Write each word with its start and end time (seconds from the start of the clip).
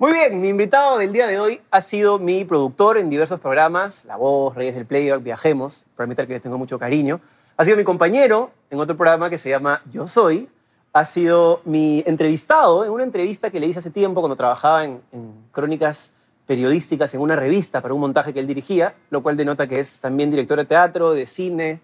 Muy 0.00 0.14
bien, 0.14 0.40
mi 0.40 0.48
invitado 0.48 0.96
del 0.96 1.12
día 1.12 1.26
de 1.26 1.38
hoy 1.38 1.60
ha 1.70 1.82
sido 1.82 2.18
mi 2.18 2.46
productor 2.46 2.96
en 2.96 3.10
diversos 3.10 3.38
programas, 3.38 4.06
La 4.06 4.16
Voz, 4.16 4.54
Reyes 4.54 4.74
del 4.74 4.86
Playback, 4.86 5.22
Viajemos, 5.22 5.84
al 5.98 6.14
que 6.14 6.26
le 6.26 6.40
tengo 6.40 6.56
mucho 6.56 6.78
cariño. 6.78 7.20
Ha 7.58 7.66
sido 7.66 7.76
mi 7.76 7.84
compañero 7.84 8.50
en 8.70 8.80
otro 8.80 8.96
programa 8.96 9.28
que 9.28 9.36
se 9.36 9.50
llama 9.50 9.82
Yo 9.92 10.06
Soy. 10.06 10.48
Ha 10.94 11.04
sido 11.04 11.60
mi 11.66 12.02
entrevistado 12.06 12.82
en 12.86 12.92
una 12.92 13.02
entrevista 13.02 13.50
que 13.50 13.60
le 13.60 13.66
hice 13.66 13.80
hace 13.80 13.90
tiempo 13.90 14.22
cuando 14.22 14.36
trabajaba 14.36 14.86
en, 14.86 15.02
en 15.12 15.34
crónicas 15.52 16.14
periodísticas 16.46 17.12
en 17.12 17.20
una 17.20 17.36
revista 17.36 17.82
para 17.82 17.92
un 17.92 18.00
montaje 18.00 18.32
que 18.32 18.40
él 18.40 18.46
dirigía, 18.46 18.94
lo 19.10 19.22
cual 19.22 19.36
denota 19.36 19.66
que 19.66 19.80
es 19.80 20.00
también 20.00 20.30
director 20.30 20.56
de 20.56 20.64
teatro, 20.64 21.12
de 21.12 21.26
cine, 21.26 21.82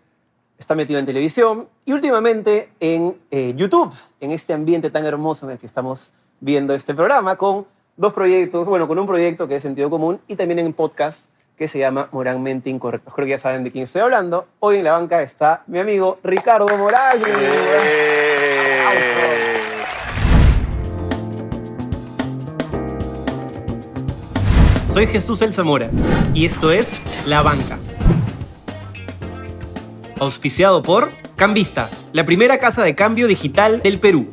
está 0.57 0.75
metido 0.75 0.99
en 0.99 1.05
televisión 1.05 1.69
y 1.85 1.93
últimamente 1.93 2.73
en 2.81 3.21
eh, 3.31 3.53
YouTube, 3.55 3.93
en 4.21 4.31
este 4.31 4.55
ambiente 4.55 4.89
tan 4.89 5.05
hermoso 5.05 5.45
en 5.45 5.53
el 5.53 5.59
que 5.59 5.67
estamos 5.67 6.13
viendo 6.41 6.73
este 6.73 6.95
programa, 6.95 7.37
con 7.37 7.67
dos 7.97 8.13
proyectos, 8.13 8.69
bueno, 8.69 8.87
con 8.87 8.99
un 8.99 9.07
proyecto 9.07 9.49
que 9.49 9.57
es 9.57 9.63
Sentido 9.63 9.89
Común 9.89 10.21
y 10.29 10.37
también 10.37 10.59
en 10.59 10.67
un 10.67 10.73
podcast 10.75 11.27
que 11.57 11.67
se 11.67 11.79
llama 11.79 12.09
Moralmente 12.13 12.69
Incorrectos. 12.69 13.15
Creo 13.15 13.25
que 13.25 13.31
ya 13.31 13.39
saben 13.39 13.65
de 13.65 13.71
quién 13.71 13.85
estoy 13.85 14.03
hablando. 14.03 14.47
Hoy 14.61 14.77
en 14.77 14.85
la 14.85 14.93
banca 14.93 15.23
está 15.23 15.65
mi 15.67 15.79
amigo 15.79 16.19
Ricardo 16.23 16.67
Morales. 16.77 17.27
Soy 24.87 25.07
Jesús 25.07 25.41
El 25.43 25.53
Zamora 25.53 25.91
y 26.35 26.45
esto 26.45 26.73
es 26.73 27.03
La 27.27 27.43
Banca. 27.43 27.79
Auspiciado 30.19 30.83
por 30.83 31.11
Cambista, 31.37 31.91
la 32.13 32.25
primera 32.25 32.59
casa 32.59 32.83
de 32.83 32.95
cambio 32.95 33.27
digital 33.27 33.81
del 33.83 33.99
Perú. 34.01 34.33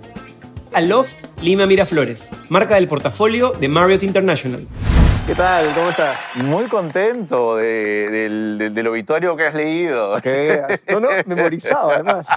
Aloft 0.73 1.25
Lima 1.41 1.65
Miraflores, 1.65 2.31
marca 2.49 2.75
del 2.75 2.87
portafolio 2.87 3.51
de 3.51 3.67
Marriott 3.67 4.03
International. 4.03 4.67
¿Qué 5.27 5.35
tal? 5.35 5.65
¿Cómo 5.73 5.89
estás? 5.89 6.17
Muy 6.43 6.65
contento 6.65 7.55
de- 7.57 8.07
del, 8.11 8.57
del- 8.57 8.73
del 8.73 8.87
obituario 8.87 9.35
que 9.37 9.45
has 9.45 9.53
leído. 9.53 10.19
¿Qué? 10.21 10.61
No, 10.89 10.99
no, 10.99 11.07
memorizado 11.25 11.91
además. 11.91 12.27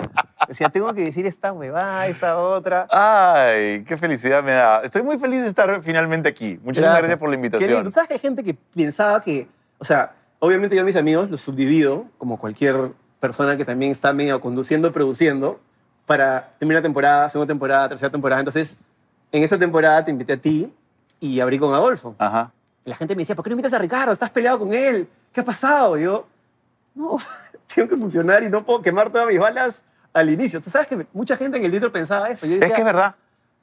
Decía, 0.47 0.69
tengo 0.69 0.93
que 0.95 1.03
decir 1.03 1.27
esta 1.27 1.53
huevada, 1.53 2.07
esta 2.07 2.39
otra. 2.39 2.87
Ay, 2.91 3.83
qué 3.85 3.97
felicidad 3.97 4.43
me 4.45 4.53
da. 4.53 4.83
Estoy 4.83 5.03
muy 5.03 5.19
feliz 5.19 5.43
de 5.43 5.49
estar 5.49 5.83
finalmente 5.83 6.29
aquí. 6.29 6.61
Muchísimas 6.63 6.99
gracias 6.99 7.19
por 7.19 7.29
la 7.31 7.33
Qué 7.35 7.37
invitación. 7.47 7.71
lindo. 7.73 7.91
¿Sabes 7.91 8.09
que 8.09 8.15
hay 8.15 8.21
gente 8.21 8.45
que 8.45 8.55
pensaba 8.75 9.21
que, 9.21 9.49
o 9.79 9.85
sea, 9.85 10.13
obviamente 10.39 10.77
yo 10.77 10.83
a 10.83 10.85
mis 10.85 10.97
amigos 10.97 11.31
los 11.31 11.41
subdivido, 11.41 12.05
como 12.19 12.39
cualquier 12.39 12.93
persona 13.19 13.57
que 13.57 13.65
también 13.65 13.91
está 13.91 14.13
medio 14.13 14.41
conduciendo, 14.41 14.93
produciendo, 14.93 15.59
para 16.07 16.51
terminar 16.59 16.83
temporada, 16.83 17.29
segunda 17.29 17.51
temporada, 17.51 17.89
tercera 17.91 18.11
temporada. 18.11 18.41
Entonces, 18.41 18.77
en 19.33 19.43
esa 19.43 19.59
temporada 19.59 20.05
te 20.05 20.11
invité 20.11 20.35
a 20.35 20.37
ti 20.37 20.73
y 21.21 21.41
abrí 21.41 21.59
con 21.59 21.75
Adolfo. 21.75 22.15
Ajá. 22.19 22.51
Y 22.85 22.91
la 22.91 22.97
gente 22.97 23.15
me 23.17 23.23
decía, 23.23 23.35
¿por 23.35 23.43
qué 23.45 23.51
no 23.51 23.55
invitas 23.55 23.73
a 23.73 23.79
Ricardo? 23.79 24.13
¿Estás 24.13 24.31
peleado 24.31 24.61
con 24.61 24.73
él? 24.73 25.09
¿Qué 25.33 25.41
ha 25.41 25.45
pasado? 25.45 25.99
Y 25.99 26.05
yo, 26.05 26.27
no, 26.95 27.19
tengo 27.75 27.89
que 27.89 27.97
funcionar 27.97 28.43
y 28.45 28.49
no 28.49 28.63
puedo 28.65 28.81
quemar 28.81 29.11
todas 29.11 29.27
mis 29.27 29.39
balas 29.41 29.85
al 30.13 30.31
inicio. 30.31 30.61
Tú 30.61 30.71
sabes 30.71 30.87
que 30.87 31.07
mucha 31.13 31.37
gente 31.37 31.59
en 31.59 31.65
el 31.65 31.71
Twitter 31.71 31.91
pensaba 31.91 32.29
eso. 32.31 32.47
Yo 32.47 32.55
Es 32.55 32.61
decía, 32.61 32.75
que 32.77 32.83
es 32.83 32.87
verdad. 32.87 33.17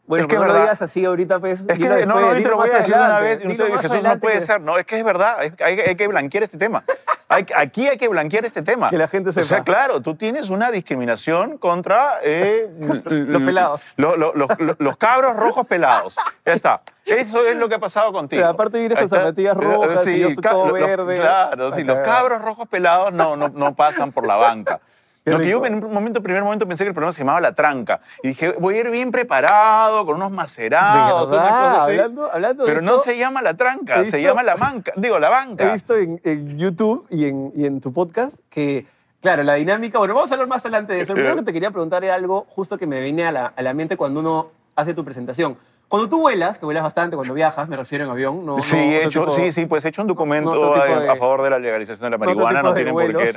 bueno, 0.05 0.23
es 0.25 0.28
que 0.30 0.35
es 0.35 0.39
no 0.41 0.45
lo 0.45 0.52
verdad. 0.53 0.66
digas 0.67 0.81
así 0.81 1.05
ahorita, 1.05 1.39
pues. 1.39 1.61
Es 1.61 1.66
que 1.66 1.88
no, 1.88 1.95
después, 1.95 2.07
no, 2.07 2.33
yo 2.35 2.44
te 2.44 2.50
lo 2.50 2.57
voy 2.57 2.69
a 2.69 2.78
decir 2.78 2.94
una 2.95 3.19
vez 3.19 3.39
y 3.41 3.47
más 3.47 3.81
Jesús, 3.81 4.03
no 4.03 4.19
puede 4.19 4.39
que- 4.39 4.45
ser. 4.45 4.61
No, 4.61 4.78
es 4.78 4.85
que 4.85 5.00
es 5.00 5.05
verdad. 5.05 5.44
es 5.45 5.53
hay 5.61 5.95
que 5.95 6.07
blanquear 6.07 6.44
este 6.44 6.57
tema. 6.57 6.83
Hay- 7.29 7.45
aquí 7.55 7.88
hay 7.88 7.97
que 7.97 8.07
blanquear 8.07 8.45
este 8.45 8.61
tema. 8.61 8.89
Que 8.89 8.97
la 8.97 9.07
gente 9.07 9.29
O 9.29 9.33
sea, 9.33 9.43
sepa. 9.43 9.63
claro, 9.63 10.02
tú 10.02 10.16
tienes 10.16 10.49
una 10.49 10.69
discriminación 10.71 11.57
contra... 11.57 12.19
eh, 12.21 12.69
Los 13.05 13.41
pelados. 13.41 13.81
lo- 13.95 14.16
lo- 14.17 14.33
lo- 14.35 14.47
lo- 14.59 14.75
los 14.77 14.97
cabros 14.97 15.35
rojos 15.35 15.66
pelados. 15.67 16.16
Ya 16.45 16.53
está. 16.53 16.81
Eso 17.05 17.39
es 17.45 17.57
lo 17.57 17.67
que 17.69 17.75
ha 17.75 17.79
pasado 17.79 18.11
contigo. 18.13 18.41
Pero 18.41 18.49
aparte 18.51 18.79
vienes 18.79 18.97
con 18.99 19.09
zapatillas 19.09 19.57
rojas 19.57 20.07
y 20.07 20.19
yo 20.19 20.27
estoy 20.29 20.44
todo 20.44 20.71
verde. 20.73 21.16
Claro, 21.16 21.71
sí. 21.71 21.83
Los 21.83 21.97
cabros 21.99 22.41
rojos 22.41 22.67
pelados 22.67 23.13
no, 23.13 23.35
no, 23.35 23.47
no 23.49 23.73
pasan 23.75 24.11
por 24.11 24.25
la 24.27 24.35
banca. 24.35 24.79
Lo 25.25 25.39
que 25.39 25.47
yo 25.47 25.66
en 25.66 25.84
un 25.84 25.94
momento, 25.94 26.22
primer 26.22 26.44
momento 26.44 26.67
pensé 26.67 26.84
que 26.84 26.89
el 26.89 26.94
programa 26.94 27.13
se 27.13 27.19
llamaba 27.19 27.39
La 27.39 27.53
Tranca. 27.53 28.01
Y 28.23 28.29
dije, 28.29 28.51
voy 28.59 28.75
a 28.75 28.79
ir 28.81 28.89
bien 28.91 29.11
preparado, 29.11 30.06
con 30.06 30.16
unos 30.17 30.31
macerados, 30.31 31.31
¿Verdad? 31.31 31.45
una 31.47 31.57
cosa 31.59 31.84
así. 31.84 31.91
Hablando- 31.91 32.29
hablando 32.31 32.63
de 32.66 32.69
Pero 32.72 32.81
no 32.81 32.95
eso, 32.95 33.03
se 33.06 33.17
llama 33.17 33.41
La 33.41 33.53
Tranca, 33.53 33.95
he 34.01 34.06
se 34.06 34.17
visto- 34.17 34.29
llama 34.29 34.44
La 34.44 34.56
Banca. 34.56 34.91
Digo, 34.97 35.19
La 35.19 35.28
He 35.28 35.31
Banca. 35.31 35.72
visto 35.72 35.95
en, 35.97 36.19
en 36.23 36.57
YouTube 36.57 37.06
y 37.09 37.25
en, 37.25 37.51
y 37.56 37.66
en 37.66 37.79
tu 37.79 37.94
podcast 37.94 38.38
que, 38.50 38.85
claro, 39.22 39.44
la 39.44 39.53
dinámica. 39.53 39.97
Bueno, 39.97 40.13
vamos 40.13 40.29
a 40.31 40.34
hablar 40.35 40.47
más 40.50 40.66
adelante 40.66 40.91
de 40.94 41.01
eso. 41.01 41.13
Lo 41.13 41.16
primero 41.16 41.35
que 41.38 41.44
te 41.44 41.53
quería 41.53 41.72
preguntar 41.72 42.03
era 42.03 42.16
algo 42.16 42.45
justo 42.50 42.78
que 42.78 42.85
me 42.88 43.00
viene 43.00 43.25
a 43.25 43.31
la, 43.31 43.45
a 43.55 43.61
la 43.61 43.73
mente 43.73 43.95
cuando 43.95 44.19
uno 44.19 44.50
hace 44.75 44.94
tu 44.94 45.05
presentación. 45.05 45.57
Cuando 45.88 46.09
tú 46.09 46.19
vuelas, 46.22 46.57
que 46.57 46.66
vuelas 46.66 46.84
bastante 46.84 47.16
cuando 47.16 47.34
viajas, 47.35 47.69
me 47.69 47.78
refiero 47.78 48.03
en 48.03 48.09
avión, 48.09 48.45
no. 48.45 48.59
Sí, 48.59 48.75
no 48.75 48.81
he 48.81 49.03
hecho, 49.05 49.22
tipo- 49.25 49.35
sí, 49.35 49.51
sí, 49.51 49.67
pues 49.67 49.85
he 49.85 49.90
hecho 49.90 50.01
un 50.01 50.07
documento 50.07 50.53
no 50.53 50.73
de- 50.73 51.07
a 51.09 51.16
favor 51.16 51.44
de 51.44 51.50
la 51.51 51.59
legalización 51.59 52.03
de 52.07 52.09
la 52.09 52.17
no 52.17 52.25
marihuana, 52.25 52.61
no 52.61 52.69
de 52.73 52.75
tienen 52.84 52.94
por 52.94 53.22
qué. 53.23 53.31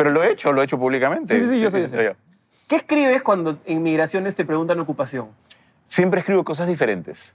Pero 0.00 0.12
lo 0.12 0.24
he 0.24 0.32
hecho, 0.32 0.50
lo 0.50 0.62
he 0.62 0.64
hecho 0.64 0.78
públicamente. 0.78 1.38
Sí, 1.38 1.44
sí, 1.44 1.50
sí, 1.50 1.60
yo 1.60 1.68
sé. 1.68 2.16
¿Qué 2.66 2.76
escribes 2.76 3.20
cuando 3.20 3.58
en 3.66 3.82
migraciones 3.82 4.34
te 4.34 4.46
preguntan 4.46 4.80
ocupación? 4.80 5.28
Siempre 5.84 6.20
escribo 6.20 6.42
cosas 6.42 6.66
diferentes. 6.66 7.34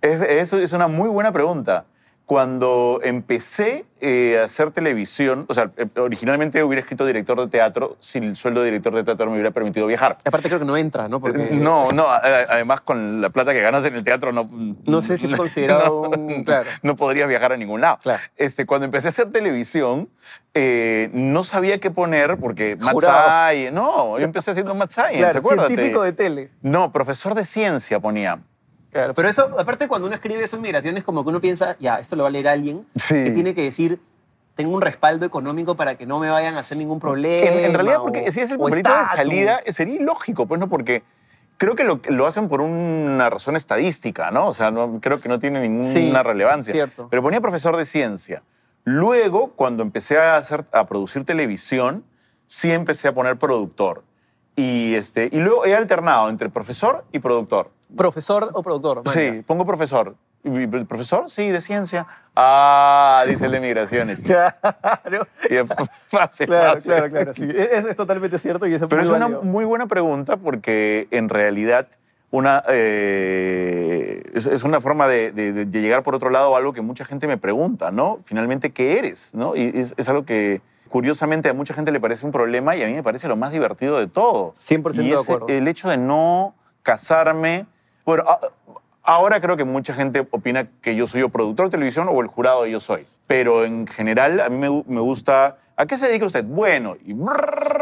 Es, 0.00 0.22
eso 0.22 0.60
es 0.60 0.72
una 0.72 0.86
muy 0.86 1.08
buena 1.08 1.32
pregunta. 1.32 1.86
Cuando 2.30 3.00
empecé 3.02 3.86
eh, 4.00 4.38
a 4.40 4.44
hacer 4.44 4.70
televisión, 4.70 5.46
o 5.48 5.52
sea, 5.54 5.72
eh, 5.76 5.86
originalmente 5.98 6.62
hubiera 6.62 6.80
escrito 6.80 7.04
director 7.04 7.36
de 7.40 7.48
teatro 7.48 7.96
si 7.98 8.18
el 8.18 8.36
sueldo 8.36 8.60
de 8.60 8.66
director 8.66 8.94
de 8.94 9.02
teatro 9.02 9.26
me 9.26 9.32
hubiera 9.32 9.50
permitido 9.50 9.88
viajar. 9.88 10.16
Aparte 10.24 10.46
creo 10.46 10.60
que 10.60 10.64
no 10.64 10.76
entra, 10.76 11.08
¿no? 11.08 11.18
Porque 11.18 11.48
No, 11.50 11.90
no, 11.90 12.08
además 12.08 12.82
con 12.82 13.20
la 13.20 13.30
plata 13.30 13.52
que 13.52 13.60
ganas 13.60 13.84
en 13.84 13.96
el 13.96 14.04
teatro 14.04 14.30
no... 14.30 14.48
No 14.86 15.02
sé 15.02 15.18
si 15.18 15.26
es 15.26 15.36
considerado 15.36 16.08
no, 16.08 16.10
un- 16.22 16.44
claro. 16.44 16.70
No 16.84 16.94
podrías 16.94 17.28
viajar 17.28 17.52
a 17.52 17.56
ningún 17.56 17.80
lado. 17.80 17.98
Claro. 18.00 18.22
Este, 18.36 18.64
cuando 18.64 18.84
empecé 18.84 19.08
a 19.08 19.10
hacer 19.10 19.32
televisión, 19.32 20.08
eh, 20.54 21.10
no 21.12 21.42
sabía 21.42 21.80
qué 21.80 21.90
poner 21.90 22.36
porque. 22.36 22.76
Science- 22.78 23.72
No, 23.72 24.20
yo 24.20 24.24
empecé 24.24 24.52
haciendo 24.52 24.72
Science, 24.88 25.18
Claro, 25.18 25.38
acuérdate. 25.40 25.68
científico 25.74 26.02
de 26.04 26.12
tele. 26.12 26.50
No, 26.62 26.92
profesor 26.92 27.34
de 27.34 27.44
ciencia 27.44 27.98
ponía. 27.98 28.38
Claro, 28.92 29.14
pero 29.14 29.28
eso, 29.28 29.48
aparte 29.58 29.86
cuando 29.88 30.06
uno 30.06 30.14
escribe 30.14 30.42
eso 30.42 30.56
en 30.56 30.62
migraciones, 30.62 31.04
como 31.04 31.22
que 31.22 31.30
uno 31.30 31.40
piensa, 31.40 31.76
ya, 31.78 31.98
esto 32.00 32.16
lo 32.16 32.24
va 32.24 32.28
a 32.28 32.32
leer 32.32 32.48
alguien 32.48 32.86
Sí. 32.96 33.14
que 33.22 33.30
tiene 33.30 33.54
que 33.54 33.62
decir, 33.62 34.00
tengo 34.56 34.74
un 34.74 34.82
respaldo 34.82 35.24
económico 35.24 35.76
para 35.76 35.94
que 35.94 36.06
no 36.06 36.18
me 36.18 36.28
vayan 36.28 36.56
a 36.56 36.60
hacer 36.60 36.76
ningún 36.76 36.98
problema. 36.98 37.50
En, 37.50 37.64
en 37.66 37.74
realidad, 37.74 38.00
o- 38.00 38.02
porque 38.04 38.30
si 38.32 38.40
es 38.40 38.50
el 38.50 38.58
papelito 38.58 38.90
de 38.90 39.04
salida, 39.04 39.54
sería 39.66 39.94
ilógico, 39.96 40.46
pues 40.46 40.58
no, 40.60 40.68
porque 40.68 41.02
creo 41.56 41.76
que 41.76 41.84
lo, 41.84 42.00
lo 42.08 42.26
hacen 42.26 42.48
por 42.48 42.60
una 42.60 43.30
razón 43.30 43.54
estadística, 43.54 44.30
¿no? 44.30 44.48
O 44.48 44.52
sea, 44.52 44.70
no, 44.70 44.98
creo 45.00 45.20
que 45.20 45.28
no 45.28 45.38
tiene 45.38 45.60
ninguna 45.60 45.84
Sí, 45.84 46.12
relevancia. 46.24 46.72
cierto. 46.72 47.06
Pero 47.10 47.22
ponía 47.22 47.40
profesor 47.40 47.76
de 47.76 47.84
ciencia. 47.86 48.42
Luego, 48.84 49.52
cuando 49.56 49.82
empecé 49.82 50.18
a, 50.18 50.36
hacer, 50.36 50.64
a 50.72 50.86
producir 50.86 51.24
televisión, 51.24 52.02
sí 52.46 52.72
empecé 52.72 53.08
a 53.08 53.12
poner 53.12 53.36
productor. 53.36 54.02
Y, 54.56 54.94
este, 54.96 55.28
y 55.30 55.36
luego 55.38 55.64
he 55.64 55.76
alternado 55.76 56.28
entre 56.28 56.48
profesor 56.48 57.04
y 57.12 57.18
productor. 57.20 57.70
¿Profesor 57.96 58.50
o 58.52 58.62
productor? 58.62 59.02
Sí, 59.12 59.42
pongo 59.46 59.64
profesor. 59.64 60.14
¿Profesor? 60.88 61.28
Sí, 61.30 61.50
de 61.50 61.60
ciencia. 61.60 62.06
Ah, 62.34 63.24
dice 63.28 63.46
el 63.46 63.52
de 63.52 63.60
migraciones. 63.60 64.22
Claro, 64.24 65.26
Y 65.50 65.56
fácil, 65.66 66.46
claro, 66.46 66.74
fácil. 66.74 66.92
claro, 66.92 67.10
claro, 67.10 67.34
sí. 67.34 67.48
Es, 67.54 67.84
es 67.84 67.96
totalmente 67.96 68.38
cierto 68.38 68.66
y 68.66 68.74
eso 68.74 68.88
Pero 68.88 69.02
muy 69.02 69.10
es 69.10 69.16
una 69.16 69.28
muy 69.40 69.64
buena 69.64 69.86
pregunta 69.86 70.36
porque 70.38 71.08
en 71.10 71.28
realidad 71.28 71.88
una, 72.30 72.62
eh, 72.68 74.22
es, 74.34 74.46
es 74.46 74.62
una 74.62 74.80
forma 74.80 75.08
de, 75.08 75.32
de- 75.32 75.52
de 75.66 75.80
llegar 75.80 76.02
por 76.02 76.14
otro 76.14 76.30
lado 76.30 76.54
a 76.54 76.58
algo 76.58 76.72
que 76.72 76.80
mucha 76.80 77.04
gente 77.04 77.26
me 77.26 77.36
pregunta, 77.38 77.90
¿no? 77.90 78.20
Finalmente, 78.24 78.70
¿qué 78.70 78.98
eres? 78.98 79.34
¿no? 79.34 79.56
Y 79.56 79.72
es, 79.74 79.94
es 79.96 80.08
algo 80.08 80.24
que 80.24 80.60
curiosamente 80.88 81.48
a 81.48 81.52
mucha 81.52 81.74
gente 81.74 81.92
le 81.92 82.00
parece 82.00 82.26
un 82.26 82.32
problema 82.32 82.76
y 82.76 82.82
a 82.82 82.86
mí 82.86 82.94
me 82.94 83.02
parece 83.02 83.28
lo 83.28 83.36
más 83.36 83.52
divertido 83.52 83.98
de 83.98 84.06
todo. 84.06 84.52
100% 84.54 84.94
y 85.04 85.08
de 85.08 85.14
es 85.14 85.20
acuerdo. 85.20 85.46
el 85.48 85.66
hecho 85.68 85.88
de 85.88 85.96
no 85.96 86.54
casarme. 86.82 87.66
Bueno, 88.04 88.24
ahora 89.02 89.40
creo 89.40 89.56
que 89.56 89.64
mucha 89.64 89.94
gente 89.94 90.26
opina 90.30 90.68
que 90.82 90.94
yo 90.96 91.06
soy 91.06 91.22
o 91.22 91.28
productor 91.28 91.66
de 91.66 91.70
televisión 91.72 92.08
o 92.10 92.20
el 92.20 92.26
jurado 92.28 92.62
de 92.64 92.70
yo 92.70 92.80
soy. 92.80 93.06
Pero 93.26 93.64
en 93.64 93.86
general 93.86 94.40
a 94.40 94.48
mí 94.48 94.56
me, 94.56 94.68
gu- 94.68 94.84
me 94.86 95.00
gusta... 95.00 95.58
¿A 95.76 95.86
qué 95.86 95.96
se 95.96 96.08
dedica 96.08 96.26
usted? 96.26 96.44
Bueno, 96.44 96.96
y... 97.06 97.14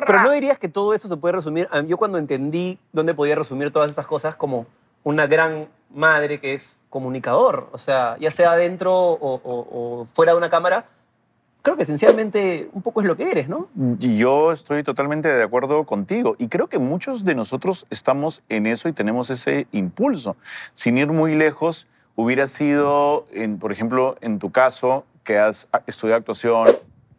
Pero 0.07 0.23
no 0.23 0.31
dirías 0.31 0.59
que 0.59 0.69
todo 0.69 0.95
eso 0.95 1.09
se 1.09 1.17
puede 1.17 1.35
resumir. 1.35 1.69
Yo 1.87 1.97
cuando 1.97 2.19
entendí 2.19 2.79
dónde 2.93 3.13
podía 3.15 3.35
resumir 3.35 3.73
todas 3.73 3.89
estas 3.91 4.07
cosas 4.07 4.37
como 4.37 4.67
una 5.03 5.27
gran 5.27 5.69
madre 5.91 6.39
que 6.39 6.55
es 6.55 6.79
comunicador, 6.91 7.69
o 7.73 7.79
sea, 7.79 8.17
ya 8.21 8.31
sea 8.31 8.55
dentro 8.55 8.93
o 8.95 10.05
fuera 10.13 10.33
de 10.33 10.39
una 10.39 10.49
cámara, 10.49 10.85
creo 11.69 11.77
que 11.77 11.83
esencialmente 11.83 12.71
un 12.73 12.81
poco 12.81 13.03
es 13.03 13.07
lo 13.07 13.15
que 13.15 13.31
eres, 13.31 13.47
¿no? 13.47 13.69
Yo 13.99 14.53
estoy 14.53 14.83
totalmente 14.83 15.29
de 15.29 15.43
acuerdo 15.43 15.85
contigo 15.85 16.35
y 16.39 16.49
creo 16.49 16.69
que 16.69 16.79
muchos 16.79 17.27
de 17.27 17.35
nosotros 17.35 17.87
estamos 17.91 18.43
en 18.49 18.67
eso 18.67 18.89
y 18.89 18.95
tenemos 18.95 19.29
ese 19.29 19.67
impulso. 19.73 20.39
Sin 20.73 20.97
ir 20.97 21.09
muy 21.09 21.35
lejos, 21.35 21.87
hubiera 22.17 22.49
sido, 22.49 23.27
por 23.61 23.71
ejemplo, 23.71 24.17
en 24.23 24.39
tu 24.39 24.51
caso, 24.51 25.05
que 25.25 25.39
has 25.39 25.69
estudiado 25.87 26.21
actuación, 26.21 26.65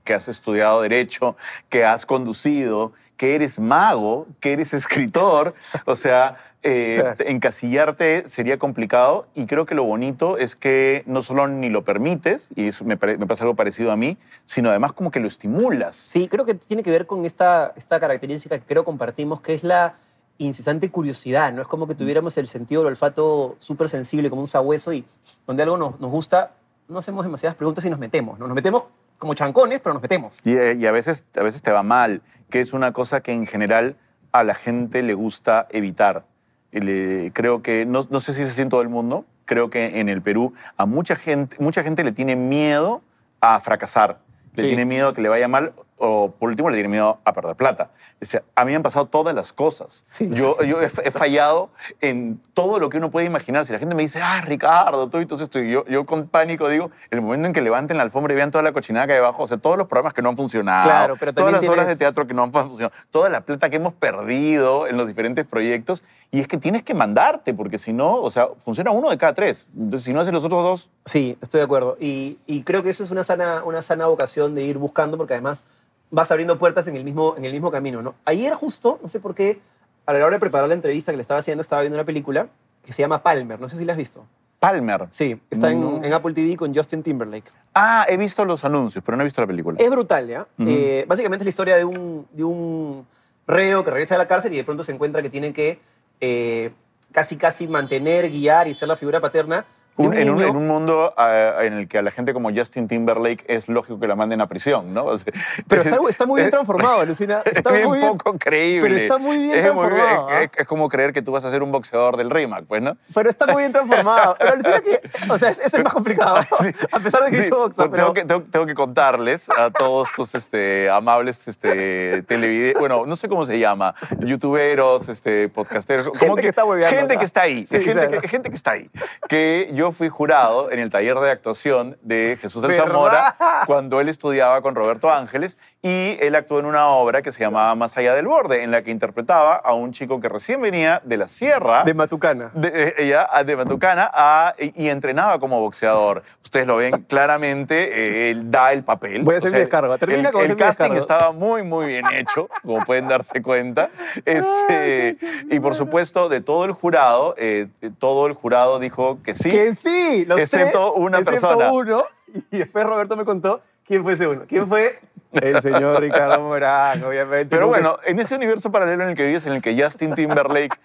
que 0.09 0.15
has 0.15 0.27
estudiado 0.27 0.81
derecho, 0.81 1.35
que 1.69 1.85
has 1.85 2.07
conducido, 2.07 2.94
que 3.15 3.35
eres 3.35 3.59
mago, 3.59 4.25
que 4.39 4.53
eres 4.53 4.73
escritor, 4.81 5.53
o 5.85 5.95
sea, 5.95 6.38
eh, 6.63 7.13
encasillarte 7.27 8.27
sería 8.27 8.57
complicado 8.57 9.27
y 9.35 9.45
creo 9.45 9.67
que 9.67 9.75
lo 9.75 9.83
bonito 9.83 10.39
es 10.39 10.56
que 10.56 11.03
no 11.06 11.21
solo 11.21 11.47
ni 11.47 11.69
lo 11.69 11.83
permites, 11.83 12.50
y 12.56 12.69
eso 12.69 12.85
me, 12.85 12.97
pasa 12.97 13.44
algo 13.44 13.56
parecido 13.56 13.91
a 13.91 13.95
mí, 13.95 14.17
sino 14.45 14.71
además 14.71 14.94
como 14.94 15.11
que 15.11 15.19
lo 15.19 15.27
estimulas. 15.27 15.95
Sí, 15.95 16.27
creo 16.27 16.44
que 16.44 16.56
tiene 16.56 16.81
que 16.81 16.89
ver 16.89 17.06
con 17.06 17.23
esta, 17.23 17.71
esta 17.75 18.00
característica 18.00 18.57
que 18.57 18.65
creo 18.65 18.83
compartimos, 18.83 19.41
que 19.41 19.53
es 19.53 19.63
la 19.63 19.94
incesante 20.39 20.89
curiosidad, 20.89 21.53
¿no? 21.53 21.61
Es 21.61 21.67
como 21.67 21.85
que 21.85 21.94
tuviéramos 21.94 22.35
el 22.39 22.47
sentido 22.47 22.81
del 22.81 22.94
olfato 22.94 23.57
súper 23.59 23.89
sensible, 23.89 24.31
como 24.31 24.41
un 24.41 24.47
sabueso, 24.47 24.91
y 24.91 25.06
donde 25.45 25.61
algo 25.61 25.77
nos, 25.77 26.00
nos 26.00 26.09
gusta, 26.09 26.53
no 26.88 26.97
hacemos 26.97 27.23
demasiadas 27.23 27.56
preguntas 27.56 27.85
y 27.85 27.91
nos 27.91 28.00
metemos, 28.00 28.39
¿no? 28.39 28.47
Nos 28.47 28.56
metemos 28.56 28.85
como 29.19 29.36
chancones, 29.36 29.80
pero 29.81 29.94
nos 29.94 30.01
metemos. 30.01 30.39
Y, 30.44 30.56
eh, 30.56 30.74
y 30.80 30.88
a, 30.88 30.92
veces, 30.92 31.25
a 31.38 31.44
veces 31.44 31.62
te 31.62 31.71
va 31.71 31.83
mal, 31.83 32.21
que 32.50 32.62
es 32.62 32.74
una 32.74 32.94
cosa 32.94 33.21
que 33.21 33.31
en 33.31 33.45
general 33.45 33.95
a 34.31 34.44
la 34.44 34.56
gente 34.56 35.04
le 35.04 35.13
gusta 35.13 35.68
evitar. 35.69 36.24
Le- 36.71 37.31
creo 37.33 37.62
que, 37.62 37.86
no, 37.86 38.07
no 38.10 38.19
sé 38.19 38.33
si 38.33 38.42
es 38.42 38.50
así 38.50 38.62
en 38.62 38.69
todo 38.69 38.81
el 38.81 38.89
mundo, 38.89 39.25
creo 39.45 39.69
que 39.69 40.00
en 40.00 40.10
el 40.10 40.21
Perú 40.21 40.54
a 40.77 40.86
mucha 40.86 41.16
gente, 41.16 41.57
mucha 41.60 41.83
gente 41.83 42.04
le 42.04 42.12
tiene 42.12 42.36
miedo 42.36 43.01
a 43.42 43.60
fracasar, 43.60 44.19
le 44.56 44.63
Sí. 44.63 44.68
tiene 44.69 44.86
miedo 44.86 45.10
a 45.10 45.13
que 45.16 45.21
le 45.21 45.30
vaya 45.30 45.48
mal 45.48 45.74
o 46.01 46.31
por 46.31 46.49
último 46.49 46.69
le 46.69 46.75
tiene 46.77 46.89
miedo 46.89 47.19
a 47.23 47.33
perder 47.33 47.55
plata. 47.55 47.89
Sea, 48.21 48.41
a 48.55 48.63
mí 48.65 48.71
me 48.71 48.77
han 48.77 48.83
pasado 48.83 49.05
todas 49.05 49.35
las 49.35 49.53
cosas. 49.53 50.03
Sí. 50.11 50.29
Yo, 50.31 50.61
yo 50.63 50.81
he, 50.81 50.85
he 50.85 51.11
fallado 51.11 51.69
en 52.01 52.39
todo 52.53 52.79
lo 52.79 52.89
que 52.89 52.97
uno 52.97 53.11
puede 53.11 53.25
imaginar. 53.25 53.65
Si 53.65 53.73
la 53.73 53.79
gente 53.79 53.95
me 53.95 54.01
dice, 54.03 54.21
ah, 54.21 54.41
Ricardo, 54.41 55.09
todo 55.09 55.21
y 55.21 55.25
todo 55.25 55.43
esto, 55.43 55.59
y 55.59 55.71
yo, 55.71 55.85
yo 55.87 56.05
con 56.05 56.27
pánico 56.27 56.69
digo, 56.69 56.89
el 57.11 57.21
momento 57.21 57.47
en 57.47 57.53
que 57.53 57.61
levanten 57.61 57.97
la 57.97 58.03
alfombra 58.03 58.33
y 58.33 58.35
vean 58.37 58.49
toda 58.51 58.63
la 58.63 58.71
cochinada 58.71 59.07
que 59.07 59.13
hay 59.13 59.19
abajo, 59.19 59.43
o 59.43 59.47
sea, 59.47 59.57
todos 59.57 59.77
los 59.77 59.87
programas 59.87 60.13
que 60.13 60.21
no 60.21 60.29
han 60.29 60.37
funcionado, 60.37 60.83
Claro, 60.83 61.15
pero 61.19 61.33
todas 61.33 61.51
las 61.51 61.63
obras 61.67 61.87
de 61.87 61.93
tienes- 61.95 61.99
teatro 61.99 62.25
que 62.27 62.33
no 62.33 62.43
han 62.43 62.51
funcionado, 62.51 62.93
toda 63.11 63.29
la 63.29 63.41
plata 63.41 63.69
que 63.69 63.75
hemos 63.75 63.93
perdido 63.93 64.87
en 64.87 64.97
los 64.97 65.07
diferentes 65.07 65.45
proyectos, 65.45 66.03
y 66.31 66.39
es 66.39 66.47
que 66.47 66.57
tienes 66.57 66.83
que 66.83 66.93
mandarte, 66.93 67.53
porque 67.53 67.77
si 67.77 67.91
no, 67.91 68.21
o 68.21 68.29
sea, 68.29 68.47
funciona 68.59 68.91
uno 68.91 69.09
de 69.09 69.17
cada 69.17 69.33
tres. 69.33 69.67
Entonces, 69.75 70.03
si 70.03 70.13
no 70.13 70.21
haces 70.21 70.31
los 70.33 70.43
otros 70.43 70.63
dos, 70.63 70.89
Sí, 71.05 71.37
estoy 71.41 71.57
de 71.59 71.63
acuerdo. 71.65 71.97
Y, 71.99 72.37
y 72.45 72.61
creo 72.63 72.83
que 72.83 72.89
eso 72.91 73.03
es 73.03 73.09
una 73.09 73.23
sana, 73.23 73.63
una 73.65 73.81
sana 73.81 74.05
vocación 74.05 74.53
de 74.53 74.61
ir 74.63 74.77
buscando, 74.77 75.17
porque 75.17 75.33
además 75.33 75.65
vas 76.11 76.31
abriendo 76.31 76.57
puertas 76.57 76.88
en 76.88 76.95
el 76.95 77.03
mismo, 77.03 77.35
en 77.38 77.45
el 77.45 77.53
mismo 77.53 77.71
camino, 77.71 78.01
¿no? 78.01 78.15
Ayer 78.25 78.53
justo, 78.53 79.00
no 79.01 79.07
sé 79.07 79.19
por 79.19 79.35
qué, 79.35 79.61
a 80.06 80.13
la 80.13 80.25
hora 80.25 80.35
de 80.35 80.39
preparar 80.39 80.67
la 80.67 80.73
entrevista 80.73 81.11
que 81.11 81.17
le 81.17 81.21
estaba 81.21 81.39
haciendo, 81.39 81.61
estaba 81.61 81.81
viendo 81.81 81.97
una 81.97 82.06
película 82.06 82.47
que 82.83 82.94
se 82.94 83.01
llama 83.01 83.21
Palmer. 83.21 83.59
No 83.59 83.69
sé 83.69 83.77
si 83.77 83.85
la 83.85 83.94
has 83.94 83.97
visto. 83.97 84.25
Palmer. 84.59 85.07
Sí, 85.09 85.39
está 85.50 85.71
en, 85.71 86.13
Apple 86.13 86.33
TV 86.33 86.56
con 86.57 86.73
Justin 86.73 87.01
Timberlake. 87.01 87.51
Ah, 87.73 88.06
he 88.09 88.17
visto 88.17 88.44
los 88.44 88.65
anuncios, 88.65 89.03
pero 89.06 89.15
no 89.15 89.23
he 89.23 89.25
visto 89.25 89.39
la 89.39 89.47
película. 89.47 89.77
Es 89.79 89.89
brutal, 89.89 90.27
¿ya? 90.27 90.47
Eh, 90.59 91.06
básicamente 91.07 91.44
es 91.44 91.45
la 91.45 91.50
historia 91.50 91.75
de 91.77 91.85
un, 91.85 92.27
de 92.33 92.44
un 92.44 93.06
reo 93.47 93.83
que 93.83 93.91
regresa 93.91 94.15
de 94.15 94.19
la 94.19 94.27
cárcel 94.27 94.53
y 94.53 94.57
de 94.57 94.63
pronto 94.63 94.83
se 94.83 94.91
encuentra 94.91 95.21
que 95.21 95.29
tiene 95.29 95.53
que 95.53 95.79
eh, 96.19 96.71
casi, 97.11 97.38
casi 97.38 97.67
mantener, 97.67 98.29
guiar 98.29 98.67
y 98.67 98.73
ser 98.73 98.88
la 98.89 98.95
figura 98.95 99.21
paterna 99.21 99.65
Un- 99.99 100.07
un 100.07 100.13
en, 100.17 100.29
un, 100.29 100.41
en 100.41 100.55
un 100.55 100.67
mundo 100.67 101.13
ah, 101.17 101.55
en 101.61 101.73
el 101.73 101.87
que 101.87 101.97
a 101.97 102.01
la 102.01 102.11
gente 102.11 102.33
como 102.33 102.51
Justin 102.53 102.87
Timberlake 102.87 103.43
es 103.47 103.67
lógico 103.67 103.99
que 103.99 104.07
la 104.07 104.15
manden 104.15 104.39
a 104.41 104.47
prisión, 104.47 104.93
¿no? 104.93 105.05
O 105.05 105.17
sea, 105.17 105.33
Pero 105.67 105.81
está, 105.81 105.97
está 106.09 106.25
muy 106.25 106.39
bien 106.41 106.49
transformado, 106.49 107.01
Alucina. 107.01 107.41
Está 107.45 107.77
es 107.77 107.85
muy 107.85 107.97
bien. 107.99 108.17
poco 108.17 108.37
creíble. 108.37 108.87
pero 108.89 109.01
está 109.01 109.17
muy 109.17 109.37
bien 109.39 109.57
es, 109.59 109.63
transformado, 109.65 110.29
¿ah? 110.29 110.43
es- 110.43 110.49
es 110.57 110.67
como 110.67 110.87
creer 110.89 111.11
que 111.13 111.21
tú 111.21 111.31
vas 111.33 111.43
a 111.45 111.51
ser 111.51 111.61
un 111.63 111.71
boxeador 111.71 112.15
del 112.17 112.29
RIMAC, 112.29 112.65
pues, 112.65 112.81
¿no? 112.81 112.97
Pero 113.13 113.29
está 113.29 113.45
muy 113.47 113.61
bien 113.63 113.71
transformado. 113.73 114.35
Pero 114.39 114.51
alucina 114.53 114.79
que, 114.81 115.01
o 115.29 115.37
sea, 115.37 115.49
eso 115.49 115.61
es 115.77 115.83
más 115.83 115.93
complicado. 115.93 116.37
A 116.91 116.99
pesar 116.99 117.23
de 117.25 117.29
que 117.31 117.35
he 117.37 117.39
Sí, 117.41 117.45
hecho 117.47 117.57
boxeo, 117.57 117.83
tengo, 117.85 117.91
pero 117.95 118.13
que, 118.13 118.25
tengo, 118.25 118.43
tengo 118.49 118.65
que 118.65 118.75
contarles 118.75 119.49
a 119.49 119.69
todos 119.69 120.09
tus 120.15 120.33
este, 120.35 120.89
amables 120.89 121.47
este, 121.47 122.23
televidentes, 122.23 122.79
bueno, 122.79 123.05
no 123.05 123.15
sé 123.15 123.27
cómo 123.27 123.45
se 123.45 123.59
llama, 123.59 123.95
youtuberos, 124.19 125.09
este, 125.09 125.49
podcasteros. 125.49 126.07
como 126.07 126.19
Gente 126.35 126.41
que 126.41 126.47
está 126.49 126.63
Gente 126.89 127.13
acá. 127.13 127.19
que 127.19 127.25
está 127.25 127.41
ahí, 127.41 127.65
Sí, 127.65 127.77
gente, 127.79 127.91
claro. 127.93 128.21
que, 128.21 128.27
gente 128.27 128.49
que 128.49 128.55
está 128.55 128.71
ahí. 128.71 128.89
Que 129.27 129.69
yo 129.73 129.88
fui 129.91 130.09
jurado 130.09 130.71
en 130.71 130.80
el 130.80 130.89
taller 130.89 131.15
de 131.18 131.31
actuación 131.31 131.97
de 132.01 132.38
Jesús 132.39 132.62
del. 132.62 132.74
Zamora 132.74 133.36
cuando 133.65 134.00
él 134.01 134.09
estudiaba 134.09 134.62
con 134.62 134.75
Roberto 134.75 135.09
Ángeles 135.12 135.57
y 135.81 136.18
él 136.19 136.36
actuó 136.36 136.59
en 136.59 136.65
una 136.65 136.88
obra 136.88 137.21
que 137.21 137.31
se 137.31 137.39
llamaba 137.41 137.74
Más 137.75 137.97
allá 137.97 138.13
del 138.13 138.27
borde, 138.27 138.63
en 138.63 138.71
la 138.71 138.81
que 138.81 138.91
interpretaba 138.91 139.56
a 139.56 139.74
un 139.74 139.91
chico 139.91 140.19
que 140.19 140.27
recién 140.30 140.62
venía 140.62 141.01
de 141.03 141.18
la 141.18 141.27
sierra 141.27 141.83
de 141.83 141.94
Matucana. 141.94 142.51
de, 142.53 142.69
eh, 142.74 142.94
ella, 142.97 143.27
a- 143.31 143.44
de 143.44 143.56
Matucana 143.56 144.09
a- 144.13 144.56
y, 144.57 144.89
entrenaba 144.89 145.39
como 145.39 145.59
boxeador. 145.62 146.24
Ustedes 146.44 146.65
lo 146.68 146.77
ven 146.77 146.92
claramente, 147.07 148.27
eh, 148.27 148.31
él 148.31 148.50
da 148.51 148.74
el 148.74 148.83
papel. 148.83 149.21
Voy 149.24 149.35
a 149.35 149.38
hacer 149.38 149.51
mi 149.51 149.59
descarga. 149.59 149.97
Termina 149.97 150.30
el, 150.30 150.33
con 150.33 150.44
el 150.44 150.56
casting 150.56 150.92
descarga. 150.94 150.97
estaba 151.00 151.31
muy, 151.31 151.63
muy 151.63 151.88
bien 151.88 152.06
hecho, 152.13 152.50
como 152.63 152.83
pueden 152.85 153.07
darse 153.07 153.42
cuenta. 153.42 153.89
Este, 154.25 155.18
y 155.50 155.59
por 155.59 155.75
supuesto, 155.75 156.30
de 156.30 156.42
todo 156.42 156.65
el 156.65 156.71
jurado, 156.71 157.35
eh, 157.38 157.68
todo 158.00 158.27
el 158.27 158.33
jurado 158.33 158.80
dijo 158.80 159.18
que 159.24 159.35
sí. 159.35 159.50
Que 159.50 159.68
sí, 159.81 160.25
los 160.25 160.39
Excepto 160.39 160.93
tres, 160.93 161.03
una 161.03 161.19
excepto 161.19 161.47
persona. 161.47 161.71
uno. 161.71 162.05
Y 162.51 162.57
después 162.57 162.85
Roberto 162.85 163.15
me 163.17 163.25
contó 163.25 163.61
quién 163.85 164.03
fue 164.03 164.13
ese 164.13 164.27
uno. 164.27 164.43
¿Quién 164.47 164.67
fue? 164.67 164.99
El 165.31 165.61
señor 165.61 165.99
Ricardo 166.01 166.41
Morán, 166.41 167.03
obviamente. 167.03 167.55
Pero 167.55 167.67
bueno, 167.67 167.97
en 168.05 168.19
ese 168.19 168.35
universo 168.35 168.71
paralelo 168.71 169.03
en 169.03 169.09
el 169.11 169.15
que 169.15 169.25
vives, 169.25 169.45
en 169.45 169.53
el 169.53 169.61
que 169.61 169.81
Justin 169.81 170.15
Timberlake 170.15 170.75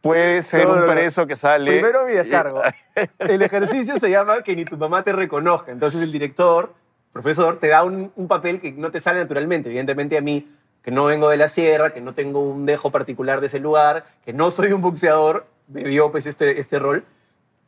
puede 0.00 0.42
ser 0.42 0.66
No, 0.66 0.76
no, 0.76 0.84
un 0.84 0.90
preso 0.90 1.26
que 1.26 1.36
sale. 1.36 1.70
Primero 1.70 2.06
mi 2.06 2.12
descargo. 2.12 2.62
El 3.18 3.42
ejercicio 3.42 3.98
se 3.98 4.10
llama 4.10 4.42
que 4.42 4.56
ni 4.56 4.64
tu 4.64 4.76
mamá 4.78 5.02
te 5.02 5.12
reconozca. 5.12 5.72
Entonces 5.72 6.00
el 6.00 6.10
director, 6.12 6.72
profesor, 7.12 7.58
te 7.58 7.68
da 7.68 7.82
un, 7.84 8.10
un 8.16 8.28
papel 8.28 8.60
que 8.60 8.72
no 8.72 8.90
te 8.90 9.00
sale 9.00 9.20
naturalmente. 9.20 9.68
Evidentemente 9.68 10.16
a 10.16 10.22
mí, 10.22 10.50
que 10.82 10.90
no 10.90 11.04
vengo 11.04 11.28
de 11.28 11.36
la 11.36 11.48
sierra, 11.48 11.92
que 11.92 12.00
no 12.00 12.14
tengo 12.14 12.40
un 12.40 12.64
dejo 12.64 12.90
particular 12.90 13.40
de 13.40 13.48
ese 13.48 13.58
lugar, 13.58 14.04
que 14.24 14.32
no 14.32 14.50
soy 14.50 14.72
un 14.72 14.80
boxeador, 14.80 15.46
me 15.68 15.84
dio 15.84 16.10
pues 16.10 16.24
este, 16.26 16.58
este 16.58 16.78
rol. 16.78 17.04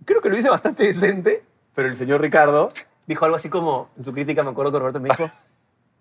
Creo 0.05 0.21
que 0.21 0.29
lo 0.29 0.37
hice 0.37 0.49
bastante 0.49 0.85
decente, 0.85 1.43
pero 1.75 1.89
el 1.89 1.97
señor 1.97 2.21
Ricardo 2.21 2.73
dijo 3.07 3.25
algo 3.25 3.37
así 3.37 3.49
como, 3.49 3.89
en 3.97 4.05
su 4.05 4.13
crítica 4.13 4.43
me 4.43 4.51
acuerdo 4.51 4.73
que 4.73 4.79
Roberto 4.79 5.01
me 5.01 5.09
dijo, 5.11 5.31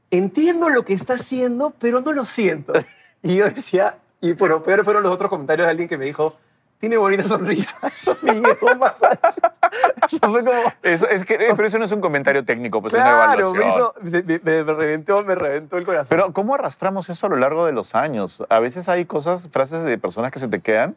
entiendo 0.10 0.70
lo 0.70 0.84
que 0.86 0.94
está 0.94 1.14
haciendo, 1.16 1.74
pero 1.80 2.02
no 2.02 2.14
lo 2.14 2.26
siento. 2.26 2.74
Y 3.24 3.36
yo 3.36 3.46
decía, 3.46 3.98
y 4.20 4.34
bueno, 4.34 4.64
peor 4.64 4.84
fueron 4.84 5.04
los 5.04 5.12
otros 5.12 5.30
comentarios 5.30 5.68
de 5.68 5.70
alguien 5.70 5.88
que 5.88 5.96
me 5.96 6.06
dijo, 6.06 6.36
tiene 6.80 6.98
bonita 6.98 7.22
sonrisa. 7.22 7.78
Eso 7.86 8.18
me 8.24 8.34
llegó 8.34 8.76
más 8.78 9.04
alto. 9.04 9.28
Eso 10.04 10.18
fue 10.32 10.44
como... 10.44 10.58
Eso, 10.82 11.08
es 11.08 11.24
que, 11.24 11.38
pero 11.56 11.68
eso 11.68 11.78
no 11.78 11.86
es 11.86 11.92
un 11.92 12.02
comentario 12.02 12.44
técnico, 12.44 12.82
pues 12.82 12.96
es 12.96 13.00
una 13.00 13.12
Claro, 13.12 13.54
me, 13.54 13.60
evaluación. 13.62 13.92
hizo, 14.02 14.40
me- 14.44 14.64
me 14.64 14.74
reventó, 14.74 15.24
me 15.24 15.36
reventó 15.36 15.78
el 15.78 15.86
corazón. 15.86 16.08
Pero 16.10 16.34
¿cómo 16.34 16.56
arrastramos 16.56 17.08
eso 17.12 17.28
a 17.28 17.30
lo 17.30 17.36
largo 17.36 17.68
de 17.68 17.74
los 17.74 17.94
años? 17.94 18.44
A 18.50 18.58
veces 18.60 18.90
hay 18.90 19.06
cosas, 19.06 19.48
frases 19.50 19.84
de 19.84 20.00
personas 20.00 20.32
que 20.32 20.40
se 20.40 20.48
te 20.48 20.62
quedan 20.62 20.96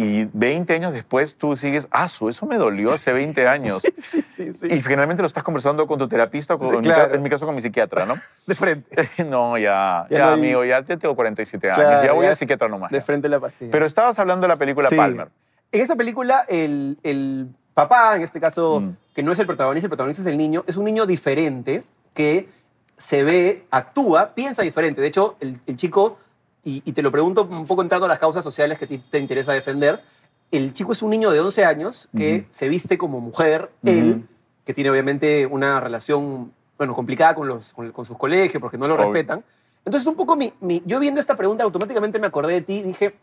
y 0.00 0.28
20 0.32 0.72
años 0.74 0.92
después 0.92 1.36
tú 1.36 1.56
sigues, 1.56 1.88
ah, 1.90 2.04
eso 2.06 2.46
me 2.46 2.56
dolió 2.56 2.92
hace 2.92 3.12
20 3.12 3.48
años. 3.48 3.82
sí, 3.82 4.22
sí, 4.22 4.52
sí. 4.52 4.66
Y 4.70 4.80
finalmente 4.80 5.22
lo 5.22 5.26
estás 5.26 5.42
conversando 5.42 5.88
con 5.88 5.98
tu 5.98 6.06
terapista 6.06 6.54
o 6.54 6.58
con, 6.58 6.68
Sí, 6.68 6.74
en, 6.76 6.80
mi 6.82 6.88
ca- 6.88 6.94
claro. 6.94 7.14
en 7.16 7.22
mi 7.22 7.28
caso 7.28 7.46
con 7.46 7.54
mi 7.56 7.62
psiquiatra, 7.62 8.06
¿no? 8.06 8.14
De 8.46 8.54
frente. 8.54 9.08
no, 9.24 9.58
ya, 9.58 10.06
Ya 10.08 10.18
ya, 10.18 10.18
no 10.24 10.28
hay- 10.28 10.38
amigo, 10.38 10.64
ya, 10.64 10.82
tengo 10.84 11.16
47 11.16 11.70
años, 11.72 12.04
ya 12.04 12.12
voy 12.12 12.26
ya 12.26 12.32
es 12.32 12.38
psiquiatra 12.38 12.68
nomás. 12.68 12.92
De 12.92 13.00
frente 13.02 13.28
la 13.28 13.40
pastilla. 13.40 13.72
Pero 13.72 13.86
estabas 13.86 14.16
hablando 14.20 14.42
de 14.46 14.48
la 14.52 14.56
película. 14.56 14.88
Palmer. 14.88 15.28
En 15.72 15.80
esta 15.82 15.96
película, 15.96 16.44
el, 16.48 16.96
el 17.02 17.48
papá, 17.74 18.14
en 18.16 18.22
este 18.22 18.40
caso, 18.40 18.80
Mm. 18.80 18.96
que 19.14 19.22
no 19.24 19.32
es 19.32 19.38
el 19.40 19.46
protagonista, 19.46 19.86
el 19.86 19.90
protagonista 19.90 20.22
es 20.22 20.28
el 20.28 20.38
niño, 20.38 20.62
es 20.68 20.76
un 20.76 20.84
niño 20.84 21.06
diferente 21.06 21.82
que 22.14 22.48
se 22.96 23.24
ve, 23.24 23.64
actúa, 23.72 24.32
piensa 24.34 24.62
diferente. 24.62 25.00
De 25.00 25.08
hecho, 25.08 25.36
el, 25.40 25.58
el 25.66 25.74
chico, 25.76 26.18
y, 26.64 26.82
y 26.84 26.92
te 26.92 27.02
lo 27.02 27.10
pregunto 27.10 27.42
un 27.44 27.66
poco 27.66 27.82
entrando 27.82 28.06
a 28.06 28.08
las 28.08 28.18
causas 28.18 28.42
sociales 28.44 28.78
que 28.78 28.84
a 28.84 28.88
ti 28.88 28.98
te 28.98 29.18
interesa 29.18 29.52
defender, 29.52 30.02
el 30.50 30.72
chico 30.72 30.92
es 30.92 31.02
un 31.02 31.10
niño 31.10 31.30
de 31.30 31.40
11 31.40 31.64
años 31.64 32.08
que 32.16 32.38
Ujú. 32.40 32.46
se 32.50 32.68
viste 32.68 32.96
como 32.98 33.20
mujer, 33.20 33.70
Ujú. 33.82 33.92
él, 33.92 34.28
que 34.64 34.74
tiene 34.74 34.90
obviamente 34.90 35.46
una 35.46 35.80
relación, 35.80 36.52
bueno, 36.76 36.94
complicada 36.94 37.34
con, 37.34 37.48
los, 37.48 37.72
con, 37.72 37.90
con 37.92 38.04
sus 38.04 38.16
colegios 38.18 38.60
porque 38.60 38.78
no 38.78 38.88
lo 38.88 38.94
Obvio. 38.94 39.06
respetan. 39.06 39.44
Entonces, 39.84 40.06
un 40.06 40.16
poco 40.16 40.36
mi, 40.36 40.52
mi- 40.60 40.82
yo 40.84 41.00
viendo 41.00 41.20
esta 41.20 41.36
pregunta 41.36 41.64
automáticamente 41.64 42.18
me 42.18 42.26
acordé 42.26 42.54
de 42.54 42.60
ti 42.62 42.74
y 42.78 42.82
dije, 42.82 43.14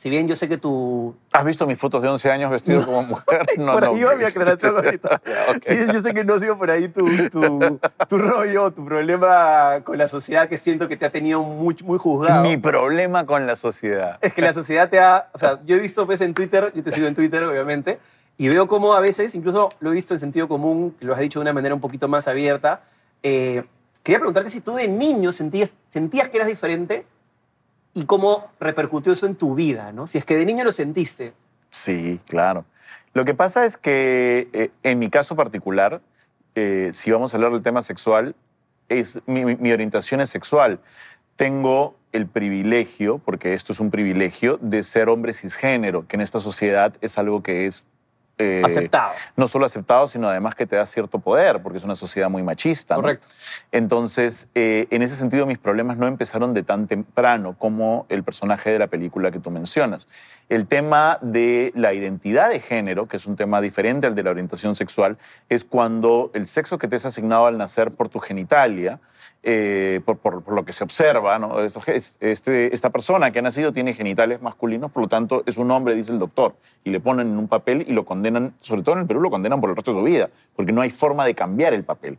si 0.00 0.08
bien 0.08 0.26
yo 0.26 0.34
sé 0.34 0.48
que 0.48 0.56
tu, 0.56 1.14
¿Has 1.30 1.44
visto 1.44 1.66
mis 1.66 1.78
fotos 1.78 2.00
de 2.00 2.08
11 2.08 2.30
años 2.30 2.50
vestido 2.50 2.82
como 2.86 3.02
mujer? 3.02 3.44
por 3.58 3.84
ahí 3.84 4.02
va 4.02 4.14
mi 4.14 4.24
aclaración 4.24 4.74
ahorita. 4.74 5.20
Ya, 5.26 5.44
ok. 5.50 5.62
Sí, 5.66 5.76
yo 5.92 6.00
sé 6.00 6.14
que 6.14 6.24
no 6.24 6.36
ha 6.36 6.38
sido 6.38 6.56
por 6.56 6.70
ahí 6.70 6.88
tu, 6.88 7.06
tu, 7.28 7.78
tu 8.08 8.16
rollo, 8.16 8.70
tu 8.70 8.82
problema 8.82 9.82
con 9.84 9.98
la 9.98 10.08
sociedad 10.08 10.48
que 10.48 10.56
siento 10.56 10.88
que 10.88 10.96
te 10.96 11.04
ha 11.04 11.10
tenido 11.10 11.42
muy, 11.42 11.76
muy 11.84 11.98
juzgado. 11.98 12.42
Mi 12.42 12.56
problema 12.56 13.26
con 13.26 13.46
la 13.46 13.56
sociedad. 13.56 14.16
Es 14.22 14.32
que 14.32 14.40
la 14.40 14.54
sociedad 14.54 14.88
te 14.88 15.00
ha... 15.00 15.28
O 15.34 15.38
sea, 15.38 15.60
yo 15.66 15.76
he 15.76 15.80
visto 15.80 16.06
pues, 16.06 16.22
en 16.22 16.32
Twitter, 16.32 16.72
yo 16.74 16.82
te 16.82 16.92
sigo 16.92 17.06
en 17.06 17.14
Twitter, 17.14 17.42
obviamente, 17.42 17.98
y 18.38 18.48
veo 18.48 18.66
cómo 18.68 18.94
a 18.94 19.00
veces, 19.00 19.34
incluso 19.34 19.68
lo 19.80 19.90
he 19.90 19.94
visto 19.94 20.14
en 20.14 20.20
sentido 20.20 20.48
común, 20.48 20.96
lo 21.00 21.12
has 21.12 21.20
dicho 21.20 21.40
de 21.40 21.42
una 21.42 21.52
manera 21.52 21.74
un 21.74 21.80
poquito 21.82 22.08
más 22.08 22.26
abierta. 22.26 22.84
eh, 23.22 23.64
quería 24.02 24.18
preguntarte 24.18 24.48
si 24.48 24.62
tú 24.62 24.76
de 24.76 24.88
niño 24.88 25.30
sentías, 25.30 25.72
sentías 25.90 26.30
que 26.30 26.38
eras 26.38 26.48
diferente 26.48 27.04
y 27.94 28.04
cómo 28.04 28.50
repercutió 28.60 29.12
eso 29.12 29.26
en 29.26 29.34
tu 29.36 29.54
vida, 29.54 29.92
¿no? 29.92 30.06
Si 30.06 30.18
es 30.18 30.24
que 30.24 30.36
de 30.36 30.44
niño 30.46 30.64
lo 30.64 30.72
sentiste. 30.72 31.32
Sí, 31.70 32.20
claro. 32.26 32.64
Lo 33.14 33.24
que 33.24 33.34
pasa 33.34 33.64
es 33.64 33.76
que 33.76 34.48
eh, 34.52 34.70
en 34.82 34.98
mi 34.98 35.10
caso 35.10 35.34
particular, 35.36 36.00
eh, 36.54 36.90
si 36.94 37.10
vamos 37.10 37.32
a 37.32 37.36
hablar 37.36 37.52
del 37.52 37.62
tema 37.62 37.82
sexual, 37.82 38.34
es, 38.88 39.20
mi, 39.26 39.44
mi- 39.44 39.72
orientación 39.72 40.20
es 40.20 40.30
sexual. 40.30 40.78
tengo 41.36 41.96
el 42.12 42.26
privilegio, 42.26 43.18
porque 43.18 43.54
esto 43.54 43.72
es 43.72 43.80
un 43.80 43.90
privilegio, 43.90 44.58
de 44.60 44.82
ser 44.82 45.08
hombre 45.08 45.32
cisgénero, 45.32 46.06
que 46.08 46.16
en 46.16 46.20
esta 46.22 46.40
sociedad 46.40 46.92
es 47.00 47.16
algo 47.18 47.42
que 47.42 47.66
es 47.66 47.84
eh, 48.40 48.62
Aceptado. 48.64 49.12
no 49.36 49.46
solo 49.48 49.66
aceptado, 49.66 50.06
sino 50.06 50.28
además 50.28 50.54
que 50.54 50.66
te 50.66 50.74
da 50.76 50.86
cierto 50.86 51.18
poder, 51.18 51.60
porque 51.62 51.78
es 51.78 51.84
una 51.84 51.94
sociedad 51.94 52.28
muy 52.30 52.42
machista. 52.42 52.94
¿no? 52.96 53.02
Correcto. 53.02 53.28
Entonces, 53.70 54.48
eh, 54.54 54.86
en 54.90 55.02
ese 55.02 55.14
sentido, 55.16 55.46
mis 55.46 55.58
problemas 55.58 55.96
no 55.98 56.06
empezaron 56.06 56.52
de 56.52 56.62
tan 56.62 56.86
temprano 56.88 57.54
como 57.58 58.06
el 58.08 58.24
personaje 58.24 58.70
de 58.70 58.78
la 58.78 58.86
película 58.86 59.30
que 59.30 59.38
tú 59.38 59.50
mencionas. 59.50 60.08
El 60.48 60.66
tema 60.66 61.18
de 61.22 61.70
la 61.76 61.92
identidad 61.94 62.48
de 62.50 62.60
género, 62.60 63.06
que 63.06 63.16
es 63.18 63.26
un 63.26 63.36
tema 63.36 63.60
diferente 63.60 64.06
al 64.06 64.14
de 64.14 64.22
la 64.22 64.30
orientación 64.30 64.74
sexual, 64.74 65.16
es 65.48 65.64
cuando 65.64 66.30
el 66.34 66.46
sexo 66.46 66.78
que 66.78 66.88
te 66.88 66.96
es 66.96 67.06
asignado 67.06 67.46
al 67.46 67.58
nacer 67.58 67.90
por 67.92 68.08
tu 68.08 68.18
genitalia, 68.18 68.98
eh, 69.42 70.00
por, 70.04 70.18
por- 70.18 70.42
por 70.42 70.54
lo 70.54 70.64
que 70.66 70.72
se 70.72 70.84
observa, 70.84 71.38
Este, 72.20 72.74
esta 72.74 72.90
persona 72.90 73.30
que 73.30 73.38
ha 73.38 73.42
nacido 73.42 73.72
tiene 73.72 73.94
genitales 73.94 74.42
masculinos, 74.42 74.90
por 74.90 75.02
lo 75.04 75.08
tanto 75.08 75.42
es 75.46 75.56
un 75.56 75.70
hombre, 75.70 75.94
dice 75.94 76.12
el 76.12 76.18
doctor, 76.18 76.54
y 76.84 76.90
le 76.90 77.00
ponen 77.00 77.28
en 77.28 77.38
un 77.38 77.48
papel 77.48 77.84
y 77.88 77.92
lo 77.92 78.04
condenan, 78.04 78.20
sobre 78.60 78.82
todo 78.82 78.94
en 78.96 79.02
el 79.02 79.06
Perú, 79.06 79.20
lo 79.20 79.30
condenan 79.30 79.60
por 79.60 79.70
el 79.70 79.76
resto 79.76 79.92
de 79.92 79.98
su 79.98 80.04
vida, 80.04 80.30
porque 80.56 80.72
no 80.72 80.80
hay 80.80 80.90
forma 80.90 81.24
de 81.24 81.34
cambiar 81.34 81.74
el 81.74 81.84
papel. 81.84 82.18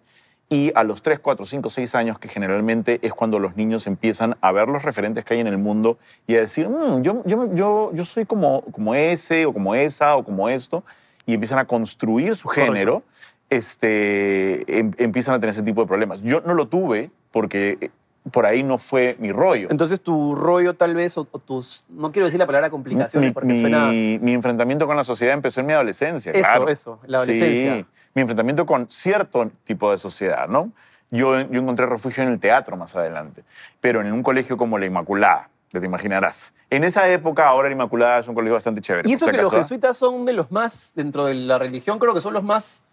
Y 0.49 0.71
a 0.75 0.83
los 0.83 1.01
3, 1.01 1.19
4, 1.19 1.45
5, 1.45 1.69
6 1.69 1.95
años, 1.95 2.19
que 2.19 2.27
generalmente 2.27 2.99
es 3.03 3.13
cuando 3.13 3.39
los 3.39 3.55
niños 3.55 3.87
empiezan 3.87 4.35
a 4.41 4.51
ver 4.51 4.67
los 4.67 4.83
referentes 4.83 5.23
que 5.23 5.35
hay 5.35 5.39
en 5.39 5.47
el 5.47 5.57
mundo 5.57 5.97
y 6.27 6.35
a 6.35 6.39
decir, 6.41 6.67
"Mm, 6.67 7.01
yo, 7.03 7.23
yo, 7.25 7.53
yo, 7.55 7.91
yo 7.93 8.05
soy 8.05 8.25
como, 8.25 8.61
como 8.71 8.93
ese, 8.93 9.45
o 9.45 9.53
como 9.53 9.75
esa, 9.75 10.15
o 10.17 10.23
como 10.25 10.49
esto, 10.49 10.83
y 11.25 11.33
empiezan 11.35 11.59
a 11.59 11.65
construir 11.65 12.35
su 12.35 12.49
Correcto. 12.49 12.65
género, 12.73 13.03
este, 13.49 14.79
em- 14.79 14.91
empiezan 14.97 15.35
a 15.35 15.39
tener 15.39 15.51
ese 15.53 15.63
tipo 15.63 15.81
de 15.81 15.87
problemas. 15.87 16.21
Yo 16.21 16.41
no 16.41 16.53
lo 16.53 16.67
tuve 16.67 17.11
porque 17.31 17.91
por 18.31 18.45
ahí 18.45 18.61
no 18.61 18.77
fue 18.77 19.15
mi 19.19 19.31
rollo. 19.31 19.67
Entonces 19.71 19.99
tu 19.99 20.35
rollo 20.35 20.75
tal 20.75 20.93
vez, 20.93 21.17
o, 21.17 21.27
o 21.31 21.39
tus, 21.39 21.85
no 21.89 22.11
quiero 22.11 22.25
decir 22.25 22.39
la 22.39 22.45
palabra 22.45 22.69
complicaciones 22.69 23.29
mi, 23.29 23.33
porque 23.33 23.47
mi- 23.47 23.61
suena... 23.61 23.87
mi 23.91 24.33
enfrentamiento 24.33 24.85
con 24.85 24.95
la 24.95 25.03
sociedad 25.03 25.33
empezó 25.33 25.61
en 25.61 25.65
mi 25.67 25.73
adolescencia. 25.73 26.31
Eso, 26.31 26.41
claro. 26.41 26.69
eso, 26.69 26.99
la 27.07 27.17
adolescencia. 27.17 27.75
Sí, 27.77 27.85
mi 28.13 28.21
enfrentamiento 28.21 28.65
con 28.65 28.91
cierto 28.91 29.49
tipo 29.63 29.91
de 29.91 29.97
sociedad, 29.97 30.47
¿no? 30.47 30.71
Yo, 31.09 31.41
yo 31.41 31.59
encontré 31.61 31.85
refugio 31.87 32.23
en 32.23 32.29
el 32.29 32.39
teatro 32.39 32.77
más 32.77 32.95
adelante, 32.95 33.43
pero 33.79 34.01
en 34.01 34.13
un 34.13 34.21
colegio 34.23 34.55
como 34.55 34.77
la 34.77 34.85
Inmaculada, 34.85 35.49
ya 35.73 35.79
te 35.79 35.85
imaginarás. 35.85 36.53
En 36.69 36.83
esa 36.83 37.09
época, 37.09 37.47
ahora 37.47 37.69
la 37.69 37.73
Inmaculada 37.73 38.19
es 38.19 38.27
un 38.27 38.35
colegio 38.35 38.53
bastante 38.53 38.81
chévere. 38.81 39.09
Y 39.09 39.13
eso 39.13 39.25
que 39.25 39.31
los 39.33 39.47
acaso, 39.47 39.63
jesuitas 39.63 39.97
son 39.97 40.25
de 40.25 40.33
los 40.33 40.51
más, 40.51 40.91
dentro 40.95 41.25
de 41.25 41.33
la 41.33 41.57
religión, 41.57 41.97
creo 41.97 42.13
que 42.13 42.21
son 42.21 42.33
los 42.33 42.43
más... 42.43 42.83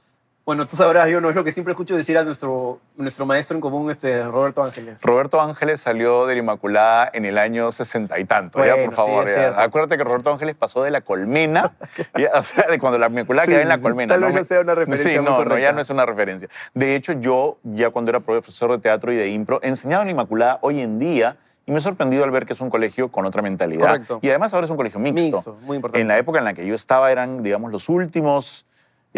Bueno, 0.49 0.67
tú 0.67 0.77
sabrás, 0.77 1.11
yo 1.11 1.21
no 1.21 1.29
es 1.29 1.37
lo 1.37 1.45
que 1.45 1.53
siempre 1.53 1.73
escucho 1.73 1.95
decir 1.95 2.17
a 2.17 2.25
nuestro, 2.25 2.81
nuestro 2.97 3.27
maestro 3.27 3.55
en 3.55 3.61
común, 3.61 3.91
este, 3.91 4.25
Roberto 4.25 4.63
Ángeles. 4.63 5.03
Roberto 5.03 5.43
Ángeles 5.43 5.79
salió 5.79 6.25
de 6.27 6.37
la 6.37 6.41
Inmaculada 6.41 7.11
en 7.13 7.27
el 7.27 7.37
año 7.37 7.71
sesenta 7.71 8.19
y 8.19 8.25
tanto, 8.25 8.65
ya, 8.65 8.75
por 8.83 8.95
favor. 8.95 9.29
sí, 9.29 9.35
ya. 9.37 9.61
Acuérdate 9.61 9.99
que 9.99 10.05
Roberto 10.05 10.33
Ángeles 10.33 10.57
pasó 10.57 10.83
de 10.83 10.91
la 10.91 11.03
colmena, 11.03 11.73
ya, 12.19 12.31
o 12.33 12.43
sea, 12.43 12.67
de 12.67 12.79
cuando 12.79 12.97
la 12.97 13.09
Inmaculada 13.09 13.45
Sí, 13.45 13.51
quedaba 13.51 13.63
en 13.63 13.69
la 13.69 13.79
colmena. 13.79 14.09
tal 14.15 14.25
vez 14.25 14.33
no 14.33 14.45
sea 14.45 14.61
una 14.63 14.75
referencia 14.75 15.11
Sí, 15.11 15.19
muy 15.21 15.45
no, 15.45 15.59
ya 15.59 15.73
no 15.73 15.83
es 15.83 15.91
una 15.91 16.07
referencia. 16.07 16.49
De 16.73 16.97
hecho, 16.97 17.13
yo, 17.13 17.59
ya 17.63 17.91
cuando 17.91 18.11
era 18.11 18.21
profesor 18.21 18.71
de 18.71 18.79
teatro 18.79 19.13
y 19.13 19.17
de 19.17 19.29
impro, 19.29 19.61
enseñaba 19.63 20.01
en 20.05 20.09
la 20.09 20.13
Inmaculada 20.13 20.61
hoy 20.63 20.81
en 20.81 20.99
día 20.99 21.37
y 21.67 21.73
me 21.73 21.77
he 21.81 21.83
sorprendido 21.83 22.25
al 22.25 22.31
ver 22.31 22.47
que 22.47 22.55
es 22.55 22.61
un 22.63 22.71
colegio 22.71 23.13
con 23.13 23.27
otra 23.27 23.43
mentalidad. 23.43 23.87
Correcto. 23.87 24.21
Y 24.23 24.31
además 24.31 24.55
ahora 24.55 24.65
es 24.65 24.71
un 24.71 24.79
colegio 24.79 24.99
mixto. 24.99 25.21
Mixto, 25.21 25.59
muy 25.61 25.77
importante. 25.77 26.01
En 26.01 26.09
la 26.09 26.17
época 26.17 26.39
en 26.39 26.47
la 26.47 26.55
que 26.55 26.67
yo 26.67 26.75
estaba 26.75 27.13
eran, 27.13 27.43
digamos, 27.43 27.71
los 27.71 27.91
últimos, 27.91 28.65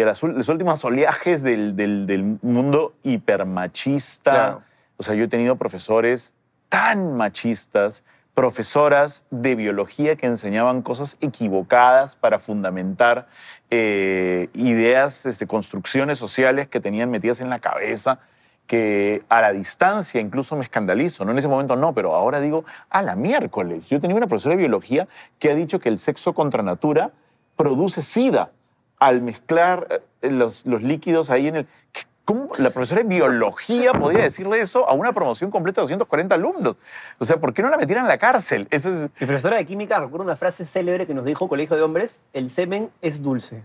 y 0.01 0.05
las 0.05 0.23
los 0.23 0.49
últimos 0.49 0.85
oleajes 0.85 1.43
del, 1.43 1.77
del- 1.77 2.07
del 2.07 2.39
mundo 2.43 2.95
hipermachista. 3.03 4.31
Claro. 4.31 4.63
O 4.97 5.03
sea, 5.03 5.15
yo 5.15 5.25
he 5.25 5.29
tenido 5.29 5.57
profesores 5.57 6.35
tan 6.69 7.17
machistas, 7.17 8.05
profesoras 8.35 9.25
de 9.31 9.55
biología 9.55 10.17
que 10.17 10.27
enseñaban 10.27 10.83
cosas 10.83 11.17
equivocadas 11.21 12.17
para 12.17 12.39
fundamentar 12.39 13.27
eh, 13.71 14.49
ideas, 14.55 15.27
este, 15.27 15.47
construcciones 15.47 16.19
sociales 16.19 16.69
que 16.69 16.81
tenían 16.81 17.11
metidas 17.11 17.41
en 17.41 17.51
la 17.51 17.59
cabeza 17.59 18.21
que 18.67 19.23
a 19.29 19.41
la 19.41 19.53
distancia 19.53 20.21
incluso 20.21 20.55
me 20.55 20.63
escandalizo, 20.63 21.25
¿no? 21.25 21.33
En 21.33 21.39
ese 21.39 21.49
momento 21.49 21.75
no, 21.75 21.93
pero 21.93 22.15
ahora 22.15 22.41
digo, 22.41 22.65
a 22.89 23.03
la 23.03 23.17
miércoles. 23.17 23.89
Yo 23.89 23.99
tenía 24.01 24.17
una 24.17 24.29
profesora 24.29 24.55
de 24.55 24.61
biología 24.61 25.09
que 25.41 25.51
ha 25.51 25.55
dicho 25.57 25.81
que 25.81 25.89
el 25.89 25.99
sexo 25.99 26.35
contra 26.35 26.63
natura 26.63 27.11
produce 27.57 28.03
sida 28.03 28.53
al 29.01 29.21
mezclar 29.23 30.03
eh, 30.23 30.31
los, 30.31 30.65
los 30.67 30.83
líquidos 30.83 31.31
ahí 31.31 31.49
en 31.49 31.57
el... 31.57 31.67
¿Qué- 31.93 32.03
¿Cómo 32.23 32.49
la 32.59 32.71
profesora 32.71 33.03
de 33.03 33.09
biología 33.09 33.93
podía 33.93 34.23
decirle 34.23 34.61
eso 34.61 34.89
a 34.89 34.93
una 34.93 35.13
promoción 35.13 35.51
completa 35.51 35.81
de 35.81 35.85
240 35.87 36.33
alumnos? 36.37 36.77
O 37.19 37.25
sea, 37.25 37.39
¿por 37.39 37.53
qué 37.53 37.61
no 37.61 37.71
la 37.71 37.77
metieran 37.77 38.05
en 38.05 38.09
la 38.09 38.19
cárcel? 38.19 38.69
Es- 38.71 38.87
Mi 38.87 39.09
profesora 39.27 39.57
de 39.57 39.67
química 39.67 39.99
recuerda 39.99 40.27
una 40.27 40.37
frase 40.37 40.65
célebre 40.65 41.09
que 41.09 41.15
nos 41.15 41.25
dijo 41.25 41.49
Colegio 41.49 41.77
de 41.77 41.83
Hombres, 41.83 42.21
el 42.33 42.49
semen 42.49 42.91
es 43.03 43.21
dulce. 43.21 43.65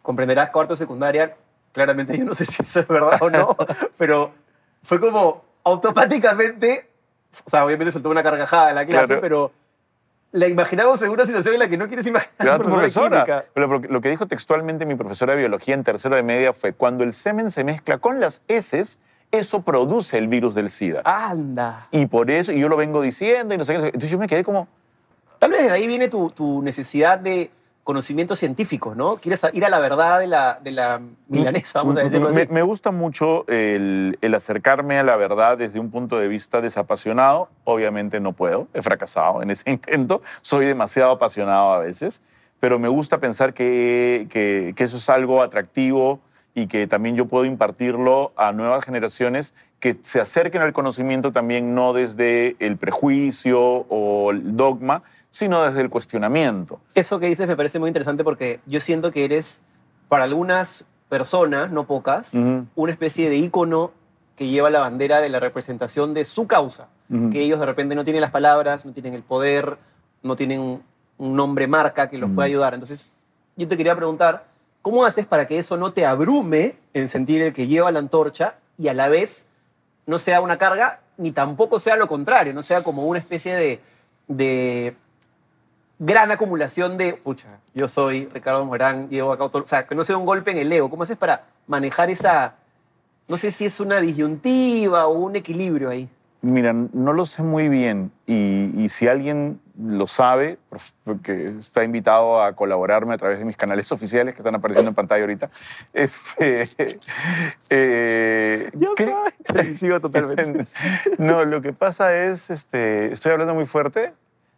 Comprenderás 0.00 0.48
cuarto 0.50 0.74
secundaria, 0.74 1.36
claramente 1.72 2.16
yo 2.16 2.24
no 2.24 2.34
sé 2.34 2.46
si 2.46 2.62
eso 2.62 2.80
es 2.80 2.88
verdad 2.88 3.20
o 3.20 3.28
no, 3.28 3.54
pero 3.98 4.32
fue 4.82 4.98
como 4.98 5.44
automáticamente, 5.64 6.88
o 7.44 7.50
sea, 7.50 7.64
obviamente 7.66 7.92
soltó 7.92 8.08
una 8.08 8.22
carcajada 8.22 8.70
en 8.70 8.76
la 8.76 8.86
clase, 8.86 9.06
Claro. 9.06 9.20
pero 9.20 9.52
la 10.32 10.48
imaginamos 10.48 11.00
en 11.02 11.10
una 11.10 11.24
situación 11.24 11.54
en 11.54 11.60
la 11.60 11.68
que 11.68 11.76
no 11.76 11.86
quieres 11.88 12.06
imaginar 12.06 12.58
tu 12.58 12.64
profesora 12.68 13.24
de. 13.24 13.42
Pero 13.54 13.78
lo 13.78 14.00
que- 14.00 14.10
dijo 14.10 14.26
textualmente 14.26 14.84
mi 14.84 14.94
profesora 14.94 15.32
de 15.34 15.38
biología 15.40 15.74
en 15.74 15.84
tercero 15.84 16.16
de 16.16 16.22
media 16.22 16.52
fue, 16.52 16.72
cuando 16.72 17.04
el 17.04 17.12
semen 17.12 17.50
se 17.50 17.64
mezcla 17.64 17.98
con 17.98 18.20
las 18.20 18.42
heces, 18.48 18.98
eso 19.30 19.62
produce 19.62 20.18
el 20.18 20.28
virus 20.28 20.54
del 20.54 20.68
SIDA. 20.70 21.02
Anda. 21.04 21.88
Y 21.90 22.06
por 22.06 22.30
eso, 22.30 22.52
y 22.52 22.60
yo 22.60 22.68
lo 22.68 22.76
vengo 22.76 23.02
diciendo 23.02 23.54
y 23.54 23.58
no 23.58 23.64
sé 23.64 23.72
qué. 23.72 23.78
no 23.78 23.84
sé 23.84 23.90
qué. 23.90 23.96
Entonces 23.96 24.10
yo 24.10 24.18
me 24.18 24.28
quedé 24.28 24.44
como, 24.44 24.68
Tal 25.38 25.50
vez 25.50 25.64
de 25.64 25.70
ahí 25.70 25.86
viene 25.86 26.08
tu, 26.08 26.30
tu 26.30 26.62
necesidad 26.62 27.18
de 27.18 27.50
conocimientos 27.86 28.40
científicos, 28.40 28.96
¿no? 28.96 29.18
Quieres 29.18 29.46
ir 29.52 29.64
a 29.64 29.68
la 29.68 29.78
verdad 29.78 30.18
de 30.18 30.26
la, 30.26 30.58
de 30.60 30.72
la 30.72 31.00
milanesa, 31.28 31.78
vamos 31.78 31.96
a 31.96 32.02
decirlo 32.02 32.30
así. 32.30 32.38
me, 32.38 32.46
me 32.46 32.62
gusta 32.62 32.90
mucho 32.90 33.46
el, 33.46 34.18
el 34.22 34.34
acercarme 34.34 34.98
a 34.98 35.04
la 35.04 35.14
verdad 35.14 35.56
desde 35.56 35.78
un 35.78 35.92
punto 35.92 36.18
de 36.18 36.26
vista 36.26 36.60
desapasionado. 36.60 37.48
Obviamente 37.62 38.18
no 38.18 38.32
puedo, 38.32 38.66
he 38.74 38.82
fracasado 38.82 39.40
en 39.40 39.52
ese 39.52 39.70
intento. 39.70 40.20
Soy 40.42 40.66
demasiado 40.66 41.12
apasionado 41.12 41.74
a 41.74 41.78
veces, 41.78 42.22
pero 42.58 42.80
me 42.80 42.88
gusta 42.88 43.18
pensar 43.18 43.54
que, 43.54 44.26
que, 44.30 44.74
que 44.76 44.82
eso 44.82 44.96
es 44.96 45.08
algo 45.08 45.40
atractivo 45.40 46.18
y 46.56 46.66
que 46.66 46.88
también 46.88 47.14
yo 47.14 47.26
puedo 47.26 47.44
impartirlo 47.44 48.32
a 48.36 48.50
nuevas 48.50 48.84
generaciones 48.84 49.54
que 49.78 49.96
se 50.02 50.20
acerquen 50.20 50.60
al 50.60 50.72
conocimiento 50.72 51.30
también 51.30 51.76
no 51.76 51.92
desde 51.92 52.56
el 52.58 52.78
prejuicio 52.78 53.60
o 53.60 54.32
el 54.32 54.56
dogma, 54.56 55.04
sino 55.36 55.62
desde 55.62 55.82
el 55.82 55.90
cuestionamiento. 55.90 56.80
Eso 56.94 57.20
que 57.20 57.26
dices 57.26 57.46
me 57.46 57.56
parece 57.56 57.78
muy 57.78 57.88
interesante 57.88 58.24
porque 58.24 58.60
yo 58.64 58.80
siento 58.80 59.10
que 59.10 59.24
eres, 59.24 59.60
para 60.08 60.24
algunas 60.24 60.86
personas, 61.10 61.70
no 61.70 61.86
pocas, 61.86 62.32
una 62.74 62.92
especie 62.92 63.28
de 63.28 63.36
ícono 63.36 63.92
que 64.34 64.46
lleva 64.46 64.70
la 64.70 64.80
bandera 64.80 65.20
de 65.20 65.28
la 65.28 65.38
representación 65.38 66.14
de 66.14 66.24
su 66.24 66.46
causa. 66.46 66.88
Que 67.30 67.42
ellos 67.42 67.60
de 67.60 67.66
repente 67.66 67.94
no 67.94 68.02
tienen 68.02 68.22
las 68.22 68.30
palabras, 68.30 68.86
no 68.86 68.92
tienen 68.92 69.12
el 69.14 69.22
poder, 69.22 69.76
no 70.22 70.36
tienen 70.36 70.60
un, 70.60 70.82
nombre 71.18 71.66
marca 71.66 72.08
que 72.08 72.18
los 72.18 72.30
pueda 72.30 72.46
ayudar. 72.46 72.74
Entonces, 72.74 73.10
yo 73.56 73.68
te 73.68 73.76
quería 73.76 73.94
preguntar, 73.94 74.46
¿cómo 74.82 75.04
haces 75.04 75.26
para 75.26 75.46
que 75.46 75.58
eso 75.58 75.76
no 75.76 75.92
te 75.92 76.04
abrume 76.04 76.76
en 76.94 77.08
sentir 77.08 77.42
el 77.42 77.52
que 77.52 77.66
lleva 77.66 77.92
la 77.92 77.98
antorcha 77.98 78.56
y 78.76 78.88
a 78.88 78.94
la 78.94 79.08
vez 79.08 79.46
no 80.06 80.18
sea 80.18 80.40
una 80.40 80.58
carga, 80.58 81.00
ni 81.16 81.30
tampoco 81.30 81.78
sea 81.78 81.96
lo 81.96 82.06
contrario, 82.06 82.52
no 82.54 82.62
sea 82.62 82.82
como 82.82 83.06
una 83.06 83.18
especie 83.18 83.54
de, 83.54 83.80
de 84.28 84.96
gran 85.98 86.30
acumulación 86.30 86.98
de, 86.98 87.14
pucha, 87.14 87.58
yo 87.74 87.88
soy 87.88 88.26
Ricardo 88.32 88.64
Morán, 88.64 89.08
llevo 89.08 89.32
acá 89.32 89.48
todo, 89.48 89.62
o 89.62 89.66
sea, 89.66 89.86
que 89.86 89.94
no 89.94 90.04
sea 90.04 90.16
un 90.16 90.26
golpe 90.26 90.50
en 90.50 90.58
el 90.58 90.72
ego. 90.72 90.90
¿Cómo 90.90 91.02
haces 91.04 91.16
para 91.16 91.44
manejar 91.66 92.10
esa, 92.10 92.54
no 93.28 93.36
sé 93.36 93.50
si 93.50 93.64
es 93.66 93.80
una 93.80 94.00
disyuntiva 94.00 95.06
o 95.06 95.14
un 95.18 95.36
equilibrio 95.36 95.88
ahí? 95.90 96.08
Mira, 96.42 96.72
no 96.72 97.12
lo 97.12 97.24
sé 97.24 97.42
muy 97.42 97.68
bien 97.68 98.12
y, 98.26 98.70
y 98.80 98.88
si 98.90 99.08
alguien 99.08 99.58
lo 99.82 100.06
sabe, 100.06 100.58
por- 100.68 100.78
porque 101.02 101.54
está 101.58 101.82
invitado 101.82 102.40
a 102.42 102.52
colaborarme 102.52 103.14
a 103.14 103.18
través 103.18 103.38
de 103.38 103.44
mis 103.44 103.56
canales 103.56 103.90
oficiales 103.90 104.34
que 104.34 104.40
están 104.40 104.54
apareciendo 104.54 104.90
en 104.90 104.94
pantalla 104.94 105.22
ahorita, 105.22 105.48
este, 105.92 106.64
eh, 107.70 108.70
Yo 108.74 108.94
¿qué- 108.94 109.04
soy. 109.04 109.54
Te 109.56 109.74
sigo 109.78 110.00
totalmente. 110.00 110.66
no, 111.18 111.44
lo 111.44 111.62
que 111.62 111.72
pasa 111.72 112.14
es, 112.26 112.50
este, 112.50 113.10
estoy 113.12 113.32
hablando 113.32 113.54
muy 113.54 113.66
fuerte. 113.66 114.12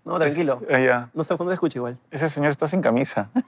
No, 0.09 0.19
tranquilo. 0.19 0.61
Ya. 0.69 1.11
No 1.13 1.23
sé 1.23 1.37
cuándo 1.37 1.51
te 1.51 1.55
escucho 1.55 1.79
igual. 1.79 1.99
Ese 2.11 2.29
señor 2.29 2.51
está 2.51 2.67
sin 2.67 2.81
camisa. 2.83 3.29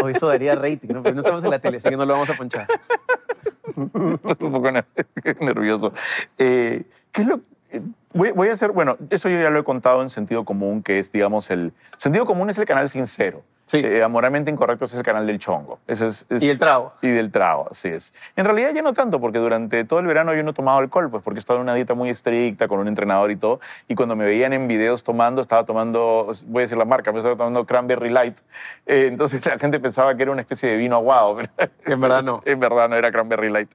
O 0.00 0.08
eso 0.08 0.28
daría 0.28 0.54
rating, 0.54 0.90
¿no? 0.94 1.02
Pero 1.02 1.16
no 1.16 1.22
estamos 1.22 1.42
en 1.42 1.50
la 1.50 1.58
tele, 1.58 1.78
así 1.78 1.88
que 1.88 1.96
no 1.96 2.06
lo 2.06 2.12
vamos 2.12 2.30
a 2.30 2.34
ponchar. 2.34 2.68
Estoy 4.28 4.46
un 4.46 4.52
poco 4.52 4.70
ner- 4.70 4.84
nervioso. 5.40 5.92
Eh, 6.38 6.84
¿Qué 7.10 7.22
es 7.22 7.26
lo 7.26 7.40
eh, 7.72 7.82
voy, 8.12 8.30
voy 8.30 8.48
a 8.48 8.52
hacer, 8.52 8.70
bueno, 8.70 8.96
eso 9.10 9.28
yo 9.28 9.40
ya 9.40 9.50
lo 9.50 9.58
he 9.58 9.64
contado 9.64 10.00
en 10.02 10.08
sentido 10.10 10.44
común, 10.44 10.84
que 10.84 11.00
es, 11.00 11.10
digamos, 11.10 11.50
el 11.50 11.72
sentido 11.96 12.26
común 12.26 12.48
es 12.48 12.58
el 12.58 12.64
canal 12.64 12.88
sincero. 12.88 13.42
Sí. 13.68 13.82
Eh, 13.84 14.02
Amoralmente 14.02 14.50
Incorrecto 14.50 14.86
es 14.86 14.94
el 14.94 15.02
canal 15.02 15.26
del 15.26 15.38
chongo. 15.38 15.78
Eso 15.86 16.06
es, 16.06 16.24
es- 16.30 16.42
Y 16.42 16.48
el 16.48 16.58
trago. 16.58 16.94
Y 17.02 17.08
del 17.08 17.30
trago, 17.30 17.68
así 17.70 17.88
es. 17.88 18.14
En 18.34 18.46
realidad 18.46 18.70
ya 18.74 18.80
no 18.80 18.94
tanto, 18.94 19.20
porque 19.20 19.38
durante 19.38 19.84
todo 19.84 19.98
el 20.00 20.06
verano 20.06 20.34
yo 20.34 20.42
no 20.42 20.52
he 20.52 20.54
tomado 20.54 20.78
alcohol, 20.78 21.10
pues 21.10 21.22
porque 21.22 21.38
estaba 21.38 21.58
en 21.58 21.64
una 21.64 21.74
dieta 21.74 21.92
muy 21.92 22.08
estricta, 22.08 22.66
con 22.66 22.78
un 22.80 22.88
entrenador 22.88 23.30
y 23.30 23.36
todo. 23.36 23.60
Y 23.86 23.94
cuando 23.94 24.16
me 24.16 24.24
veían 24.24 24.54
en 24.54 24.68
videos 24.68 25.04
tomando, 25.04 25.42
estaba 25.42 25.66
tomando, 25.66 26.32
voy 26.46 26.60
a 26.60 26.64
decir 26.64 26.78
la 26.78 26.86
marca, 26.86 27.10
pero 27.10 27.18
estaba 27.18 27.36
tomando 27.36 27.66
Cranberry 27.66 28.08
Light. 28.08 28.38
Eh, 28.86 29.06
entonces 29.08 29.44
la 29.44 29.58
gente 29.58 29.78
pensaba 29.80 30.16
que 30.16 30.22
era 30.22 30.32
una 30.32 30.40
especie 30.40 30.70
de 30.70 30.78
vino 30.78 30.96
aguado, 30.96 31.36
pero 31.36 31.70
En 31.84 32.00
verdad 32.00 32.22
no. 32.22 32.40
en 32.46 32.58
verdad 32.60 32.88
no 32.88 32.96
era 32.96 33.12
Cranberry 33.12 33.50
Light. 33.50 33.70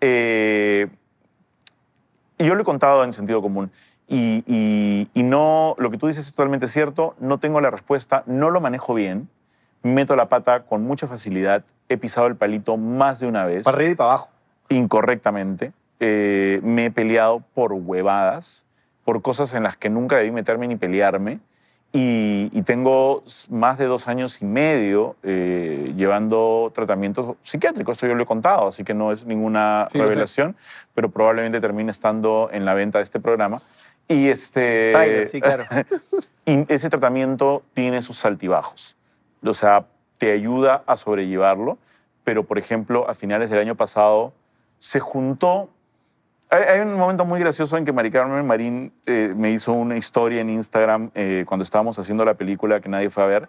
Eh, 0.00 0.86
y 2.38 2.44
yo 2.44 2.54
lo 2.54 2.62
he 2.62 2.64
contado 2.64 3.02
en 3.02 3.12
sentido 3.12 3.42
común. 3.42 3.72
Y, 4.08 4.44
y- 4.46 5.08
y 5.14 5.22
no, 5.24 5.74
lo 5.78 5.90
que 5.90 5.98
tú 5.98 6.06
dices 6.06 6.26
es 6.26 6.34
totalmente 6.34 6.68
cierto, 6.68 7.14
no 7.18 7.38
tengo 7.38 7.60
la 7.60 7.70
respuesta, 7.70 8.22
no 8.26 8.50
lo 8.50 8.60
manejo 8.60 8.94
bien, 8.94 9.28
meto 9.82 10.14
la 10.16 10.28
pata 10.28 10.62
con 10.62 10.82
mucha 10.84 11.06
facilidad, 11.08 11.64
he 11.88 11.96
pisado 11.96 12.26
el 12.28 12.36
palito 12.36 12.76
más 12.76 13.18
de 13.20 13.26
una 13.26 13.44
vez, 13.44 13.64
Para 13.64 13.76
arriba 13.76 13.90
y 13.90 13.94
para 13.96 14.08
abajo. 14.10 14.28
incorrectamente, 14.68 15.72
eh, 16.00 16.60
me 16.62 16.86
he 16.86 16.90
peleado 16.90 17.42
por 17.54 17.72
huevadas, 17.72 18.64
por 19.04 19.22
cosas 19.22 19.54
en 19.54 19.62
las 19.64 19.76
que 19.76 19.88
nunca 19.90 20.16
debí 20.16 20.30
meterme 20.30 20.66
ni 20.68 20.76
pelearme. 20.76 21.40
Y, 21.92 22.50
y 22.52 22.62
tengo 22.62 23.22
más 23.48 23.78
de 23.78 23.86
dos 23.86 24.06
años 24.08 24.42
y 24.42 24.44
medio 24.44 25.16
eh, 25.22 25.94
llevando 25.96 26.70
tratamientos 26.74 27.36
psiquiátricos, 27.42 27.96
esto 27.96 28.06
yo 28.06 28.14
lo 28.14 28.22
he 28.24 28.26
contado, 28.26 28.66
así 28.68 28.84
que 28.84 28.92
no 28.92 29.12
es 29.12 29.24
ninguna 29.24 29.86
Sí, 29.88 29.98
revelación, 29.98 30.56
pero 30.94 31.08
probablemente 31.10 31.60
termine 31.60 31.90
estando 31.92 32.50
en 32.52 32.64
la 32.66 32.74
venta 32.74 32.98
de 32.98 33.04
este 33.04 33.18
programa. 33.20 33.58
Y 34.08 34.28
este, 34.28 34.92
Tyler, 34.92 35.28
sí, 35.28 35.40
claro. 35.40 35.64
y 36.46 36.72
ese 36.72 36.88
tratamiento 36.90 37.62
tiene 37.74 38.02
sus 38.02 38.24
altibajos. 38.24 38.96
O 39.44 39.54
sea, 39.54 39.86
te 40.18 40.32
ayuda 40.32 40.82
a 40.86 40.96
sobrellevarlo, 40.96 41.78
pero 42.24 42.44
por 42.44 42.58
ejemplo, 42.58 43.08
a 43.08 43.14
finales 43.14 43.50
del 43.50 43.58
año 43.58 43.74
pasado 43.74 44.32
se 44.78 45.00
juntó. 45.00 45.68
Hay, 46.48 46.62
hay 46.62 46.80
un 46.80 46.94
momento 46.94 47.24
muy 47.24 47.40
gracioso 47.40 47.76
en 47.76 47.84
que 47.84 47.92
Mari 47.92 48.10
Carmen 48.10 48.46
Marín 48.46 48.92
eh, 49.06 49.32
me 49.36 49.50
hizo 49.50 49.72
una 49.72 49.96
historia 49.96 50.40
en 50.40 50.50
Instagram 50.50 51.10
eh, 51.14 51.44
cuando 51.46 51.64
estábamos 51.64 51.98
haciendo 51.98 52.24
la 52.24 52.34
película 52.34 52.80
que 52.80 52.88
nadie 52.88 53.10
fue 53.10 53.24
a 53.24 53.26
ver. 53.26 53.48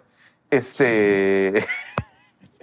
Este. 0.50 1.64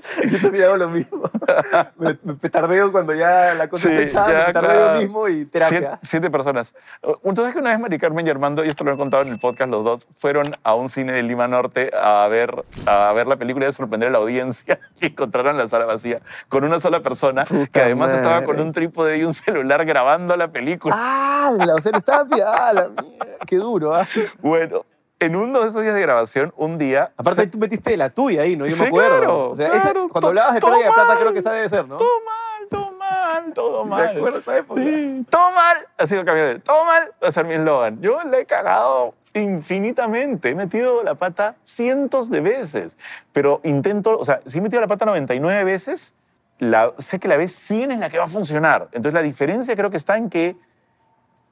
Yo 0.32 0.40
también 0.42 0.66
hago 0.66 0.78
lo 0.78 0.90
mismo. 0.90 1.30
me, 1.98 2.18
me 2.24 2.34
petardeo 2.36 2.92
cuando 2.92 3.14
ya 3.14 3.54
la 3.54 3.68
cosa 3.68 3.88
Sí, 3.88 3.94
está 3.94 4.04
echada, 4.04 4.32
ya, 4.32 4.40
me 4.40 4.46
petardeo 4.46 4.84
claro. 4.84 5.00
mismo 5.00 5.28
y 5.28 5.46
terapia. 5.46 5.80
Siete, 5.80 5.98
siete 6.04 6.30
personas. 6.32 6.76
Entonces 7.24 7.54
que 7.54 7.60
una 7.60 7.72
vez 7.72 7.80
Mari 7.80 8.00
Carmen 8.00 8.26
y 8.28 8.30
Armando, 8.30 8.64
y 8.64 8.68
esto 8.68 8.84
lo 8.84 8.94
he 8.94 8.98
contado 8.98 9.24
en 9.24 9.30
el 9.30 9.40
podcast 9.40 9.70
los 9.72 9.84
dos, 9.84 10.08
fueron 10.18 10.46
a 10.64 10.76
un 10.76 10.90
cine 10.90 11.14
de 11.14 11.24
Lima 11.24 11.48
Norte 11.48 11.92
a 11.96 12.28
ver, 12.28 12.66
a 12.86 13.12
ver 13.14 13.28
la 13.28 13.38
película 13.38 13.66
y 13.66 13.70
a 13.70 13.72
sorprender 13.72 14.10
a 14.10 14.12
la 14.12 14.18
audiencia 14.20 14.80
y 15.02 15.08
encontraron 15.08 15.58
la 15.58 15.68
sala 15.68 15.86
vacía 15.86 16.18
con 16.50 16.64
una 16.64 16.80
sola 16.80 17.02
persona 17.02 17.44
Puta 17.44 17.68
que 17.72 17.82
además 17.82 18.12
estaba 18.14 18.36
madre. 18.36 18.46
con 18.48 18.60
un 18.60 18.72
trípode 18.72 19.18
y 19.18 19.24
un 19.24 19.34
celular 19.34 19.86
grabando 19.86 20.36
la 20.38 20.48
película. 20.50 20.96
¡Ah! 20.98 21.52
O 21.76 21.82
sea, 21.82 21.92
estaba 21.96 22.26
pillada 22.26 22.74
la 22.74 22.88
mierda. 22.90 23.46
Qué 23.46 23.58
duro, 23.58 23.94
¿ah? 23.94 24.08
Bueno, 24.42 24.86
en 25.19 25.36
uno 25.36 25.62
de 25.62 25.69
esos 25.69 25.81
días 25.81 25.93
de 25.93 26.01
grabación, 26.01 26.53
un 26.57 26.77
día... 26.77 27.12
Aparte, 27.17 27.41
se- 27.43 27.48
tú 27.48 27.57
metiste 27.57 27.95
la 27.98 28.10
tuya 28.10 28.41
ahí, 28.41 28.55
¿no? 28.55 28.65
Yo 28.65 28.75
Sí, 28.75 28.81
me 28.81 28.88
acuerdo. 28.88 29.17
claro, 29.19 29.50
o 29.51 29.55
sea, 29.55 29.67
esa- 29.69 29.81
claro, 29.91 30.10
cuando 30.10 30.19
to- 30.22 30.27
hablabas 30.27 30.53
de 30.55 30.60
pérdida 30.62 30.86
de 30.86 30.91
plata, 30.91 31.17
creo 31.19 31.34
que 31.34 31.39
esa 31.39 31.51
debe 31.53 31.69
ser, 31.69 31.88
¿no? 31.88 31.98
Todo 31.98 32.10
mal, 32.25 32.67
todo 32.69 32.91
mal, 32.95 33.53
todo 33.53 33.84
Me 33.86 33.89
mal. 33.91 34.17
acuerdo 34.17 34.39
esa 34.39 34.57
época. 34.57 34.81
Sí, 34.81 35.25
todo 35.29 35.51
mal. 35.51 35.77
Ha 35.98 36.07
sido 36.07 36.25
cambiar. 36.25 36.60
Todo 36.62 36.84
mal 36.86 37.12
va 37.24 37.27
a 37.27 37.31
ser 37.31 37.45
mi 37.45 37.53
eslogan. 37.53 38.01
Yo 38.01 38.22
le 38.24 38.41
he 38.41 38.45
cagado 38.45 39.13
infinitamente. 39.34 40.50
He 40.50 40.55
metido 40.55 41.03
la 41.03 41.15
pata 41.15 41.55
cientos 41.63 42.29
de 42.29 42.41
veces. 42.41 42.98
Pero 43.34 43.62
intento, 43.63 44.17
o 44.17 44.25
sea, 44.25 44.41
si 44.45 44.57
he 44.57 44.62
metido 44.62 44.81
la 44.81 44.88
pata 44.88 45.05
99 45.05 45.63
veces, 45.63 46.13
la, 46.60 46.91
sé 46.98 47.19
que 47.19 47.27
la 47.27 47.38
vez 47.38 47.53
100 47.53 47.91
es 47.93 48.00
la 48.00 48.10
que 48.10 48.17
va 48.17 48.25
a 48.25 48.29
funcionar. 48.29 48.88
Entonces 48.91 49.13
la 49.13 49.22
diferencia 49.22 49.75
creo 49.75 49.89
que 49.89 49.98
está 49.98 50.17
en 50.17 50.29
que 50.29 50.55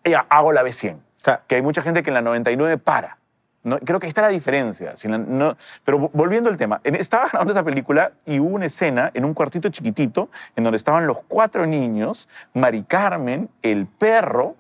eh, 0.04 0.16
hago 0.30 0.52
la 0.52 0.64
vez 0.64 0.76
100. 0.78 1.02
Claro. 1.24 1.42
Que 1.48 1.56
hay 1.56 1.62
mucha 1.62 1.82
gente 1.82 2.04
que 2.04 2.10
en 2.10 2.14
la 2.16 2.22
99 2.22 2.78
para. 2.78 3.18
¿No? 3.64 3.80
Creo 3.80 4.00
que 4.00 4.06
ahí 4.06 4.10
está 4.10 4.22
la 4.22 4.28
diferencia. 4.30 4.96
Si 4.98 5.08
la- 5.08 5.18
no- 5.18 5.56
pero 5.86 6.00
vo- 6.00 6.10
volviendo 6.14 6.50
al 6.50 6.58
tema, 6.58 6.82
estaba 6.84 7.28
grabando 7.30 7.54
esa 7.54 7.64
película 7.64 8.12
y 8.26 8.40
hubo 8.40 8.56
una 8.56 8.66
escena 8.66 9.10
en 9.14 9.26
un 9.26 9.34
cuartito 9.34 9.70
chiquitito 9.70 10.30
en 10.56 10.64
donde 10.64 10.78
estaban 10.78 11.08
los 11.08 11.18
cuatro 11.28 11.66
niños, 11.66 12.28
Mari 12.54 12.84
Carmen, 12.84 13.50
el 13.62 13.86
perro, 13.88 14.56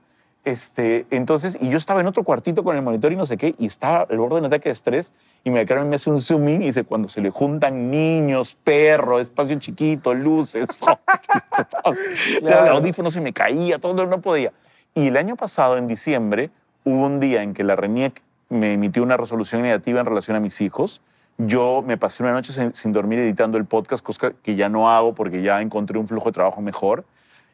este, 0.45 1.05
entonces, 1.09 1.57
y 1.61 1.69
yo 1.69 1.77
estaba 1.77 2.01
en 2.01 2.07
otro 2.07 2.23
cuartito 2.25 2.65
con 2.65 2.75
el 2.75 2.81
monitor 2.81 3.13
y 3.13 3.15
no 3.15 3.25
sé 3.25 3.37
qué, 3.37 3.55
y 3.57 3.65
estaba 3.65 4.05
el 4.09 4.17
borde 4.17 4.35
de 4.35 4.39
un 4.41 4.45
ataque 4.47 4.67
de 4.67 4.73
estrés, 4.73 5.13
y 5.45 5.49
Mari 5.49 5.65
Carmen 5.65 5.87
me 5.89 5.95
hace 5.95 6.09
un 6.09 6.19
zoom 6.21 6.49
in 6.49 6.61
y 6.63 6.65
dice, 6.65 6.83
cuando 6.83 7.07
se 7.07 7.21
le 7.21 7.29
juntan 7.29 7.89
niños, 7.89 8.57
perro, 8.61 9.21
espacio 9.21 9.57
chiquito, 9.59 10.13
luces, 10.13 10.67
el 12.35 12.43
Claro. 12.45 12.73
audífono 12.77 13.09
se 13.09 13.21
me 13.21 13.31
caía, 13.33 13.79
todo 13.79 14.05
no 14.05 14.19
podía. 14.21 14.51
Y 14.95 15.07
el 15.07 15.17
año 15.17 15.35
pasado, 15.35 15.77
en 15.77 15.87
diciembre, 15.87 16.49
hubo 16.83 17.05
un 17.05 17.19
día 17.19 17.41
en 17.41 17.53
que 17.53 17.63
la 17.63 17.75
RENIEC 17.75 18.21
me 18.53 18.73
emitió 18.73 19.03
una 19.03 19.17
resolución 19.17 19.61
negativa 19.61 19.99
en 19.99 20.05
relación 20.05 20.37
a 20.37 20.39
mis 20.39 20.61
hijos. 20.61 21.01
Yo 21.37 21.83
me 21.85 21.97
pasé 21.97 22.23
una 22.23 22.31
noche 22.31 22.53
sin, 22.73 22.93
dormir 22.93 23.19
editando 23.19 23.57
el 23.57 23.65
podcast, 23.65 24.03
cosa 24.03 24.33
que 24.43 24.55
ya 24.55 24.69
no 24.69 24.89
hago 24.89 25.13
porque 25.15 25.41
ya 25.41 25.61
encontré 25.61 25.97
un 25.97 26.07
flujo 26.07 26.29
de 26.29 26.33
trabajo 26.33 26.61
mejor. 26.61 27.05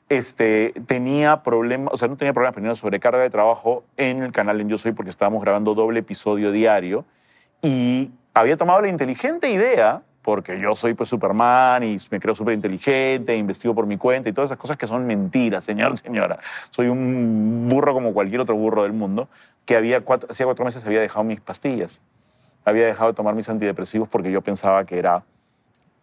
Este, 0.10 0.74
tenía 0.86 1.44
problemas, 1.44 1.94
o 1.94 1.98
sea, 1.98 2.08
no 2.08 2.18
tenía 2.18 2.34
problemas, 2.34 2.56
pero 2.56 2.64
tenía 2.64 2.76
sobrecarga 2.76 3.22
de 3.22 3.30
trabajo 3.30 3.84
en 3.96 4.24
el 4.24 4.32
canal 4.32 4.60
en 4.60 4.68
Yo 4.68 4.78
Soy 4.78 4.92
porque 4.92 5.10
estábamos 5.10 5.42
grabando 5.42 5.76
doble 5.76 6.00
episodio 6.00 6.52
diario 6.52 7.06
y 7.62 8.12
había 8.34 8.58
tomado 8.58 8.82
la 8.82 8.88
inteligente 8.88 9.50
idea, 9.50 10.02
porque 10.30 10.60
yo 10.60 10.76
soy 10.76 10.94
pues 10.94 11.10
Superman 11.10 11.82
y 11.82 11.98
me 12.12 12.20
creo 12.20 12.36
súper 12.36 12.54
inteligente, 12.54 13.36
investigo 13.36 13.74
por 13.74 13.88
mi 13.88 13.98
cuenta 13.98 14.30
y 14.30 14.32
todas 14.32 14.50
esas 14.50 14.60
cosas 14.60 14.78
que 14.78 14.86
son 14.86 15.08
mentiras, 15.08 15.64
señor, 15.70 15.98
señora. 15.98 16.38
Soy 16.70 16.88
un 16.88 17.68
burro 17.68 17.96
como 17.96 18.14
cualquier 18.14 18.42
otro 18.42 18.56
burro 18.56 18.84
del 18.84 18.94
mundo, 18.94 19.28
que 19.66 19.76
había 19.76 20.02
cuatro, 20.02 20.30
hacía 20.30 20.46
cuatro 20.46 20.66
meses 20.66 20.86
había 20.86 21.02
dejado 21.02 21.24
mis 21.24 21.42
pastillas. 21.42 22.00
Había 22.64 22.86
dejado 22.86 23.10
de 23.10 23.16
tomar 23.16 23.34
mis 23.34 23.50
antidepresivos 23.50 24.08
porque 24.08 24.32
yo 24.32 24.42
pensaba 24.42 24.86
que 24.86 25.00
era, 25.00 25.24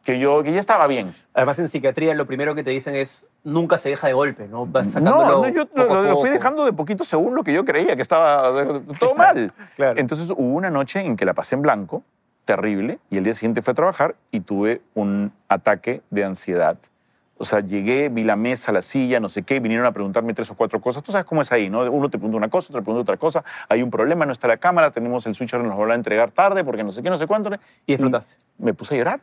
que 0.02 0.18
yo, 0.18 0.42
que 0.42 0.52
ya 0.52 0.58
estaba 0.58 0.88
bien. 0.88 1.08
Además, 1.32 1.60
en 1.60 1.68
psiquiatría 1.68 2.12
lo 2.14 2.26
primero 2.26 2.56
que 2.56 2.64
te 2.64 2.70
dicen 2.70 2.96
es 2.96 3.28
nunca 3.44 3.78
se 3.78 3.90
deja 3.90 4.08
de 4.08 4.12
golpe, 4.12 4.48
¿no? 4.48 4.66
Vas 4.66 4.88
No, 4.88 4.92
sacándolo 4.94 5.46
no, 5.46 5.48
yo 5.50 5.66
poco 5.66 5.94
lo, 5.94 6.02
lo 6.02 6.16
fui 6.16 6.30
dejando 6.30 6.64
de 6.64 6.72
poquito 6.72 7.04
según 7.04 7.36
lo 7.36 7.44
que 7.44 7.52
yo 7.52 7.64
creía 7.64 7.94
que 7.94 8.02
estaba 8.02 8.50
todo 8.98 9.14
mal. 9.14 9.52
claro. 9.76 10.00
Entonces 10.00 10.28
hubo 10.30 10.56
una 10.56 10.70
noche 10.70 10.98
en 10.98 11.16
que 11.16 11.24
la 11.24 11.32
pasé 11.32 11.54
en 11.54 11.62
blanco, 11.62 12.02
terrible, 12.46 12.98
y 13.10 13.18
el 13.18 13.24
día 13.24 13.34
siguiente 13.34 13.60
fui 13.60 13.72
a 13.72 13.74
trabajar 13.74 14.14
y 14.30 14.40
tuve 14.40 14.80
un 14.94 15.32
ataque 15.48 16.00
de 16.08 16.24
ansiedad. 16.24 16.78
O 17.38 17.44
sea, 17.44 17.60
llegué, 17.60 18.08
vi 18.08 18.24
la 18.24 18.36
mesa, 18.36 18.72
la 18.72 18.80
silla, 18.80 19.20
no 19.20 19.28
sé 19.28 19.42
qué, 19.42 19.60
vinieron 19.60 19.84
a 19.84 19.92
preguntarme 19.92 20.32
tres 20.32 20.50
o 20.50 20.54
cuatro 20.54 20.80
cosas. 20.80 21.02
Tú 21.02 21.12
sabes 21.12 21.26
cómo 21.26 21.42
es 21.42 21.52
ahí, 21.52 21.68
¿no? 21.68 21.80
Uno 21.90 22.08
te 22.08 22.16
pregunta 22.16 22.38
una 22.38 22.48
cosa, 22.48 22.68
otro 22.70 22.80
te 22.80 22.84
pregunta 22.84 23.02
otra 23.02 23.18
cosa. 23.18 23.44
Hay 23.68 23.82
un 23.82 23.90
problema, 23.90 24.24
no 24.24 24.32
está 24.32 24.48
la 24.48 24.56
cámara, 24.56 24.90
tenemos 24.90 25.26
el 25.26 25.34
switcher, 25.34 25.62
nos 25.62 25.76
lo 25.76 25.86
va 25.86 25.92
a 25.92 25.96
entregar 25.96 26.30
tarde 26.30 26.64
porque 26.64 26.82
no 26.82 26.92
sé 26.92 27.02
qué, 27.02 27.10
no 27.10 27.18
sé 27.18 27.26
cuánto. 27.26 27.50
Y 27.84 27.92
explotaste. 27.92 28.36
Me 28.56 28.72
puse 28.72 28.94
a 28.94 28.98
llorar. 28.98 29.20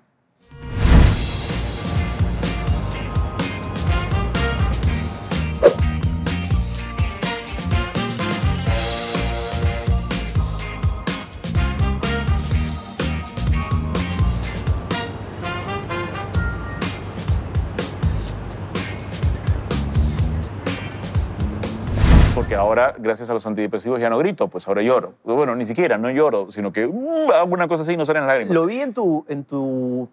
Ahora, 22.63 22.95
gracias 22.97 23.29
a 23.29 23.33
los 23.33 23.45
antidepresivos, 23.45 23.99
ya 23.99 24.09
no 24.09 24.17
grito, 24.17 24.47
pues 24.47 24.67
ahora 24.67 24.81
lloro. 24.81 25.13
Bueno, 25.23 25.55
ni 25.55 25.65
siquiera, 25.65 25.97
no 25.97 26.09
lloro, 26.09 26.51
sino 26.51 26.71
que 26.73 26.85
uh, 26.85 27.31
hago 27.31 27.53
una 27.53 27.67
cosa 27.67 27.83
así 27.83 27.93
y 27.93 27.97
no 27.97 28.05
salen 28.05 28.25
lágrimas. 28.27 28.53
Lo 28.53 28.65
vi 28.65 28.81
en 28.81 28.93
tu, 28.93 29.25
en 29.27 29.43
tu, 29.43 30.09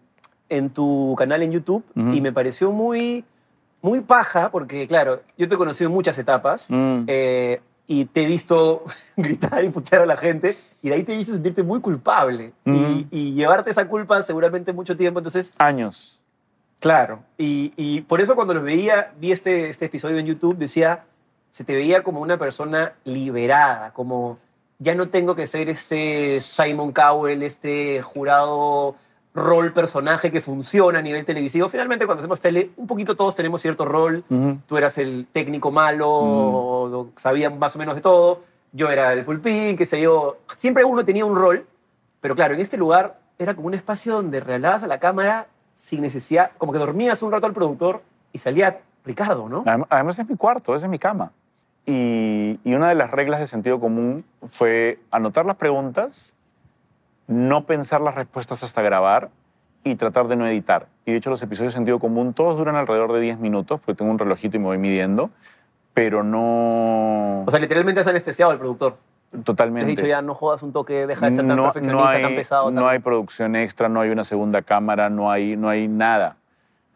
en 0.49 0.71
tu 0.71 1.15
canal 1.19 1.43
en 1.43 1.53
YouTube 1.53 1.85
y 1.97 2.21
me 2.21 2.33
pareció 2.33 2.71
muy, 2.73 3.25
muy 3.83 4.01
paja 4.01 4.51
porque, 4.51 4.87
claro, 4.87 5.23
yo 5.39 5.49
te 5.49 5.55
he 5.55 5.59
conocido 5.59 5.89
en 5.89 5.95
muchas 5.95 6.19
etapas 6.19 6.67
Mm. 6.71 7.05
eh, 7.07 7.61
y 7.87 8.05
te 8.05 8.23
he 8.23 8.27
visto 8.27 8.85
gritar 9.17 9.65
y 9.65 9.69
putear 9.71 10.03
a 10.03 10.07
la 10.07 10.17
gente 10.17 10.57
y 10.83 10.89
de 10.91 10.95
ahí 10.95 11.03
te 11.03 11.13
he 11.13 11.17
visto 11.17 11.33
sentirte 11.33 11.63
muy 11.63 11.81
culpable 11.81 12.53
y, 12.65 13.07
y 13.11 13.33
llevarte 13.35 13.71
esa 13.71 13.89
culpa 13.89 14.23
seguramente 14.23 14.73
mucho 14.73 14.97
tiempo. 14.97 15.19
Entonces, 15.21 15.53
Años. 15.59 16.17
Claro, 16.79 17.21
y, 17.37 17.75
y 17.77 18.01
por 18.03 18.23
eso 18.23 18.35
cuando 18.35 18.55
los 18.55 18.63
veía, 18.63 19.13
vi 19.21 19.33
este, 19.33 19.69
este 19.69 19.85
episodio 19.85 20.17
en 20.19 20.25
YouTube, 20.25 20.57
decía, 20.57 21.05
se 21.51 21.65
te 21.65 21.75
veía 21.75 22.03
como 22.03 22.21
una 22.21 22.37
persona 22.39 22.93
liberada, 23.05 23.93
como 23.93 24.39
ya 24.79 24.95
no 24.95 25.09
tengo 25.09 25.35
que 25.35 25.47
ser 25.47 25.69
este 25.69 26.41
Simon 26.41 26.93
Cowell, 26.93 27.43
este 27.43 28.01
jurado 28.03 28.95
rol 29.35 29.73
personaje 29.73 30.31
que 30.31 30.41
funciona 30.41 30.99
a 30.99 31.03
nivel 31.03 31.25
televisivo. 31.25 31.69
Finalmente 31.69 32.07
cuando 32.07 32.21
hacemos 32.23 32.41
tele, 32.41 32.71
un 32.77 32.87
poquito 32.87 33.15
todos 33.15 33.35
tenemos 33.35 33.61
cierto 33.61 33.85
rol. 33.85 34.25
Tú 34.67 34.77
eras 34.77 34.97
el 34.99 35.27
técnico 35.33 35.71
malo, 35.71 36.09
o 36.11 37.09
sabía 37.17 37.51
más 37.51 37.77
o 37.77 37.79
menos 37.79 37.95
de 37.95 38.01
todo. 38.01 38.43
Yo 38.73 38.89
era 38.91 39.13
el 39.13 39.25
pulpín, 39.25 39.77
qué 39.77 39.85
sé 39.87 40.01
yo. 40.01 40.39
Siempre 40.57 40.85
uno 40.85 41.05
tenía 41.05 41.25
un 41.25 41.37
rol, 41.37 41.67
pero 42.21 42.35
claro, 42.35 42.55
en 42.55 42.61
este 42.61 42.77
lugar 42.77 43.19
era 43.39 43.55
como 43.55 43.67
un 43.69 43.75
espacio 43.75 44.15
donde 44.15 44.41
regalabas 44.41 44.83
a 44.83 44.87
la 44.87 44.99
cámara 44.99 45.47
sin 45.75 46.03
necesidad, 46.03 46.51
como 46.59 46.73
que 46.73 46.79
dormías 46.79 47.23
un 47.23 47.33
rato 47.33 47.47
al 47.47 47.53
productor 47.53 48.03
y 48.33 48.39
salía 48.39 48.81
Ricardo, 49.05 49.49
¿no? 49.49 49.65
Adem- 49.65 49.87
Además 49.89 50.19
es 50.19 50.29
mi 50.29 50.37
cuarto, 50.37 50.75
esa 50.75 50.87
es 50.87 50.91
mi 50.91 50.99
cama. 50.99 51.33
Y, 51.87 52.61
y 52.65 52.75
una 52.75 52.89
de 52.89 52.95
las 52.95 53.11
reglas 53.11 53.41
de 53.41 53.47
sentido 53.47 53.81
común 53.81 54.25
fue 54.47 54.99
anotar 55.11 55.47
las 55.47 55.57
preguntas, 55.57 56.35
no 57.27 57.65
pensar 57.65 58.01
las 58.01 58.15
respuestas 58.15 58.63
hasta 58.63 58.83
grabar 58.83 59.31
y 59.83 59.95
tratar 59.95 60.29
de 60.29 60.37
no 60.37 60.47
editar. 60.47 60.87
Y 61.07 61.13
de 61.13 61.19
hecho 61.19 61.31
los 61.31 61.43
episodios 61.43 61.73
de 61.73 61.79
sentido 61.79 61.99
común 61.99 62.35
todos 62.35 62.59
duran 62.59 62.77
alrededor 62.77 63.13
de 63.13 63.21
10 63.21 63.39
minutos, 63.39 63.81
porque 63.81 63.97
tengo 63.97 64.11
un 64.11 64.19
relojito 64.19 64.57
y 64.57 64.61
me 64.61 64.67
voy 64.67 64.79
midiendo, 64.79 65.31
pero 65.95 66.23
no 66.23 67.43
O 67.45 67.51
sea, 67.51 67.59
literalmente 67.59 68.01
has 68.01 68.07
anestesiado 68.07 68.53
al 68.53 68.59
productor. 68.59 68.97
Totalmente. 69.45 69.89
has 69.89 69.97
dicho 69.97 70.07
ya, 70.09 70.23
no 70.23 70.35
jodas 70.35 70.63
un 70.65 70.73
toque, 70.73 71.07
deja 71.07 71.31
de 71.31 71.37
ser 71.37 71.47
tan 71.47 71.57
no, 71.57 71.63
perfeccionista, 71.65 72.05
no 72.05 72.09
hay, 72.17 72.23
tan 72.23 72.35
pesado. 72.35 72.71
no 72.73 72.89
hay 72.89 72.99
producción 72.99 73.55
extra, 73.55 73.89
no 73.89 74.01
hay 74.01 74.11
una 74.11 74.25
segunda 74.25 74.63
cámara, 74.63 75.09
no 75.09 75.31
hay, 75.31 75.57
no 75.57 75.69
hay 75.69 75.87
nada. 75.87 76.37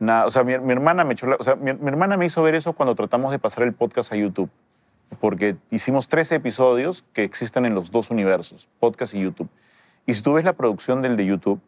nada. 0.00 0.26
O 0.26 0.30
sea, 0.32 0.42
mi, 0.42 0.58
mi 0.58 0.72
hermana 0.72 1.04
me 1.04 1.12
echó 1.12 1.28
la- 1.28 1.36
o 1.36 1.44
sea, 1.44 1.54
mi, 1.54 1.72
mi 1.72 1.88
hermana 1.88 2.16
me 2.16 2.26
hizo 2.26 2.42
ver 2.42 2.56
eso 2.56 2.72
cuando 2.72 2.96
tratamos 2.96 3.30
de 3.30 3.38
pasar 3.38 3.62
el 3.62 3.72
podcast 3.72 4.12
a 4.12 4.16
YouTube. 4.16 4.50
Porque 5.20 5.56
hicimos 5.70 6.08
13 6.08 6.36
episodios 6.36 7.04
que 7.12 7.24
existen 7.24 7.66
en 7.66 7.74
los 7.74 7.90
dos 7.90 8.10
universos, 8.10 8.68
podcast 8.80 9.14
y 9.14 9.20
YouTube. 9.20 9.48
Y 10.06 10.14
si 10.14 10.22
tú 10.22 10.34
ves 10.34 10.44
la 10.44 10.52
producción 10.54 11.02
del 11.02 11.16
de 11.16 11.24
YouTube, 11.26 11.60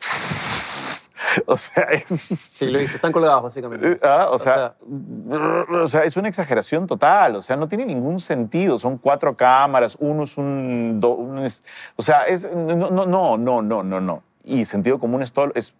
o 1.46 1.56
sea, 1.56 1.84
es, 1.92 2.04
Sí, 2.10 2.66
lo 2.66 2.80
hice. 2.80 2.96
Están 2.96 3.12
colgados, 3.12 3.42
básicamente. 3.42 3.92
eh, 3.92 3.98
ah, 4.02 4.28
o, 4.30 4.34
O 4.34 4.38
sea, 4.38 4.74
o 5.82 5.86
sea, 5.86 6.04
es 6.04 6.16
una 6.16 6.28
exageración 6.28 6.86
total. 6.86 7.36
O 7.36 7.42
sea, 7.42 7.56
no 7.56 7.68
tiene 7.68 7.84
ningún 7.86 8.18
sentido. 8.20 8.78
Son 8.78 8.98
cuatro 8.98 9.36
cámaras, 9.36 9.96
uno 10.00 10.24
es 10.24 10.36
un... 10.38 11.00
do- 11.00 11.14
un 11.14 11.38
es- 11.40 11.62
o 11.96 12.02
sea, 12.02 12.22
es, 12.26 12.48
no, 12.54 12.74
no, 12.90 13.06
no, 13.06 13.36
no, 13.36 13.62
no, 13.62 13.82
no, 13.82 14.00
no. 14.00 14.22
Y 14.44 14.64
sentido 14.64 14.98
común 14.98 15.22
es 15.22 15.32
todo, 15.32 15.50
es 15.54 15.74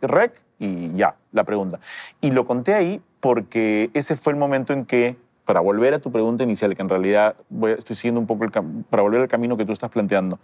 rec 0.00 0.32
y 0.58 0.92
ya, 0.94 1.16
la 1.32 1.44
pregunta. 1.44 1.80
Y 2.20 2.30
lo 2.30 2.46
conté 2.46 2.74
ahí 2.74 3.02
porque 3.20 3.90
ese 3.94 4.16
fue 4.16 4.32
el 4.32 4.38
momento 4.38 4.72
en 4.72 4.86
que, 4.86 5.16
para 5.46 5.60
volver 5.60 5.94
a 5.94 6.00
tu 6.00 6.12
pregunta 6.12 6.42
inicial, 6.44 6.76
que 6.76 6.82
en 6.82 6.88
realidad 6.88 7.36
estoy 7.78 7.96
siguiendo 7.96 8.20
un 8.20 8.26
poco 8.26 8.44
el 8.44 8.50
para 8.50 9.02
volver 9.02 9.22
al 9.22 9.28
camino 9.28 9.56
que 9.56 9.64
tú 9.64 9.72
estás 9.72 9.90
planteando, 9.90 10.38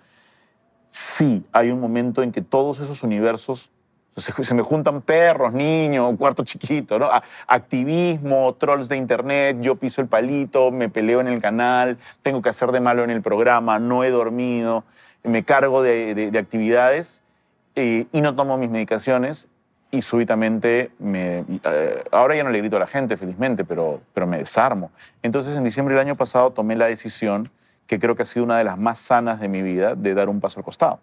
sí 0.88 1.44
hay 1.52 1.70
un 1.70 1.80
momento 1.80 2.22
en 2.22 2.32
que 2.32 2.40
todos 2.40 2.80
esos 2.80 3.02
universos 3.02 3.70
se, 4.16 4.54
me 4.54 4.62
juntan 4.62 5.00
perros, 5.00 5.52
niños, 5.52 6.14
cuarto 6.18 6.44
chiquito, 6.44 6.98
¿no? 6.98 7.08
Activismo, 7.46 8.54
trolls 8.54 8.88
de 8.88 8.96
internet, 8.96 9.56
yo 9.60 9.76
piso 9.76 10.02
el 10.02 10.06
palito, 10.06 10.70
me 10.70 10.88
peleo 10.88 11.20
en 11.20 11.28
el 11.28 11.40
canal, 11.40 11.98
tengo 12.20 12.42
que 12.42 12.50
hacer 12.50 12.72
de 12.72 12.80
malo 12.80 13.04
en 13.04 13.10
el 13.10 13.22
programa, 13.22 13.78
no 13.78 14.04
he 14.04 14.10
dormido, 14.10 14.84
me 15.24 15.44
cargo 15.44 15.82
de 15.82 16.30
actividades 16.38 17.22
eh, 17.74 18.06
y 18.12 18.20
no 18.20 18.34
tomo 18.34 18.58
mis 18.58 18.68
medicaciones 18.68 19.48
y 19.92 20.00
súbitamente 20.00 20.90
me... 20.98 21.44
eh, 21.64 22.02
ahora 22.10 22.34
ya 22.34 22.42
no 22.42 22.50
le 22.50 22.58
grito 22.58 22.76
a 22.76 22.80
la 22.80 22.86
gente, 22.86 23.16
felizmente, 23.18 23.62
pero, 23.62 24.00
pero 24.14 24.26
me 24.26 24.38
desarmo. 24.38 24.90
Entonces, 25.22 25.54
en 25.54 25.62
diciembre 25.62 25.94
del 25.94 26.00
año 26.04 26.16
pasado 26.16 26.50
tomé 26.50 26.74
la 26.76 26.86
decisión, 26.86 27.50
que 27.86 28.00
creo 28.00 28.16
que 28.16 28.22
ha 28.22 28.26
sido 28.26 28.44
una 28.44 28.56
de 28.56 28.64
las 28.64 28.78
más 28.78 28.98
sanas 28.98 29.38
de 29.38 29.48
mi 29.48 29.60
vida, 29.60 29.94
de 29.94 30.14
dar 30.14 30.30
un 30.30 30.40
paso 30.40 30.58
al 30.60 30.64
costado. 30.64 30.98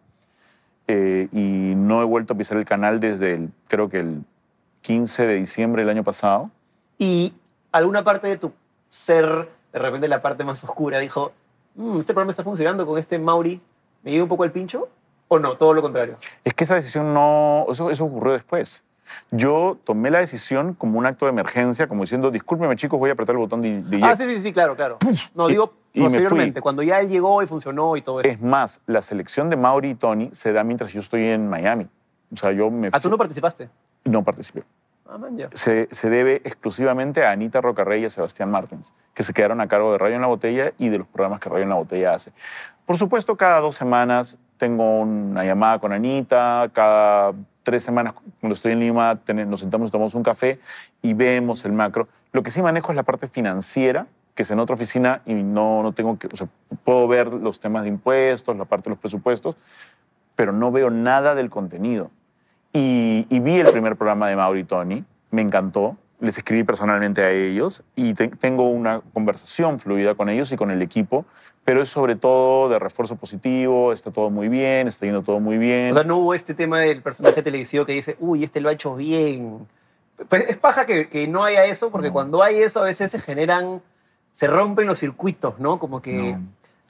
Eh, 0.87 1.27
y 1.31 1.75
no 1.75 2.01
he 2.01 2.05
vuelto 2.05 2.33
a 2.33 2.37
pisar 2.37 2.57
el 2.57 2.65
canal 2.65 2.99
desde 2.99 3.35
el, 3.35 3.49
creo 3.67 3.89
que 3.89 3.97
el 3.97 4.23
15 4.81 5.27
de 5.27 5.35
diciembre 5.35 5.83
del 5.83 5.91
año 5.91 6.03
pasado. 6.03 6.49
Y 6.97 7.35
alguna 7.71 8.03
parte 8.03 8.27
de 8.27 8.37
tu 8.37 8.51
ser, 8.89 9.49
de 9.71 9.79
repente 9.79 10.07
la 10.07 10.23
parte 10.23 10.43
más 10.43 10.63
oscura, 10.63 10.97
dijo, 10.97 11.31
"Mm, 11.75 11.99
este 11.99 12.15
programa 12.15 12.31
está 12.31 12.43
funcionando 12.43 12.87
con 12.87 12.97
este 12.97 13.19
Mauri, 13.19 13.61
¿me 14.01 14.09
llega 14.09 14.23
un 14.23 14.29
poco 14.29 14.45
el 14.45 14.51
pincho? 14.51 14.89
¿O 15.29 15.39
no? 15.39 15.55
Todo 15.55 15.73
lo 15.73 15.81
contrario. 15.81 16.17
Es 16.43 16.53
que 16.53 16.63
esa 16.65 16.75
decisión 16.75 17.13
no, 17.13 17.65
eso, 17.71 17.89
eso 17.91 18.03
ocurrió 18.03 18.33
después. 18.33 18.83
Yo 19.31 19.77
tomé 19.85 20.11
la 20.11 20.19
decisión 20.19 20.73
como 20.75 20.99
un 20.99 21.05
acto 21.05 21.25
de 21.25 21.31
emergencia, 21.31 21.87
como 21.87 22.01
diciendo, 22.01 22.29
discúlpeme 22.29 22.75
chicos, 22.75 22.99
voy 22.99 23.09
a 23.09 23.13
apretar 23.13 23.33
el 23.33 23.39
botón 23.39 23.61
de, 23.61 23.81
de 23.81 23.97
Ah, 24.03 24.11
eject". 24.11 24.17
sí, 24.29 24.35
sí, 24.35 24.41
sí, 24.41 24.53
claro, 24.53 24.75
claro. 24.75 24.97
No, 25.33 25.47
digo 25.47 25.73
y 25.93 26.01
posteriormente, 26.01 26.61
cuando 26.61 26.83
ya 26.83 26.99
él 26.99 27.09
llegó 27.09 27.41
y 27.41 27.47
funcionó 27.47 27.95
y 27.95 28.01
todo 28.01 28.21
eso. 28.21 28.29
Es 28.29 28.39
más, 28.41 28.81
la 28.85 29.01
selección 29.01 29.49
de 29.49 29.55
Mauri 29.57 29.91
y 29.91 29.95
Tony 29.95 30.29
se 30.33 30.51
da 30.53 30.63
mientras 30.63 30.91
yo 30.93 30.99
estoy 30.99 31.23
en 31.25 31.49
Miami. 31.49 31.87
O 32.31 32.37
sea, 32.37 32.51
yo 32.51 32.69
me 32.69 32.89
Ah, 32.91 32.99
tú 32.99 33.09
no 33.09 33.17
participaste. 33.17 33.69
no 34.05 34.23
participé. 34.23 34.63
Ah, 35.11 35.17
man, 35.17 35.35
ya. 35.35 35.49
se, 35.53 35.87
se 35.89 36.07
debe 36.11 36.41
exclusivamente 36.43 37.25
a 37.25 37.31
Anita 37.31 37.61
Rocarrey 37.61 38.03
y 38.03 38.05
a 38.05 38.09
Sebastián 38.11 38.51
Martins, 38.51 38.93
que 39.15 39.23
se 39.23 39.33
quedaron 39.33 39.59
a 39.59 39.67
cargo 39.67 39.91
de 39.91 39.97
Radio 39.97 40.15
en 40.17 40.21
la 40.21 40.27
Botella 40.27 40.71
y 40.77 40.89
de 40.89 40.99
los 40.99 41.07
programas 41.07 41.39
que 41.39 41.49
Radio 41.49 41.63
en 41.63 41.69
la 41.69 41.75
Botella 41.75 42.13
hace. 42.13 42.31
Por 42.85 42.95
supuesto, 42.97 43.35
cada 43.35 43.59
dos 43.59 43.75
semanas 43.75 44.37
tengo 44.59 44.99
una 44.99 45.43
llamada 45.43 45.79
con 45.79 45.91
Anita, 45.93 46.69
cada 46.73 47.33
tres 47.63 47.81
semanas 47.81 48.13
cuando 48.39 48.53
estoy 48.53 48.73
en 48.73 48.79
Lima 48.79 49.19
nos 49.47 49.61
sentamos 49.61 49.89
y 49.89 49.91
tomamos 49.91 50.13
un 50.13 50.23
café 50.23 50.59
y 51.01 51.13
vemos 51.13 51.65
el 51.65 51.71
macro. 51.71 52.07
Lo 52.31 52.43
que 52.43 52.51
sí 52.51 52.61
manejo 52.61 52.91
es 52.91 52.95
la 52.95 53.03
parte 53.03 53.27
financiera, 53.27 54.07
que 54.35 54.43
es 54.43 54.51
en 54.51 54.59
otra 54.59 54.75
oficina 54.75 55.21
y 55.25 55.33
no, 55.33 55.81
no 55.81 55.93
tengo 55.93 56.19
que, 56.19 56.27
puedo 56.83 57.07
ver 57.07 57.27
los 57.33 57.59
temas 57.59 57.83
de 57.83 57.89
impuestos, 57.89 58.55
la 58.57 58.65
parte 58.65 58.89
de 58.89 58.91
los 58.91 58.99
presupuestos, 58.99 59.55
pero 60.35 60.51
no 60.51 60.71
veo 60.71 60.89
nada 60.89 61.35
del 61.35 61.49
contenido. 61.49 62.11
Y, 62.71 63.25
vi 63.39 63.59
el 63.59 63.71
primer 63.71 63.95
programa 63.95 64.27
de 64.27 64.35
Mauri 64.35 64.63
Tony, 64.63 65.03
me 65.31 65.41
encantó, 65.41 65.97
les 66.19 66.37
escribí 66.37 66.63
personalmente 66.63 67.23
a 67.23 67.31
ellos 67.31 67.81
y 67.95 68.13
te- 68.13 68.27
tengo 68.27 68.69
una 68.69 69.01
conversación 69.13 69.79
fluida 69.79 70.15
con 70.15 70.29
ellos 70.29 70.51
y 70.51 70.57
con 70.57 70.69
el 70.71 70.81
equipo, 70.81 71.25
pero 71.63 71.81
es 71.81 71.89
sobre 71.89 72.15
todo 72.15 72.67
de 72.69 72.77
refuerzo 72.79 73.15
positivo, 73.15 73.93
está 73.93 74.11
todo 74.11 74.29
muy 74.29 74.49
bien, 74.49 74.87
está 74.87 75.05
yendo 75.05 75.21
todo 75.23 75.39
muy 75.39 75.57
bien. 75.57 75.91
O 75.91 75.93
sea, 75.93 76.03
no 76.03 76.17
hubo 76.17 76.33
este 76.33 76.53
tema 76.53 76.79
del 76.79 77.01
personaje 77.01 77.41
televisivo 77.41 77.85
que 77.85 77.93
dice, 77.93 78.17
uy, 78.19 78.43
este 78.43 78.59
lo 78.61 78.69
ha 78.69 78.73
hecho 78.73 78.95
bien. 78.95 79.67
Pues 80.27 80.45
es 80.49 80.57
paja 80.57 80.85
que, 80.85 81.07
que 81.07 81.27
no 81.27 81.43
haya 81.43 81.63
eso, 81.65 81.91
porque 81.91 82.07
No. 82.07 82.13
cuando 82.13 82.43
hay 82.43 82.59
eso 82.61 82.81
a 82.81 82.85
veces 82.85 83.11
se 83.11 83.19
generan, 83.21 83.81
se 84.33 84.47
rompen 84.47 84.87
los 84.87 84.99
circuitos, 84.99 85.59
¿no? 85.59 85.79
Como 85.79 86.01
que... 86.01 86.33
No. 86.33 86.41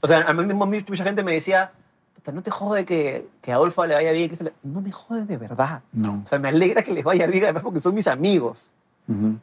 O 0.01 0.07
sea, 0.07 0.21
a 0.21 0.33
mí 0.33 0.45
mismo 0.45 0.65
mucha 0.65 1.03
gente 1.03 1.23
me 1.23 1.33
decía, 1.33 1.71
"Puta, 2.15 2.31
no 2.31 2.41
te 2.41 2.49
jode 2.51 2.85
que, 2.85 3.27
que 3.41 3.51
a 3.51 3.55
Adolfo 3.55 3.85
le 3.85 3.93
vaya 3.95 4.11
bien. 4.13 4.29
que 4.29 4.35
se 4.37 4.45
le-". 4.45 4.53
No 4.63 4.79
me 4.81 4.91
jode 4.91 5.25
de 5.25 5.37
verdad. 5.37 5.81
no. 5.91 6.21
O 6.23 6.25
sea, 6.25 6.39
me 6.39 6.47
alegra 6.47 6.81
que 6.81 6.91
les 6.93 7.03
vaya 7.03 7.27
bien, 7.27 7.43
además 7.43 7.61
porque 7.63 7.79
son 7.79 7.93
mis 7.93 8.07
amigos. 8.07 8.71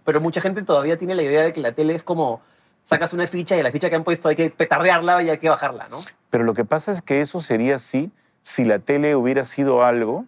Pero 0.04 0.20
mucha 0.20 0.40
gente 0.40 0.62
todavía 0.62 0.96
tiene 0.96 1.14
la 1.14 1.22
idea 1.22 1.42
de 1.42 1.52
que 1.52 1.60
la 1.60 1.72
tele 1.72 1.94
es 1.94 2.04
como, 2.04 2.40
sacas 2.84 3.12
una 3.12 3.26
ficha 3.26 3.56
y 3.56 3.62
la 3.62 3.72
ficha 3.72 3.90
que 3.90 3.96
han 3.96 4.04
puesto 4.04 4.28
hay 4.28 4.36
que 4.36 4.48
petardearla 4.48 5.22
y 5.24 5.30
hay 5.30 5.38
que 5.38 5.48
bajarla, 5.48 5.88
¿no? 5.88 6.00
Pero 6.30 6.44
lo 6.44 6.54
que 6.54 6.64
pasa 6.64 6.92
es 6.92 7.02
que 7.02 7.20
eso 7.20 7.40
sería 7.40 7.74
así 7.74 8.12
si 8.42 8.64
la 8.64 8.78
tele 8.78 9.16
hubiera 9.16 9.44
sido 9.44 9.82
algo 9.82 10.24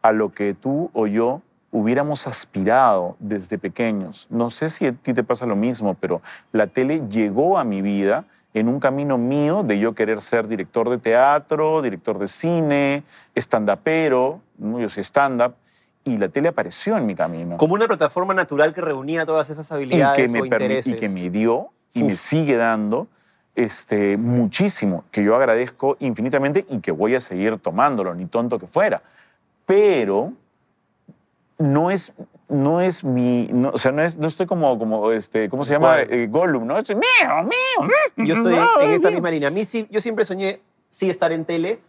a 0.00 0.12
lo 0.12 0.32
que 0.32 0.54
tú 0.54 0.90
o 0.94 1.06
yo 1.06 1.42
hubiéramos 1.72 2.26
aspirado 2.26 3.16
desde 3.18 3.58
pequeños. 3.58 4.26
No 4.30 4.50
sé 4.50 4.70
si 4.70 4.86
a 4.86 4.92
ti 4.92 5.12
te 5.12 5.22
pasa 5.22 5.44
lo 5.44 5.56
mismo, 5.56 5.94
pero 5.94 6.22
la 6.52 6.66
tele 6.66 7.02
llegó 7.10 7.58
a 7.58 7.64
mi 7.64 7.82
vida 7.82 8.24
en 8.54 8.68
un 8.68 8.80
camino 8.80 9.18
mío 9.18 9.62
de 9.62 9.78
yo 9.78 9.94
querer 9.94 10.20
ser 10.20 10.48
director 10.48 10.88
de 10.88 10.98
teatro, 10.98 11.82
director 11.82 12.18
de 12.18 12.28
cine, 12.28 13.04
stand-upero, 13.36 14.40
¿no? 14.58 14.80
yo 14.80 14.88
soy 14.88 15.04
stand-up, 15.04 15.54
y 16.04 16.16
la 16.16 16.28
tele 16.28 16.48
apareció 16.48 16.96
en 16.96 17.06
mi 17.06 17.14
camino. 17.14 17.56
Como 17.56 17.74
una 17.74 17.86
plataforma 17.86 18.34
natural 18.34 18.74
que 18.74 18.80
reunía 18.80 19.26
todas 19.26 19.50
esas 19.50 19.70
y 19.70 19.74
habilidades 19.74 20.16
que, 20.16 20.32
me 20.32 20.42
o 20.42 20.44
intereses. 20.44 20.86
y 20.86 20.96
que 20.96 21.08
me 21.08 21.30
dio 21.30 21.68
y 21.94 22.04
me 22.04 22.12
Uf. 22.14 22.20
sigue 22.20 22.56
dando 22.56 23.08
este, 23.54 24.16
muchísimo, 24.16 25.04
que 25.10 25.22
yo 25.22 25.34
agradezco 25.34 25.96
infinitamente 26.00 26.64
y 26.68 26.80
que 26.80 26.92
voy 26.92 27.14
a 27.14 27.20
seguir 27.20 27.58
tomándolo, 27.58 28.14
ni 28.14 28.26
tonto 28.26 28.58
que 28.58 28.66
fuera. 28.66 29.02
Pero 29.66 30.32
no 31.58 31.90
es, 31.90 32.12
no 32.48 32.80
es 32.80 33.04
mi, 33.04 33.48
no, 33.52 33.70
o 33.70 33.78
sea, 33.78 33.92
no, 33.92 34.02
es, 34.02 34.16
no 34.16 34.28
estoy 34.28 34.46
como, 34.46 34.78
como 34.78 35.12
este, 35.12 35.48
¿cómo 35.48 35.64
se 35.64 35.74
llama? 35.74 36.00
Eh, 36.00 36.26
Gollum, 36.30 36.66
¿no? 36.66 36.78
Es 36.78 36.88
mío, 36.88 37.00
mío. 37.42 37.90
Yo 38.16 38.36
estoy 38.36 38.54
no, 38.54 38.80
en 38.80 38.90
esta 38.92 39.08
mío. 39.08 39.16
misma 39.16 39.30
línea. 39.30 39.48
A 39.48 39.52
mí 39.52 39.64
sí, 39.64 39.86
yo 39.90 40.00
siempre 40.00 40.24
soñé 40.24 40.60
sí 40.88 41.10
estar 41.10 41.32
en 41.32 41.44
tele, 41.44 41.80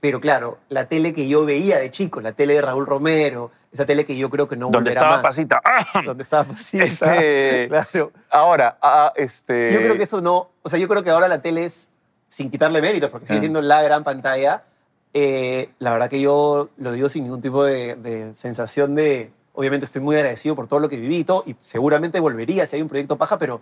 pero 0.00 0.18
claro, 0.20 0.58
la 0.68 0.88
tele 0.88 1.12
que 1.12 1.28
yo 1.28 1.44
veía 1.44 1.78
de 1.78 1.90
chico, 1.90 2.20
la 2.20 2.32
tele 2.32 2.54
de 2.54 2.62
Raúl 2.62 2.86
Romero, 2.86 3.50
esa 3.70 3.84
tele 3.84 4.04
que 4.04 4.16
yo 4.16 4.30
creo 4.30 4.48
que 4.48 4.56
no 4.56 4.66
Donde 4.66 4.78
volverá 4.78 5.00
estaba 5.00 5.16
más. 5.16 5.22
Pasita. 5.22 5.60
¡Ah! 5.64 6.02
Donde 6.04 6.22
estaba 6.22 6.44
Pasita. 6.44 6.84
Este- 6.84 7.68
Claro. 7.92 8.12
Ahora, 8.30 8.78
ah, 8.82 9.12
este... 9.14 9.72
Yo 9.72 9.78
creo 9.80 9.96
que 9.96 10.04
eso 10.04 10.20
no, 10.20 10.48
o 10.62 10.68
sea, 10.68 10.78
yo 10.78 10.88
creo 10.88 11.02
que 11.02 11.10
ahora 11.10 11.28
la 11.28 11.42
tele 11.42 11.64
es, 11.64 11.90
sin 12.28 12.50
quitarle 12.50 12.80
méritos, 12.80 13.10
porque 13.10 13.26
sigue 13.26 13.38
Ah. 13.38 13.40
siendo 13.40 13.60
la 13.62 13.82
gran 13.82 14.02
pantalla, 14.02 14.64
eh, 15.12 15.70
la 15.78 15.90
verdad 15.92 16.08
que 16.08 16.20
yo 16.20 16.70
lo 16.78 16.92
digo 16.92 17.08
sin 17.08 17.24
ningún 17.24 17.40
tipo 17.42 17.64
de, 17.64 17.94
de 17.96 18.34
sensación 18.34 18.94
de, 18.94 19.32
obviamente 19.52 19.84
estoy 19.84 20.00
muy 20.00 20.16
agradecido 20.16 20.54
por 20.54 20.66
todo 20.66 20.80
lo 20.80 20.88
que 20.88 20.96
viví 20.96 21.18
y 21.18 21.24
todo, 21.24 21.42
y 21.46 21.56
seguramente 21.60 22.20
volvería 22.20 22.64
si 22.66 22.76
hay 22.76 22.82
un 22.82 22.88
proyecto 22.88 23.16
paja, 23.18 23.36
pero 23.38 23.60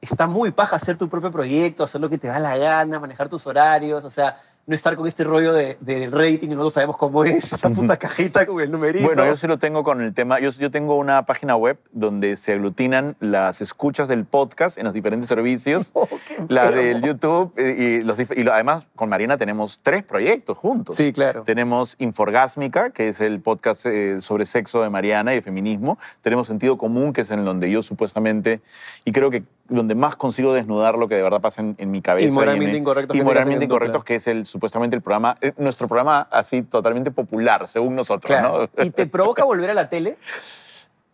está 0.00 0.26
muy 0.26 0.50
paja 0.50 0.76
hacer 0.76 0.96
tu 0.96 1.08
propio 1.08 1.30
proyecto, 1.30 1.84
hacer 1.84 2.00
lo 2.00 2.08
que 2.08 2.18
te 2.18 2.26
da 2.28 2.38
la 2.40 2.56
gana, 2.56 2.98
manejar 2.98 3.28
tus 3.28 3.46
horarios, 3.46 4.04
o 4.04 4.10
sea, 4.10 4.40
no 4.70 4.74
estar 4.76 4.94
con 4.96 5.08
este 5.08 5.24
rollo 5.24 5.52
de, 5.52 5.76
del 5.80 6.12
rating 6.12 6.46
y 6.46 6.54
nosotros 6.54 6.74
sabemos 6.74 6.96
cómo 6.96 7.24
es 7.24 7.52
esa 7.52 7.68
puta 7.70 7.96
cajita 7.98 8.46
con 8.46 8.60
el 8.60 8.70
numerito. 8.70 9.04
Bueno, 9.04 9.26
yo 9.26 9.36
sí 9.36 9.48
lo 9.48 9.58
tengo 9.58 9.82
con 9.82 10.00
el 10.00 10.14
tema. 10.14 10.38
Yo, 10.38 10.50
yo 10.50 10.70
tengo 10.70 10.96
una 10.96 11.26
página 11.26 11.56
web 11.56 11.76
donde 11.90 12.36
se 12.36 12.52
aglutinan 12.52 13.16
las 13.18 13.60
escuchas 13.60 14.06
del 14.06 14.24
podcast 14.26 14.78
en 14.78 14.84
los 14.84 14.94
diferentes 14.94 15.28
servicios. 15.28 15.90
Oh, 16.02 16.08
la 16.48 16.70
del 16.70 17.02
YouTube 17.02 17.52
y, 17.58 17.62
y 17.62 18.02
los, 18.02 18.16
y 18.30 18.42
lo- 18.44 18.52
además 18.54 18.86
con 18.94 19.08
Marina 19.08 19.36
tenemos 19.36 19.80
tres 19.82 20.04
proyectos 20.04 20.56
juntos. 20.56 20.94
Sí, 20.96 21.12
claro. 21.12 21.42
Tenemos 21.42 21.96
Inforgásmica, 21.98 22.90
que 22.90 23.08
es 23.08 23.20
el 23.20 23.40
podcast 23.40 23.84
eh, 23.86 24.18
sobre 24.20 24.46
sexo 24.46 24.80
de 24.82 24.88
Mariana 24.88 25.32
y 25.32 25.36
de 25.36 25.42
feminismo. 25.42 25.98
Tenemos 26.22 26.46
Sentido 26.46 26.78
Común, 26.78 27.12
que 27.12 27.22
es 27.22 27.30
en 27.32 27.44
donde 27.44 27.70
yo 27.70 27.82
supuestamente, 27.82 28.60
y 29.04 29.10
creo 29.12 29.30
que 29.30 29.42
donde 29.70 29.94
más 29.94 30.16
consigo 30.16 30.52
desnudar 30.52 30.96
lo 30.98 31.08
que 31.08 31.14
de 31.14 31.22
verdad 31.22 31.40
pasa 31.40 31.62
en, 31.62 31.74
en 31.78 31.90
mi 31.90 32.02
cabeza. 32.02 32.28
Y 32.28 32.30
Moralmente 32.30 32.76
Incorrectos, 32.76 33.16
Y 33.16 33.22
Moralmente 33.22 33.64
Incorrectos, 33.64 34.04
que 34.04 34.16
es 34.16 34.26
el, 34.26 34.44
supuestamente 34.46 34.94
el 34.96 35.02
programa, 35.02 35.36
eh, 35.40 35.52
nuestro 35.56 35.88
programa 35.88 36.28
así 36.30 36.62
totalmente 36.62 37.10
popular, 37.10 37.66
según 37.68 37.94
nosotros, 37.96 38.28
Claro. 38.28 38.68
¿no? 38.76 38.84
¿Y 38.84 38.90
te 38.90 39.06
provoca 39.06 39.44
volver 39.44 39.70
a 39.70 39.74
la 39.74 39.88
tele? 39.88 40.18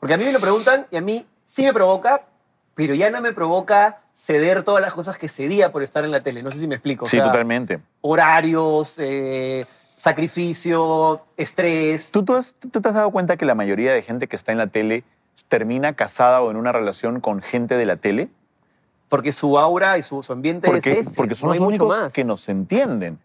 Porque 0.00 0.14
a 0.14 0.16
mí 0.16 0.24
me 0.24 0.32
lo 0.32 0.40
preguntan 0.40 0.86
y 0.90 0.96
a 0.96 1.00
mí 1.00 1.24
sí 1.42 1.62
me 1.64 1.72
provoca, 1.72 2.22
pero 2.74 2.94
ya 2.94 3.10
no 3.10 3.20
me 3.20 3.32
provoca 3.32 4.00
ceder 4.12 4.62
todas 4.62 4.82
las 4.82 4.92
cosas 4.94 5.16
que 5.18 5.28
cedía 5.28 5.70
por 5.72 5.82
estar 5.82 6.04
en 6.04 6.10
la 6.10 6.22
tele. 6.22 6.42
No 6.42 6.50
sé 6.50 6.58
si 6.58 6.66
me 6.66 6.74
explico. 6.74 7.04
O 7.04 7.08
sí, 7.08 7.16
sea, 7.18 7.26
totalmente. 7.26 7.78
Horarios, 8.02 8.96
eh, 8.98 9.66
sacrificio, 9.94 11.22
estrés. 11.36 12.10
¿Tú, 12.10 12.24
tú, 12.24 12.34
has- 12.34 12.54
tú 12.54 12.80
te 12.80 12.88
has 12.88 12.94
dado 12.94 13.10
cuenta 13.10 13.36
que 13.36 13.44
la 13.44 13.54
mayoría 13.54 13.92
de 13.92 14.02
gente 14.02 14.26
que 14.26 14.36
está 14.36 14.52
en 14.52 14.58
la 14.58 14.66
tele 14.66 15.04
termina 15.48 15.92
casada 15.94 16.40
o 16.42 16.50
en 16.50 16.56
una 16.56 16.72
relación 16.72 17.20
con 17.20 17.42
gente 17.42 17.76
de 17.76 17.84
la 17.86 17.96
tele? 17.96 18.28
Porque 19.08 19.32
su 19.32 19.58
aura 19.58 19.98
y 19.98 20.02
su, 20.02 20.22
su 20.22 20.32
ambiente 20.32 20.66
Porque, 20.68 20.92
es 20.92 21.06
ese. 21.08 21.16
porque 21.16 21.34
son 21.34 21.48
no 21.50 21.54
los 21.54 21.62
únicos 21.68 21.88
más. 21.88 22.12
que 22.12 22.24
nos 22.24 22.48
entienden. 22.48 23.18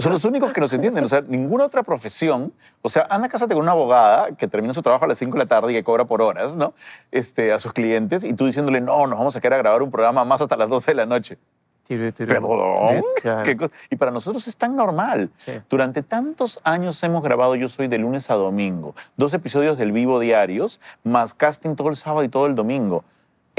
Son 0.00 0.12
los 0.12 0.24
únicos 0.24 0.52
que 0.52 0.60
nos 0.60 0.72
entienden. 0.72 1.02
O 1.04 1.08
sea, 1.08 1.22
ninguna 1.22 1.64
otra 1.64 1.82
profesión. 1.82 2.52
O 2.82 2.88
sea, 2.88 3.06
anda, 3.10 3.28
cásate 3.28 3.54
con 3.54 3.62
una 3.64 3.72
abogada 3.72 4.30
que 4.36 4.46
termina 4.46 4.72
su 4.72 4.80
trabajo 4.82 5.04
a 5.04 5.08
las 5.08 5.18
5 5.18 5.32
de 5.32 5.38
la 5.40 5.46
tarde 5.46 5.72
y 5.72 5.74
que 5.74 5.82
cobra 5.84 6.04
por 6.04 6.22
horas, 6.22 6.54
¿no? 6.56 6.72
Este, 7.10 7.52
a 7.52 7.58
sus 7.58 7.72
clientes 7.72 8.22
y 8.22 8.32
tú 8.34 8.46
diciéndole, 8.46 8.80
no, 8.80 9.06
nos 9.08 9.18
vamos 9.18 9.34
a 9.34 9.40
quedar 9.40 9.54
a 9.54 9.58
grabar 9.58 9.82
un 9.82 9.90
programa 9.90 10.24
más 10.24 10.40
hasta 10.40 10.56
las 10.56 10.68
12 10.68 10.92
de 10.92 10.94
la 10.94 11.06
noche. 11.06 11.36
Tiru, 11.82 12.12
tiru. 12.12 12.28
Perdón. 12.28 13.02
Claro. 13.22 13.42
¿Qué 13.44 13.56
co- 13.56 13.70
y 13.90 13.96
para 13.96 14.10
nosotros 14.12 14.46
es 14.46 14.56
tan 14.56 14.76
normal. 14.76 15.30
Sí. 15.36 15.52
Durante 15.70 16.02
tantos 16.04 16.60
años 16.62 17.02
hemos 17.02 17.22
grabado 17.24 17.56
Yo 17.56 17.68
Soy 17.68 17.88
de 17.88 17.98
lunes 17.98 18.30
a 18.30 18.34
domingo. 18.34 18.94
Dos 19.16 19.32
episodios 19.34 19.78
del 19.78 19.90
vivo 19.92 20.20
diarios, 20.20 20.80
más 21.02 21.34
casting 21.34 21.74
todo 21.76 21.88
el 21.88 21.96
sábado 21.96 22.22
y 22.24 22.28
todo 22.28 22.46
el 22.46 22.54
domingo. 22.54 23.04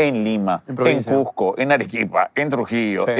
En 0.07 0.23
Lima, 0.23 0.61
En. 0.67 1.03
Cusco, 1.03 1.55
en 1.57 1.71
Arequipa, 1.71 2.31
en 2.35 2.49
Trujillo. 2.49 3.05
Sí. 3.05 3.11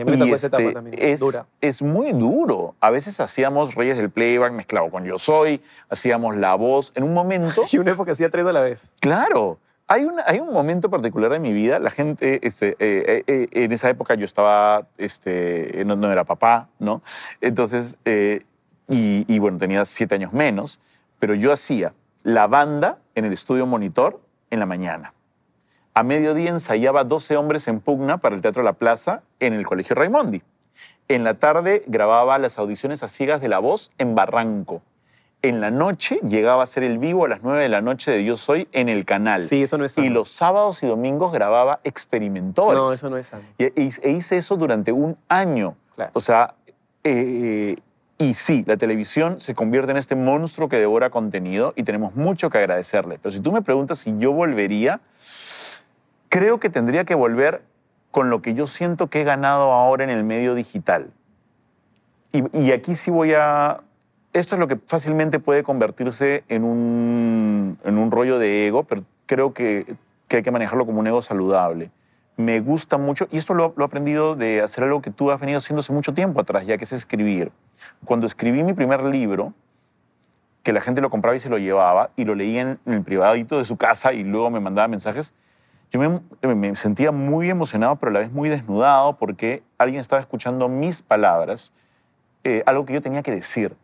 en- 0.00 0.18
tocó 0.18 0.34
esa 0.34 0.46
etapa 0.48 0.62
este, 0.62 0.74
también, 0.74 0.96
Es, 0.98 1.20
dura. 1.20 1.46
es 1.60 1.80
muy 1.82 2.12
duro. 2.12 2.74
A 2.80 2.90
veces 2.90 3.20
hacíamos 3.20 3.74
Reyes 3.74 3.96
del 3.96 4.10
Playback 4.10 4.52
mezclado 4.52 4.90
con 4.90 5.04
Yo 5.04 5.18
Soy, 5.18 5.62
hacíamos 5.88 6.36
La 6.36 6.54
Voz. 6.54 6.92
En 6.94 7.04
un 7.04 7.14
momento 7.14 7.62
Y 7.72 7.78
una 7.78 7.92
época 7.92 8.12
hacía 8.12 8.28
tres 8.30 8.44
a 8.46 8.52
la 8.52 8.60
vez. 8.60 8.92
Claro. 9.00 9.58
Hay, 9.86 10.04
una- 10.04 10.22
hay 10.26 10.38
un 10.38 10.52
momento 10.52 10.88
particular 10.88 11.32
de 11.32 11.40
mi 11.40 11.52
vida, 11.52 11.78
la 11.80 11.90
gente, 11.90 12.46
este, 12.46 12.70
eh, 12.70 12.76
eh, 12.78 13.24
eh, 13.26 13.48
en 13.64 13.72
esa 13.72 13.90
época 13.90 14.14
yo 14.14 14.24
estaba, 14.24 14.86
este, 14.98 15.82
no, 15.84 15.96
no 15.96 16.12
era 16.12 16.22
papá, 16.24 16.68
¿no? 16.78 17.02
Entonces, 17.40 17.96
eh, 18.04 18.44
y, 18.88 19.24
y 19.26 19.38
bueno, 19.40 19.58
tenía 19.58 19.84
siete 19.84 20.14
años 20.14 20.32
menos, 20.32 20.78
pero 21.18 21.34
yo 21.34 21.52
hacía 21.52 21.92
la 22.22 22.46
banda 22.46 22.98
en 23.16 23.24
el 23.24 23.32
estudio 23.32 23.66
monitor 23.66 24.20
en 24.50 24.60
la 24.60 24.66
mañana. 24.66 25.12
A 25.94 26.02
mediodía 26.02 26.50
ensayaba 26.50 27.04
12 27.04 27.36
hombres 27.36 27.66
en 27.68 27.80
pugna 27.80 28.18
para 28.18 28.34
el 28.36 28.42
Teatro 28.42 28.62
La 28.62 28.74
Plaza 28.74 29.22
en 29.40 29.54
el 29.54 29.66
Colegio 29.66 29.96
Raimondi. 29.96 30.42
En 31.08 31.24
la 31.24 31.34
tarde 31.34 31.82
grababa 31.88 32.38
las 32.38 32.58
audiciones 32.58 33.02
a 33.02 33.08
ciegas 33.08 33.40
de 33.40 33.48
La 33.48 33.58
Voz 33.58 33.90
en 33.98 34.14
Barranco. 34.14 34.82
En 35.42 35.60
la 35.60 35.70
noche 35.70 36.20
llegaba 36.22 36.60
a 36.60 36.64
hacer 36.64 36.84
el 36.84 36.98
vivo 36.98 37.24
a 37.24 37.28
las 37.28 37.42
9 37.42 37.62
de 37.62 37.68
la 37.68 37.80
noche 37.80 38.10
de 38.12 38.24
Yo 38.24 38.36
Soy 38.36 38.68
en 38.72 38.88
el 38.88 39.04
canal. 39.04 39.40
Sí, 39.40 39.62
eso 39.62 39.78
no 39.78 39.84
es 39.84 39.92
sano. 39.92 40.06
Y 40.06 40.10
los 40.10 40.28
sábados 40.30 40.82
y 40.82 40.86
domingos 40.86 41.32
grababa 41.32 41.80
experimentores. 41.82 42.78
No, 42.78 42.92
eso 42.92 43.10
no 43.10 43.16
es 43.16 43.26
sano. 43.28 43.42
Y- 43.58 43.64
e 43.64 43.72
hice- 43.76 44.00
e 44.06 44.10
hice 44.12 44.36
eso 44.36 44.56
durante 44.56 44.92
un 44.92 45.16
año. 45.28 45.74
Claro. 45.96 46.10
O 46.14 46.20
sea, 46.20 46.54
eh, 47.02 47.76
y 48.18 48.34
sí, 48.34 48.64
la 48.66 48.76
televisión 48.76 49.40
se 49.40 49.54
convierte 49.54 49.90
en 49.92 49.96
este 49.96 50.14
monstruo 50.14 50.68
que 50.68 50.76
devora 50.76 51.08
contenido 51.08 51.72
y 51.74 51.82
tenemos 51.84 52.14
mucho 52.14 52.50
que 52.50 52.58
agradecerle. 52.58 53.18
Pero 53.20 53.32
si 53.32 53.40
tú 53.40 53.50
me 53.50 53.62
preguntas 53.62 53.98
si 54.00 54.14
yo 54.18 54.32
volvería, 54.32 55.00
creo 56.30 56.58
que 56.58 56.70
tendría 56.70 57.04
que 57.04 57.14
volver 57.14 57.60
con 58.10 58.30
lo 58.30 58.40
que 58.40 58.54
yo 58.54 58.66
siento 58.66 59.08
que 59.08 59.20
he 59.20 59.24
ganado 59.24 59.72
ahora 59.72 60.04
en 60.04 60.10
el 60.10 60.24
medio 60.24 60.54
digital. 60.54 61.10
Y, 62.32 62.58
y 62.58 62.72
aquí 62.72 62.94
sí 62.94 63.10
voy 63.10 63.34
a... 63.34 63.80
Esto 64.32 64.54
es 64.54 64.60
lo 64.60 64.68
que 64.68 64.76
fácilmente 64.76 65.40
puede 65.40 65.64
convertirse 65.64 66.44
en 66.48 66.64
un, 66.64 67.78
en 67.84 67.98
un 67.98 68.10
rollo 68.10 68.38
de 68.38 68.68
ego, 68.68 68.84
pero 68.84 69.02
creo 69.26 69.52
que, 69.52 69.94
que 70.28 70.36
hay 70.36 70.42
que 70.42 70.50
manejarlo 70.52 70.86
como 70.86 71.00
un 71.00 71.06
ego 71.08 71.20
saludable. 71.20 71.90
Me 72.36 72.60
gusta 72.60 72.96
mucho, 72.96 73.26
y 73.32 73.38
esto 73.38 73.54
lo, 73.54 73.74
lo 73.76 73.84
he 73.84 73.86
aprendido 73.86 74.36
de 74.36 74.62
hacer 74.62 74.84
algo 74.84 75.02
que 75.02 75.10
tú 75.10 75.32
has 75.32 75.40
venido 75.40 75.58
haciendo 75.58 75.80
hace 75.80 75.92
mucho 75.92 76.14
tiempo 76.14 76.40
atrás, 76.40 76.64
ya 76.64 76.78
que 76.78 76.84
es 76.84 76.92
escribir. 76.92 77.50
Cuando 78.04 78.26
escribí 78.26 78.62
mi 78.62 78.72
primer 78.72 79.02
libro, 79.02 79.52
que 80.62 80.72
la 80.72 80.80
gente 80.80 81.00
lo 81.00 81.10
compraba 81.10 81.36
y 81.36 81.40
se 81.40 81.48
lo 81.48 81.58
llevaba, 81.58 82.10
y 82.16 82.24
lo 82.24 82.36
leía 82.36 82.62
en, 82.62 82.78
en 82.86 82.92
el 82.92 83.02
privadito 83.02 83.58
de 83.58 83.64
su 83.64 83.76
casa 83.76 84.12
y 84.12 84.22
luego 84.22 84.48
me 84.50 84.60
mandaba 84.60 84.86
mensajes, 84.86 85.34
yo 85.92 86.20
me, 86.42 86.54
me 86.54 86.76
sentía 86.76 87.10
muy 87.12 87.50
emocionado, 87.50 87.96
pero 87.96 88.10
a 88.10 88.12
la 88.12 88.20
vez 88.20 88.30
muy 88.32 88.48
desnudado, 88.48 89.16
porque 89.16 89.62
alguien 89.78 90.00
estaba 90.00 90.20
escuchando 90.20 90.68
mis 90.68 91.02
palabras, 91.02 91.72
eh, 92.44 92.62
algo 92.66 92.84
que 92.86 92.92
yo 92.94 93.02
tenía 93.02 93.22
que 93.22 93.32
decir, 93.32 93.74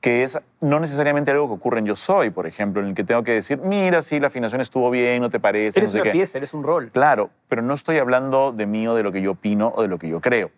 que 0.00 0.22
es 0.24 0.38
no 0.62 0.80
necesariamente 0.80 1.30
algo 1.30 1.46
que 1.48 1.54
ocurre 1.54 1.80
en 1.80 1.86
Yo 1.86 1.96
Soy, 1.96 2.30
por 2.30 2.46
ejemplo, 2.46 2.80
en 2.80 2.88
el 2.88 2.94
que 2.94 3.04
tengo 3.04 3.22
que 3.22 3.32
decir, 3.32 3.58
mira, 3.58 4.00
sí, 4.00 4.18
la 4.18 4.28
afinación 4.28 4.62
estuvo 4.62 4.90
bien, 4.90 5.20
no 5.20 5.28
te 5.28 5.38
parece, 5.38 5.78
Eres 5.80 5.90
no 5.90 5.92
sé 5.92 5.96
una 5.98 6.04
qué". 6.04 6.10
pieza, 6.12 6.38
eres 6.38 6.54
un 6.54 6.62
rol. 6.62 6.90
Claro, 6.90 7.28
pero 7.48 7.60
no 7.60 7.74
estoy 7.74 7.98
hablando 7.98 8.52
de 8.52 8.64
mí 8.64 8.88
o 8.88 8.94
de 8.94 9.02
lo 9.02 9.12
que 9.12 9.20
yo 9.20 9.32
opino 9.32 9.72
o 9.76 9.82
de 9.82 9.88
lo 9.88 9.98
que 9.98 10.08
yo 10.08 10.20
creo. 10.20 10.50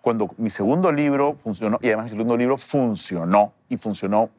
Cuando 0.00 0.30
mi 0.38 0.50
segundo 0.50 0.90
libro 0.90 1.34
funcionó, 1.34 1.78
y 1.80 1.86
además 1.86 2.04
mi 2.06 2.10
segundo 2.10 2.36
libro 2.36 2.56
funcionó, 2.56 3.52
y 3.68 3.76
funcionó 3.76 4.30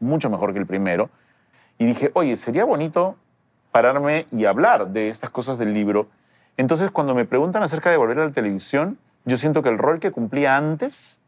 mucho 0.00 0.30
mejor 0.30 0.52
que 0.54 0.58
el 0.60 0.66
primero, 0.66 1.10
y 1.78 1.84
dije, 1.84 2.10
oye, 2.14 2.36
sería 2.38 2.64
bonito 2.64 3.16
pararme 3.72 4.26
y 4.32 4.44
hablar 4.46 4.88
de 4.88 5.08
estas 5.08 5.30
cosas 5.30 5.58
del 5.58 5.72
libro. 5.72 6.08
Entonces, 6.56 6.90
cuando 6.90 7.14
me 7.14 7.24
preguntan 7.24 7.62
acerca 7.62 7.90
de 7.90 7.96
volver 7.96 8.18
a 8.20 8.24
la 8.26 8.32
televisión, 8.32 8.98
yo 9.24 9.36
siento 9.36 9.62
que 9.62 9.68
el 9.68 9.78
rol 9.78 10.00
que 10.00 10.10
cumplía 10.10 10.56
antes 10.56 11.20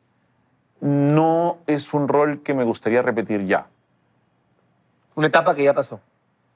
no 0.80 1.58
es 1.66 1.92
un 1.92 2.08
rol 2.08 2.40
que 2.42 2.54
me 2.54 2.64
gustaría 2.64 3.02
repetir 3.02 3.44
ya. 3.44 3.66
Una 5.16 5.26
etapa 5.26 5.54
que 5.54 5.64
ya 5.64 5.74
pasó. 5.74 6.00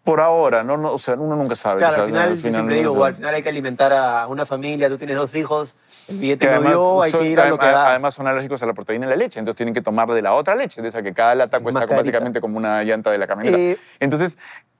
Por 0.04 0.20
ahora, 0.20 0.64
no, 0.64 0.76
no, 0.76 0.92
o 0.92 0.98
sea, 0.98 1.14
uno 1.14 1.36
nunca 1.36 1.54
sabe. 1.54 1.78
Claro, 1.78 1.92
o 1.92 1.94
sea, 1.94 2.02
al 2.04 2.08
final, 2.08 2.28
no, 2.30 2.34
yo 2.34 2.40
siempre 2.40 2.62
no 2.62 2.74
digo, 2.74 2.92
se- 2.92 2.98
"Bueno, 2.98 3.06
al 3.08 3.14
final 3.14 3.34
hay 3.36 3.42
que 3.42 3.48
alimentar 3.48 3.92
a 3.92 4.26
una 4.26 4.44
familia, 4.46 4.88
tú 4.88 4.98
tienes 4.98 5.16
dos 5.16 5.32
hijos, 5.36 5.76
el 6.08 6.18
billete 6.18 6.46
no 6.48 6.60
dio, 6.60 7.02
hay 7.02 7.12
son- 7.12 7.20
que 7.20 7.26
ir 7.28 7.38
a 7.38 7.48
lo 7.48 7.56
que 7.58 7.66
da. 7.66 7.90
además 7.90 8.14
son 8.14 8.26
alérgicos 8.26 8.60
a 8.64 8.66
la 8.66 8.72
proteína 8.72 9.06
en 9.06 9.10
la 9.10 9.16
leche, 9.16 9.38
entonces 9.38 9.56
tienen 9.56 9.74
que 9.74 9.80
tomar 9.82 10.08
de 10.08 10.20
la 10.22 10.34
otra 10.34 10.56
leche, 10.56 10.82
de 10.82 10.88
esa 10.88 11.02
que 11.02 11.12
cada 11.12 11.36
lata 11.36 11.56
Es 11.58 11.62
cuesta 11.62 11.86
básicamente 11.86 12.40
como 12.40 12.56
una 12.56 12.82
llanta 12.82 13.12
de 13.12 13.18
la 13.18 13.28
camioneta. 13.28 13.56
Eh, 13.56 13.78
entonces, 14.00 14.38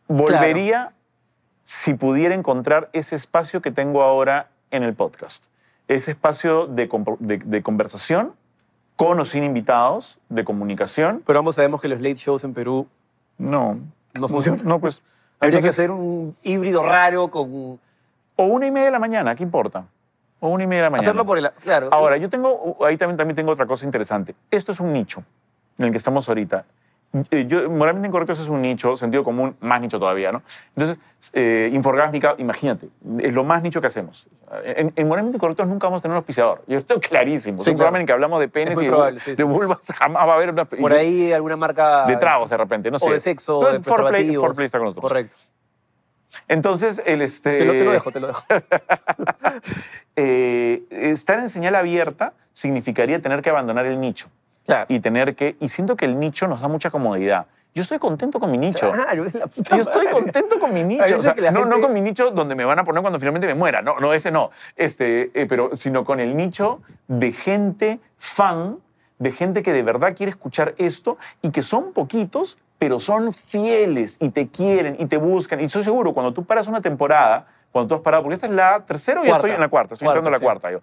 volvería 0.08 0.92
si 1.62 1.94
pudiera 1.94 2.34
encontrar 2.34 2.90
ese 2.92 3.16
espacio 3.16 3.62
que 3.62 3.70
tengo 3.70 4.02
ahora 4.02 4.48
en 4.70 4.82
el 4.82 4.94
podcast. 4.94 5.44
Ese 5.88 6.12
espacio 6.12 6.66
de, 6.66 6.88
de- 7.20 7.38
de 7.38 7.62
conversación 7.62 8.32
con 8.96 9.18
o 9.20 9.24
sin 9.24 9.44
invitados, 9.44 10.18
de 10.28 10.44
comunicación. 10.44 11.22
Pero 11.26 11.38
ambos 11.38 11.54
sabemos 11.56 11.80
que 11.80 11.88
los 11.88 12.00
late 12.00 12.16
shows 12.16 12.44
en 12.44 12.54
Perú 12.54 12.86
No. 13.38 13.78
no 14.14 14.28
funcionan. 14.28 14.64
No, 14.66 14.78
pues. 14.80 15.02
Habría 15.40 15.60
que 15.60 15.66
entonces, 15.68 15.78
hacer 15.80 15.90
un 15.90 16.36
híbrido 16.42 16.82
raro 16.84 17.28
con... 17.28 17.80
O 18.36 18.44
una 18.44 18.66
y 18.66 18.70
media 18.70 18.86
de 18.86 18.92
la 18.92 18.98
mañana, 19.00 19.34
¿qué 19.34 19.42
importa? 19.42 19.84
O 20.40 20.48
una 20.48 20.64
y 20.64 20.66
media 20.66 20.82
de 20.82 20.86
la 20.86 20.90
mañana. 20.90 21.08
Hacerlo 21.08 21.26
por 21.26 21.38
el... 21.38 21.50
Claro. 21.62 21.88
Ahora, 21.90 22.16
yo 22.16 22.28
tengo, 22.30 22.76
ahí 22.84 22.96
también, 22.96 23.16
también 23.16 23.34
tengo 23.36 23.50
otra 23.50 23.66
cosa 23.66 23.84
interesante. 23.84 24.34
Esto 24.50 24.72
es 24.72 24.78
un 24.80 24.92
nicho 24.92 25.24
en 25.78 25.86
el 25.86 25.90
que 25.90 25.96
estamos 25.98 26.28
ahorita. 26.28 26.64
Yo, 27.12 27.68
moralmente 27.68 28.08
incorrecto 28.08 28.32
eso 28.32 28.42
es 28.42 28.48
un 28.48 28.62
nicho, 28.62 28.96
sentido 28.96 29.22
común, 29.22 29.54
más 29.60 29.82
nicho 29.82 29.98
todavía, 29.98 30.32
¿no? 30.32 30.42
Entonces, 30.74 30.98
eh, 31.34 31.70
imagínate, 32.38 32.88
es 33.18 33.34
lo 33.34 33.44
más 33.44 33.62
nicho 33.62 33.82
que 33.82 33.88
hacemos. 33.88 34.26
En, 34.64 34.94
en 34.96 35.08
Moralmente 35.08 35.36
Incorrectos 35.36 35.68
nunca 35.68 35.88
vamos 35.88 36.00
a 36.00 36.02
tener 36.02 36.12
un 36.12 36.18
auspiciador. 36.18 36.62
Yo 36.66 36.78
estoy 36.78 37.00
clarísimo. 37.00 37.58
Sí, 37.58 37.64
es 37.64 37.68
un 37.68 37.74
claro. 37.74 37.76
programa 37.76 38.00
en 38.00 38.06
que 38.06 38.12
hablamos 38.14 38.40
de 38.40 38.48
penes 38.48 38.78
y 38.80 38.84
de, 38.84 38.88
probable, 38.88 39.20
sí, 39.20 39.30
sí. 39.32 39.36
de 39.36 39.44
vulvas, 39.44 39.78
jamás 39.94 40.26
va 40.26 40.32
a 40.32 40.36
haber 40.36 40.50
una... 40.50 40.64
por 40.64 40.92
ahí 40.92 41.32
alguna 41.32 41.56
marca... 41.56 42.06
De 42.06 42.16
tragos, 42.16 42.48
de 42.48 42.56
repente, 42.56 42.90
no 42.90 42.98
sé. 42.98 43.06
O 43.06 43.12
de 43.12 43.20
sexo, 43.20 43.60
Pero 43.60 43.72
de 43.72 43.80
Foreplay-. 43.80 44.34
Foreplay 44.34 44.66
está 44.66 44.78
con 44.78 44.86
nosotros. 44.86 45.10
Correcto. 45.10 45.36
Entonces, 46.48 47.02
el 47.04 47.20
este... 47.20 47.58
Te, 47.58 47.64
lo, 47.66 47.72
te 47.72 47.84
lo 47.84 47.92
dejo, 47.92 48.10
te 48.10 48.20
lo 48.20 48.28
dejo. 48.28 48.42
eh, 50.16 50.82
estar 50.90 51.38
en 51.40 51.50
señal 51.50 51.74
abierta 51.74 52.32
significaría 52.54 53.20
tener 53.20 53.42
que 53.42 53.50
abandonar 53.50 53.84
el 53.84 54.00
nicho 54.00 54.28
Claro. 54.66 54.86
y 54.88 55.00
tener 55.00 55.34
que 55.34 55.56
y 55.60 55.68
siento 55.68 55.96
que 55.96 56.04
el 56.04 56.18
nicho 56.18 56.46
nos 56.46 56.60
da 56.60 56.68
mucha 56.68 56.90
comodidad. 56.90 57.46
Yo 57.74 57.82
estoy 57.82 57.98
contento 57.98 58.38
con 58.38 58.50
mi 58.50 58.58
nicho. 58.58 58.90
Claro, 58.90 59.24
es 59.24 59.34
la 59.34 59.46
puta 59.46 59.76
Yo 59.76 59.82
estoy 59.82 60.04
madre. 60.04 60.20
contento 60.20 60.58
con 60.60 60.74
mi 60.74 60.84
nicho. 60.84 61.18
O 61.18 61.22
sea, 61.22 61.34
no, 61.34 61.50
no 61.64 61.70
gente- 61.76 61.80
con 61.80 61.92
mi 61.94 62.00
nicho 62.02 62.30
donde 62.30 62.54
me 62.54 62.64
van 62.64 62.78
a 62.78 62.84
poner 62.84 63.00
cuando 63.00 63.18
finalmente 63.18 63.46
me 63.46 63.54
muera. 63.54 63.80
No, 63.80 63.98
no 63.98 64.12
ese 64.12 64.30
no. 64.30 64.50
Este, 64.76 65.30
eh, 65.34 65.46
pero 65.48 65.74
sino 65.74 66.04
con 66.04 66.20
el 66.20 66.36
nicho 66.36 66.82
de 67.08 67.32
gente 67.32 67.98
fan 68.18 68.76
de 69.18 69.32
gente 69.32 69.62
que 69.62 69.72
de 69.72 69.82
verdad 69.82 70.14
quiere 70.16 70.30
escuchar 70.30 70.74
esto 70.78 71.16
y 71.40 71.50
que 71.50 71.62
son 71.62 71.92
poquitos, 71.92 72.58
pero 72.78 72.98
son 73.00 73.32
fieles 73.32 74.16
y 74.20 74.30
te 74.30 74.48
quieren 74.48 74.96
y 74.98 75.06
te 75.06 75.16
buscan. 75.16 75.60
Y 75.60 75.64
estoy 75.64 75.84
seguro, 75.84 76.12
cuando 76.12 76.32
tú 76.34 76.44
paras 76.44 76.66
una 76.68 76.80
temporada, 76.82 77.46
cuando 77.70 77.88
tú 77.88 77.94
has 77.94 78.00
parado, 78.02 78.24
porque 78.24 78.34
esta 78.34 78.46
es 78.46 78.52
la 78.52 78.80
tercera 78.84 79.20
y 79.20 79.28
Cuarta. 79.28 79.36
estoy 79.38 79.50
en 79.52 79.60
la 79.60 79.68
cuarta, 79.68 79.94
estoy 79.94 80.08
entrando 80.08 80.28
a 80.28 80.32
la 80.32 80.40
cuarta 80.40 80.70
yo. 80.72 80.80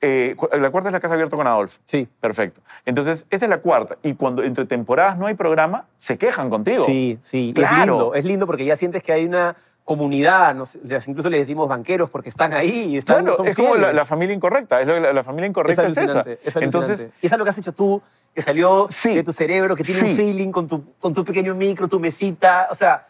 Eh, 0.00 0.36
la 0.52 0.70
cuarta 0.70 0.90
es 0.90 0.92
la 0.92 1.00
casa 1.00 1.14
abierta 1.14 1.36
con 1.36 1.46
Adolfo. 1.46 1.78
Sí. 1.86 2.06
Perfecto. 2.20 2.60
Entonces, 2.86 3.26
esta 3.30 3.46
es 3.46 3.50
la 3.50 3.58
cuarta. 3.58 3.96
Y 4.02 4.14
cuando 4.14 4.42
entre 4.44 4.64
temporadas 4.64 5.18
no 5.18 5.26
hay 5.26 5.34
programa, 5.34 5.86
se 5.98 6.16
quejan 6.18 6.50
contigo. 6.50 6.84
Sí, 6.86 7.18
sí. 7.20 7.52
Claro. 7.54 7.74
Es 7.74 7.78
lindo, 7.88 8.14
es 8.14 8.24
lindo 8.24 8.46
porque 8.46 8.64
ya 8.64 8.76
sientes 8.76 9.02
que 9.02 9.12
hay 9.12 9.24
una 9.24 9.56
comunidad, 9.84 10.54
no 10.54 10.66
sé, 10.66 10.78
les- 10.84 11.08
incluso 11.08 11.30
le 11.30 11.38
decimos 11.38 11.66
banqueros 11.66 12.10
porque 12.10 12.28
están 12.28 12.52
ahí 12.52 12.90
y 12.90 12.96
están, 12.98 13.22
Claro, 13.22 13.36
son 13.38 13.48
es 13.48 13.56
como 13.56 13.74
la, 13.74 13.92
la 13.92 14.04
familia 14.04 14.34
incorrecta. 14.36 14.80
Es 14.82 14.86
lo 14.86 14.94
que 14.94 15.00
la, 15.00 15.12
la 15.14 15.24
familia 15.24 15.48
incorrecta 15.48 15.86
es, 15.86 15.92
esa. 15.92 16.00
alucinante, 16.02 16.38
es. 16.44 16.56
Entonces, 16.56 17.10
y 17.22 17.26
es 17.26 17.32
algo 17.32 17.44
que 17.44 17.50
has 17.50 17.58
hecho 17.58 17.72
tú, 17.72 18.00
que 18.34 18.42
salió 18.42 18.86
Sí. 18.90 19.14
de 19.14 19.24
tu 19.24 19.32
cerebro, 19.32 19.74
que 19.74 19.82
tiene 19.82 20.00
Sí. 20.00 20.10
un 20.10 20.16
feeling 20.16 20.50
con 20.52 20.68
tu, 20.68 20.84
con 21.00 21.14
tu 21.14 21.24
pequeño 21.24 21.54
micro, 21.54 21.88
tu 21.88 21.98
mesita. 21.98 22.68
O 22.70 22.74
sea, 22.74 23.08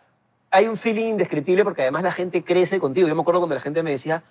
hay 0.52 0.68
un 0.68 0.76
feeling 0.76 1.06
indescriptible 1.10 1.64
porque 1.64 1.82
además 1.82 2.04
la 2.04 2.12
gente 2.12 2.42
crece 2.44 2.78
contigo. 2.78 3.08
Yo 3.08 3.14
me 3.16 3.20
acuerdo 3.22 3.40
cuando 3.40 3.56
la 3.56 3.60
gente 3.60 3.82
me 3.82 3.90
decía, 3.90 4.22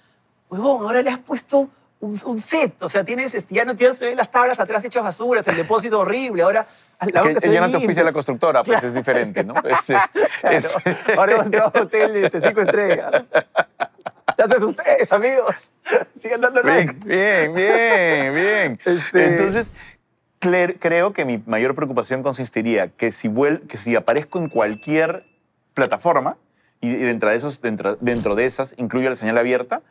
huevón, 0.50 0.84
ahora 0.84 1.02
le 1.02 1.10
has 1.12 1.20
puesto 1.20 1.68
un, 2.00 2.20
un 2.26 2.40
set. 2.40 2.82
O 2.84 2.90
sea, 2.90 3.04
tienes, 3.04 3.34
este, 3.36 3.56
ya 3.56 3.66
no 3.66 3.74
ven 3.76 4.16
las 4.18 4.32
tablas 4.32 4.60
atrás 4.60 4.84
hechas 4.86 5.04
basuras, 5.04 5.48
el 5.48 5.56
depósito 5.56 6.00
horrible. 6.00 6.44
Ahora 6.44 6.68
la 7.12 7.22
que, 7.22 7.34
que 7.36 7.52
ya 7.52 7.62
no 7.62 7.70
te 7.70 7.76
auspicia 7.78 8.04
la 8.04 8.12
constructora, 8.14 8.64
pues 8.64 8.82
es 8.84 8.94
diferente, 8.94 9.44
¿no? 9.44 9.54
Es, 9.64 9.78
Claro. 10.42 10.58
es- 10.58 11.18
Ahora 11.18 11.34
hemos 11.34 11.46
entrado 11.46 11.72
a 11.74 11.80
un 11.80 11.86
hotel 11.86 12.14
de 12.14 12.26
este, 12.26 12.42
cinco 12.42 12.62
estrellas. 12.62 13.12
Gracias 14.38 14.62
a 14.62 14.66
ustedes, 14.66 15.12
amigos. 15.12 15.72
Sigan 16.20 16.42
dando 16.42 16.62
like. 16.62 16.94
Bien, 17.06 17.54
bien, 17.54 17.74
bien, 17.76 18.34
bien. 18.34 18.80
Este- 18.86 19.26
Entonces, 19.26 19.68
cre- 20.40 20.78
creo 20.80 21.14
que 21.14 21.26
mi 21.26 21.42
mayor 21.46 21.74
preocupación 21.76 22.22
consistiría 22.24 22.90
que 22.90 23.12
si, 23.12 23.28
vuel- 23.28 23.66
que 23.68 23.78
si 23.78 23.96
aparezco 23.96 24.38
en 24.40 24.50
cualquier 24.50 25.26
plataforma 25.74 26.38
y, 26.82 26.90
y 26.90 26.96
dentro, 26.98 27.30
de 27.30 27.36
esos, 27.38 27.62
dentro, 27.62 27.98
dentro 28.00 28.36
de 28.36 28.46
esas 28.46 28.76
incluyo 28.78 29.10
la 29.10 29.16
señal 29.16 29.38
abierta, 29.40 29.82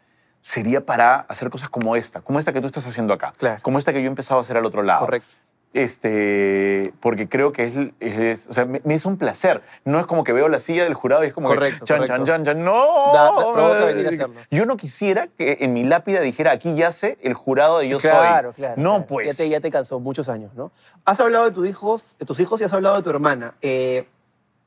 sería 0.41 0.85
para 0.85 1.21
hacer 1.29 1.51
cosas 1.51 1.69
como 1.71 1.97
esta, 1.97 2.21
como 2.21 2.39
esta 2.39 2.53
que 2.53 2.61
tú 2.61 2.67
estás 2.67 2.87
haciendo 2.87 3.13
acá, 3.13 3.33
Claro. 3.37 3.61
como 3.63 3.79
esta 3.79 3.93
que 3.93 4.01
yo 4.01 4.07
he 4.07 4.09
empezado 4.09 4.39
a 4.39 4.43
hacer 4.43 4.57
al 4.57 4.65
otro 4.65 4.83
lado. 4.83 5.01
Correcto. 5.01 5.35
Este, 5.75 6.95
porque 7.01 7.29
creo 7.29 7.53
que 7.53 7.67
es, 7.67 7.75
es- 8.01 8.47
o 8.49 8.53
sea, 8.55 8.65
me, 8.65 8.81
me 8.85 8.95
es 8.95 9.05
un 9.07 9.19
placer. 9.19 9.61
No 9.85 10.01
es 10.01 10.07
como 10.07 10.25
que 10.25 10.33
veo 10.33 10.49
la 10.49 10.59
silla 10.59 10.85
del 10.85 10.95
jurado 10.95 11.23
y 11.25 11.29
es 11.29 11.35
como 11.35 11.49
Correcto, 11.49 11.81
que, 11.81 11.85
chan, 11.85 11.99
correcto. 11.99 12.17
chan, 12.17 12.25
chan, 12.27 12.45
chan, 12.45 12.65
no. 12.65 13.13
Da- 13.13 13.25
da- 13.25 13.37
provoca 13.53 13.85
venir 13.85 14.07
a 14.07 14.09
hacerlo. 14.09 14.35
Yo 14.51 14.65
no 14.67 14.77
quisiera 14.77 15.29
que 15.37 15.59
en 15.61 15.75
mi 15.75 15.85
lápida 15.85 16.21
dijera 16.21 16.53
aquí 16.53 16.75
yace 16.75 17.19
el 17.23 17.35
jurado 17.35 17.79
de 17.79 17.89
yo 17.89 17.99
claro, 17.99 18.51
soy. 18.53 18.55
Claro, 18.57 18.75
No, 18.79 18.91
claro. 18.93 19.07
pues. 19.07 19.27
Ya 19.37 19.45
te, 19.45 19.49
ya 19.51 19.61
te 19.61 19.71
cansó 19.71 20.01
muchos 20.01 20.29
años, 20.29 20.55
¿no? 20.55 20.73
Has 21.05 21.21
hablado 21.21 21.45
de 21.45 21.51
tus 21.51 21.69
hijos, 21.69 22.17
de 22.19 22.25
tus 22.27 22.41
hijos 22.41 22.61
y 22.61 22.65
has 22.65 22.73
hablado 22.73 22.97
de 22.97 23.03
tu 23.03 23.11
hermana. 23.11 23.55
Eh, 23.61 24.07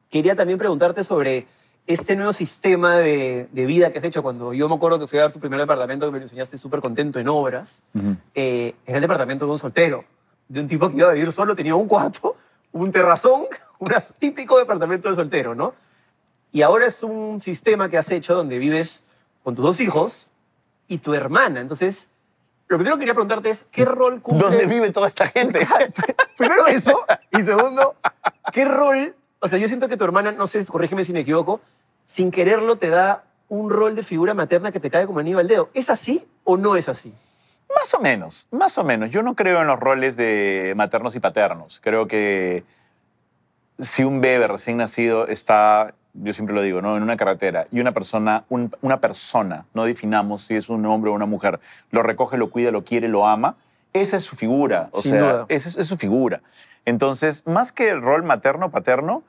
quería 0.10 0.36
también 0.36 0.60
preguntarte 0.60 1.04
sobre 1.04 1.48
este 1.90 2.16
nuevo 2.16 2.34
sistema 2.34 2.98
de, 2.98 3.50
de 3.52 3.66
vida 3.66 3.92
que 3.92 3.98
has 3.98 4.04
hecho. 4.04 4.22
Cuando 4.22 4.54
yo 4.54 4.70
me 4.70 4.76
acuerdo 4.76 5.00
que 5.00 5.08
fui 5.08 5.18
a 5.18 5.24
ver 5.24 5.32
tu 5.32 5.40
primer 5.40 5.60
departamento, 5.60 6.06
que 6.06 6.12
me 6.12 6.20
lo 6.20 6.24
enseñaste 6.24 6.56
súper 6.56 6.82
contento 6.82 7.18
en 7.20 7.28
obras, 7.28 7.82
Ujú. 7.96 8.16
eh, 8.36 8.76
era 8.86 8.98
el 8.98 9.02
departamento 9.02 9.48
de 9.48 9.52
un 9.54 9.58
soltero, 9.58 10.06
de 10.48 10.60
un 10.60 10.68
tipo 10.68 10.88
que 10.90 10.98
iba 10.98 11.10
a 11.10 11.14
vivir 11.14 11.32
solo, 11.32 11.56
tenía 11.56 11.74
un 11.74 11.88
cuarto, 11.88 12.36
un 12.74 12.92
terrazón, 12.92 13.46
un 13.80 13.92
típico 14.20 14.60
departamento 14.60 15.10
de 15.10 15.16
soltero, 15.16 15.56
¿no? 15.56 15.74
Y 16.52 16.62
ahora 16.62 16.86
es 16.86 17.02
un 17.02 17.42
sistema 17.42 17.90
que 17.90 17.98
has 17.98 18.12
hecho 18.12 18.36
donde 18.36 18.60
vives 18.60 19.04
con 19.44 19.56
tus 19.56 19.66
dos 19.66 19.80
hijos 19.80 20.30
y 20.88 21.00
tu 21.00 21.16
hermana. 21.16 21.60
Entonces, 21.60 22.08
lo 22.68 22.78
primero 22.78 22.98
que 22.98 23.00
quería 23.02 23.16
preguntarte 23.16 23.50
es, 23.50 23.66
¿qué 23.72 23.84
rol 23.84 24.22
cumple? 24.22 24.48
¿Dónde 24.48 24.66
vive 24.68 24.92
toda 24.92 25.08
esta 25.08 25.28
gente? 25.28 25.68
Primero 26.38 26.68
eso, 26.68 27.04
y 27.32 27.42
segundo, 27.42 27.96
¿qué 28.54 28.64
rol? 28.66 29.16
O 29.40 29.48
sea, 29.48 29.58
yo 29.58 29.68
siento 29.68 29.88
que 29.88 29.98
tu 29.98 30.04
hermana, 30.04 30.32
no 30.32 30.46
sé, 30.46 30.64
corrígeme 30.66 31.04
si 31.04 31.14
me 31.14 31.22
equivoco, 31.22 31.62
sin 32.10 32.32
quererlo 32.32 32.78
te 32.78 32.90
da 32.90 33.24
un 33.50 33.70
rol 33.70 33.96
de 33.96 34.02
figura 34.02 34.34
materna 34.34 34.72
que 34.72 34.80
te 34.80 34.90
cae 34.90 35.06
como 35.06 35.20
anillo 35.20 35.38
al 35.38 35.48
dedo. 35.48 35.70
¿Es 35.76 35.92
así 35.92 36.26
o 36.44 36.58
no 36.58 36.76
es 36.76 36.90
así? 36.90 37.14
Más 37.76 37.94
o 37.94 38.00
menos, 38.00 38.48
más 38.50 38.80
o 38.80 38.84
menos. 38.84 39.12
Yo 39.12 39.22
no 39.22 39.36
creo 39.36 39.62
en 39.62 39.68
los 39.68 39.80
roles 39.80 40.18
de 40.18 40.74
maternos 40.76 41.14
y 41.16 41.20
paternos. 41.20 41.80
Creo 41.84 42.08
que 42.08 42.64
si 43.78 44.04
un 44.04 44.22
bebé 44.22 44.48
recién 44.48 44.78
nacido 44.78 45.28
está, 45.28 45.94
yo 46.16 46.34
siempre 46.34 46.56
lo 46.56 46.64
digo, 46.64 46.82
¿no? 46.82 46.98
en 46.98 47.04
una 47.04 47.16
carretera 47.16 47.68
y 47.72 47.80
una 47.80 47.92
persona, 47.92 48.44
un- 48.50 48.76
una 48.82 49.00
persona, 49.00 49.66
no 49.76 49.84
definamos 49.86 50.42
si 50.42 50.56
es 50.56 50.68
un 50.70 50.84
hombre 50.88 51.12
o 51.12 51.14
una 51.14 51.28
mujer, 51.28 51.60
lo 51.92 52.02
recoge, 52.02 52.38
lo 52.38 52.50
cuida, 52.50 52.72
lo 52.72 52.84
quiere, 52.84 53.08
lo 53.08 53.28
ama, 53.28 53.56
esa 53.94 54.18
es 54.18 54.24
su 54.24 54.36
figura. 54.36 54.90
O 54.94 55.02
Sin 55.04 55.12
sea, 55.12 55.20
duda. 55.34 55.46
esa 55.50 55.70
es, 55.70 55.76
es 55.78 55.88
su 55.88 55.98
figura. 55.98 56.42
Entonces, 56.86 57.46
más 57.46 57.72
que 57.72 57.90
el 57.90 58.02
rol 58.02 58.24
materno-paterno, 58.24 59.22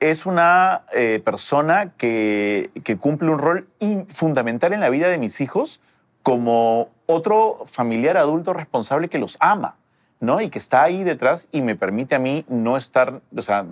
es 0.00 0.26
una 0.26 0.82
eh, 0.92 1.20
persona 1.24 1.92
que, 1.96 2.70
cumple 3.00 3.30
un 3.30 3.38
rol 3.38 3.68
fundamental 4.08 4.72
en 4.72 4.80
la 4.80 4.90
vida 4.90 5.08
de 5.08 5.18
mis 5.18 5.40
hijos 5.40 5.80
como 6.22 6.90
otro 7.06 7.62
familiar 7.66 8.16
adulto 8.16 8.52
responsable 8.52 9.08
que 9.08 9.18
los 9.18 9.36
ama, 9.40 9.76
¿no? 10.20 10.40
Y 10.40 10.50
que 10.50 10.58
está 10.58 10.82
ahí 10.82 11.02
detrás 11.02 11.48
y 11.52 11.62
me 11.62 11.74
permite 11.74 12.14
a 12.14 12.18
mí 12.18 12.44
no 12.48 12.76
estar, 12.76 13.20
o 13.34 13.42
sea, 13.42 13.64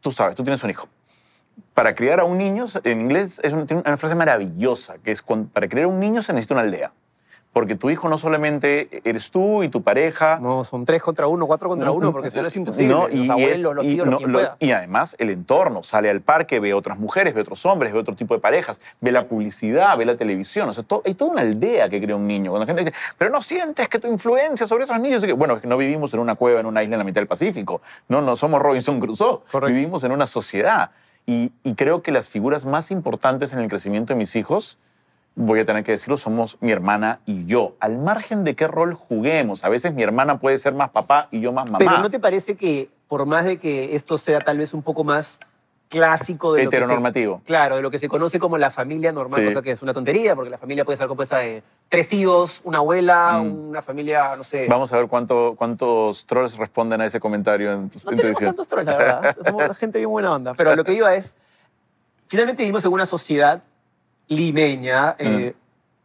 tú 0.00 0.10
sabes, 0.10 0.36
tú 0.36 0.44
tienes 0.44 0.62
un 0.62 0.70
hijo. 0.70 0.88
Para 1.74 1.94
criar 1.94 2.20
a 2.20 2.24
un 2.24 2.38
niño, 2.38 2.66
en 2.84 3.00
inglés 3.00 3.40
es 3.42 3.52
una 3.52 3.96
frase 3.96 4.14
maravillosa, 4.14 4.98
que 4.98 5.10
es, 5.10 5.24
para 5.52 5.68
criar 5.68 5.86
a 5.86 5.88
un 5.88 6.00
niño 6.00 6.22
se 6.22 6.32
necesita 6.32 6.54
una 6.54 6.62
aldea. 6.62 6.92
Porque 7.56 7.74
tu 7.74 7.88
hijo 7.88 8.06
no 8.10 8.18
solamente 8.18 9.00
eres 9.02 9.30
tú 9.30 9.62
y 9.62 9.70
tu 9.70 9.80
pareja, 9.80 10.38
No, 10.42 10.62
son 10.62 10.84
tres 10.84 11.00
contra 11.00 11.26
uno, 11.26 11.46
cuatro 11.46 11.70
contra 11.70 11.90
uno, 11.90 12.12
porque 12.12 12.30
si 12.30 12.38
no 12.38 12.46
es 12.46 12.54
imposible. 12.54 12.92
no, 12.92 13.08
los 13.08 13.30
abuelos, 13.30 13.56
es- 13.56 13.62
los 13.76 13.86
y 13.86 13.90
tíos, 13.92 14.06
no, 14.06 14.20
lo 14.20 14.26
lo- 14.26 14.32
pueda. 14.40 14.56
y 14.60 14.72
además 14.72 15.16
el 15.18 15.30
entorno, 15.30 15.82
sale 15.82 16.10
al 16.10 16.20
parque, 16.20 16.60
ve 16.60 16.74
otras 16.74 16.98
mujeres, 16.98 17.32
ve 17.32 17.40
otros 17.40 17.64
hombres, 17.64 17.94
ve 17.94 17.98
otro 17.98 18.14
tipo 18.14 18.34
de 18.34 18.40
parejas, 18.42 18.78
ve 19.00 19.10
la 19.10 19.24
publicidad, 19.24 19.96
ve 19.96 20.04
la 20.04 20.18
televisión. 20.18 20.68
O 20.68 20.74
sea, 20.74 20.84
hay 21.06 21.14
toda 21.14 21.30
una 21.30 21.40
aldea 21.40 21.88
que 21.88 21.98
crea 21.98 22.14
un 22.14 22.26
niño. 22.26 22.50
Cuando 22.50 22.66
la 22.66 22.74
gente 22.74 22.90
dice, 22.90 22.94
pero 23.16 23.30
no 23.30 23.40
sientes 23.40 23.88
que 23.88 23.98
tu 24.00 24.08
influencia 24.08 24.66
sobre 24.66 24.84
esos 24.84 25.00
niños. 25.00 25.24
bueno, 25.34 25.54
es 25.54 25.62
que 25.62 25.66
no 25.66 25.78
vivimos 25.78 26.12
en 26.12 26.20
una 26.20 26.34
cueva, 26.34 26.60
en 26.60 26.66
una 26.66 26.82
isla 26.82 26.96
en 26.96 26.98
la 26.98 27.04
mitad 27.04 27.22
del 27.22 27.26
Pacífico. 27.26 27.80
No, 28.10 28.20
no 28.20 28.36
somos 28.36 28.60
Robinson 28.60 29.00
Crusoe. 29.00 29.40
Correcto. 29.50 29.74
Vivimos 29.74 30.04
en 30.04 30.12
una 30.12 30.26
sociedad. 30.26 30.90
Y, 31.24 31.52
y 31.64 31.74
creo 31.74 32.02
que 32.02 32.12
las 32.12 32.28
figuras 32.28 32.66
más 32.66 32.90
importantes 32.90 33.54
en 33.54 33.60
el 33.60 33.68
crecimiento 33.70 34.12
de 34.12 34.18
mis 34.18 34.36
hijos 34.36 34.76
voy 35.38 35.60
a 35.60 35.64
tener 35.66 35.84
que 35.84 35.92
decirlo, 35.92 36.16
somos 36.16 36.56
mi 36.60 36.72
hermana 36.72 37.20
y 37.26 37.44
yo. 37.46 37.74
Al 37.78 37.98
margen 37.98 38.42
de 38.42 38.56
qué 38.56 38.66
rol 38.66 38.94
juguemos, 38.94 39.64
a 39.64 39.68
veces 39.68 39.92
mi 39.94 40.02
hermana 40.02 40.38
puede 40.40 40.58
ser 40.58 40.72
más 40.74 40.90
papá 40.90 41.28
y 41.30 41.40
yo 41.40 41.52
más 41.52 41.66
mamá. 41.66 41.78
Pero 41.78 41.98
¿no 41.98 42.10
te 42.10 42.18
parece 42.18 42.56
que, 42.56 42.88
por 43.06 43.26
más 43.26 43.44
de 43.44 43.58
que 43.58 43.94
esto 43.94 44.16
sea 44.18 44.40
tal 44.40 44.58
vez 44.58 44.72
un 44.74 44.82
poco 44.82 45.04
más 45.04 45.38
clásico 45.88 46.52
de 46.54 46.64
lo 46.64 46.70
que 46.70 46.76
se- 46.78 46.82
Heteronormativo. 46.82 47.42
claro, 47.44 47.76
de 47.76 47.82
lo 47.82 47.92
que 47.92 47.98
se 47.98 48.08
conoce 48.08 48.40
como 48.40 48.58
la 48.58 48.70
familia 48.72 49.12
normal, 49.12 49.40
Sí. 49.42 49.46
cosa 49.46 49.62
que 49.62 49.70
es 49.70 49.82
una 49.82 49.94
tontería, 49.94 50.34
porque 50.34 50.50
la 50.50 50.58
familia 50.58 50.84
puede 50.84 50.94
estar 50.94 51.06
compuesta 51.06 51.38
de 51.38 51.62
tres 51.88 52.08
tíos, 52.08 52.60
una 52.64 52.78
abuela, 52.78 53.40
Mm. 53.40 53.68
una 53.68 53.82
familia, 53.82 54.34
no 54.36 54.42
sé. 54.42 54.66
Vamos 54.68 54.92
a 54.92 54.96
ver 54.96 55.06
cuánto, 55.06 55.54
cuántos 55.56 56.26
trolls 56.26 56.56
responden 56.56 57.02
a 57.02 57.06
ese 57.06 57.20
comentario 57.20 57.72
en 57.72 57.88
tu, 57.90 58.00
No 58.04 58.10
en 58.10 58.16
tenemos 58.16 58.40
tantos 58.40 58.66
trolls, 58.66 58.86
la 58.86 58.96
verdad. 58.96 59.36
Somos 59.44 59.78
gente 59.78 59.98
bien 59.98 60.10
buena 60.10 60.34
onda. 60.34 60.54
Pero 60.54 60.74
lo 60.74 60.82
que 60.82 60.92
iba 60.94 61.14
es, 61.14 61.36
finalmente 62.26 62.62
vivimos 62.64 62.84
en 62.84 62.92
una 62.92 63.06
sociedad 63.06 63.62
limeña, 64.28 65.14
eh, 65.18 65.54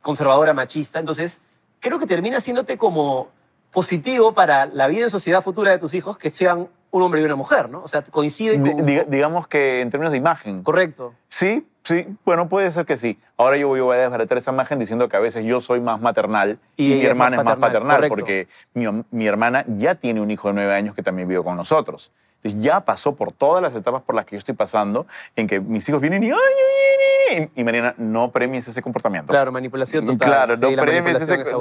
conservadora, 0.01 0.53
machista. 0.53 0.99
Entonces, 0.99 1.39
creo 1.79 1.99
que 1.99 2.05
termina 2.07 2.39
siéndote 2.39 2.77
como 2.77 3.29
positivo 3.71 4.33
para 4.33 4.65
la 4.65 4.87
vida 4.87 5.03
en 5.03 5.09
sociedad 5.09 5.41
futura 5.41 5.71
de 5.71 5.77
tus 5.77 5.93
hijos 5.93 6.17
que 6.17 6.29
sean 6.29 6.67
un 6.91 7.01
hombre 7.01 7.21
y 7.21 7.23
una 7.23 7.35
mujer, 7.37 7.69
¿no? 7.69 7.81
O 7.83 7.87
sea, 7.87 8.01
coinciden 8.01 8.63
Di- 8.63 8.71
con... 8.73 8.85
diga- 8.85 9.05
digamos 9.07 9.47
que 9.47 9.79
en 9.81 9.89
términos 9.89 10.11
de 10.11 10.17
imagen. 10.17 10.61
Correcto. 10.61 11.13
Sí, 11.29 11.65
sí, 11.83 12.05
bueno, 12.25 12.49
puede 12.49 12.69
ser 12.71 12.85
que 12.85 12.97
sí. 12.97 13.17
Ahora 13.37 13.55
yo 13.55 13.69
voy 13.69 13.79
a 13.95 13.99
desbaratar 13.99 14.37
esa 14.37 14.51
imagen 14.51 14.77
diciendo 14.77 15.07
que 15.07 15.15
a 15.15 15.21
veces 15.21 15.45
yo 15.45 15.61
soy 15.61 15.79
más 15.79 16.01
maternal 16.01 16.59
Y 16.75 16.91
y, 16.91 16.95
mi 16.95 17.01
es 17.01 17.07
hermana 17.07 17.37
más 17.37 17.39
es 17.39 17.45
más 17.45 17.55
paternal, 17.69 17.97
paternal, 17.97 18.09
correcto. 18.09 18.15
porque 18.15 18.47
mi, 18.73 19.03
mi 19.17 19.25
hermana 19.25 19.63
ya 19.77 19.95
tiene 19.95 20.19
un 20.19 20.29
hijo 20.31 20.49
de 20.49 20.53
nueve 20.55 20.73
años 20.73 20.93
que 20.93 21.01
también 21.01 21.29
vive 21.29 21.41
con 21.41 21.55
nosotros. 21.55 22.11
Entonces 22.43 22.61
ya 22.61 22.81
pasó 22.81 23.13
por 23.15 23.31
todas 23.31 23.61
las 23.61 23.75
etapas 23.75 24.01
por 24.01 24.15
las 24.15 24.25
que 24.25 24.31
yo 24.31 24.37
estoy 24.39 24.55
pasando, 24.55 25.05
en 25.35 25.47
que 25.47 25.59
mis 25.59 25.87
hijos 25.87 26.01
vienen 26.01 26.23
y, 26.23 26.31
y 27.55 27.63
Mariana, 27.63 27.93
no 27.97 28.31
premies 28.31 28.67
ese 28.67 28.81
comportamiento. 28.81 29.31
Claro, 29.31 29.51
manipulación 29.51 30.05
total. 30.05 30.27
Claro, 30.27 30.55
Sí, 30.55 30.61
no 30.63 30.71
la 30.71 30.81
premies 30.81 31.21
ese- 31.21 31.35
es 31.35 31.51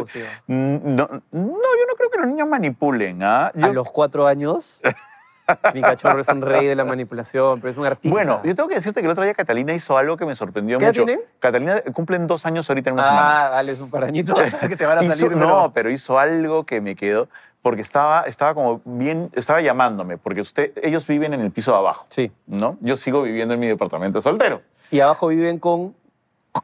No, 0.49 0.81
no, 0.88 1.21
yo 1.31 1.87
no 1.88 1.95
creo 1.97 2.11
que 2.11 2.19
los 2.19 2.27
niños 2.29 2.49
manipulen. 2.49 3.23
¿ah? 3.23 3.53
A 3.55 3.69
los 3.69 3.90
cuatro 3.93 4.27
años, 4.27 4.81
mi 5.75 5.81
cachorro 5.83 6.21
es 6.21 6.29
un 6.29 6.43
rey 6.43 6.66
de 6.66 6.75
la 6.75 6.85
manipulación, 6.85 7.61
pero 7.61 7.71
es 7.71 7.77
un 7.77 7.85
artista. 7.87 8.12
Bueno, 8.14 8.40
yo 8.43 8.55
tengo 8.55 8.69
que 8.69 8.77
decirte 8.77 9.01
que 9.01 9.07
el 9.07 9.12
otro 9.12 9.23
día 9.23 9.35
Catalina 9.35 9.73
hizo 9.75 9.97
algo 9.99 10.16
que 10.16 10.25
me 10.25 10.35
sorprendió 10.35 10.79
¿Qué 10.79 10.87
mucho. 10.87 11.05
tienen? 11.05 11.25
Catalina 11.40 11.83
cumplen 11.93 12.27
dos 12.27 12.47
años 12.47 12.69
ahorita 12.71 12.90
en 12.90 12.95
una 12.95 13.05
semana. 13.05 13.47
Ah, 13.47 13.51
dale, 13.51 13.73
es 13.73 13.81
un 13.81 13.90
parañito 13.90 14.35
que 14.69 14.77
te 14.77 14.87
van 14.87 14.99
a 14.99 15.03
Hizo- 15.05 15.14
salir. 15.14 15.37
no, 15.37 15.47
pero- 15.47 15.73
pero 15.75 15.90
hizo 15.90 16.19
algo 16.19 16.64
que 16.64 16.81
me 16.81 16.97
quedó 16.97 17.29
porque 17.62 17.82
estaba, 17.82 18.22
estaba 18.22 18.55
como 18.55 18.80
bien, 18.85 19.30
estaba 19.35 19.61
llamándome 19.61 20.16
porque 20.18 20.41
usted, 20.41 20.72
ellos 20.82 21.07
viven 21.07 21.35
en 21.35 21.41
el 21.41 21.51
piso 21.51 21.72
de 21.72 21.78
abajo, 21.78 22.07
Sí. 22.09 22.30
¿no? 22.47 22.76
Yo 22.80 22.97
sigo 22.97 23.22
viviendo 23.22 23.55
en 23.55 23.61
mi 23.61 23.66
departamento 23.66 24.18
de 24.18 24.22
soltero. 24.22 24.62
Y 24.91 25.01
abajo 25.01 25.28
viven 25.28 25.59
con 25.59 25.95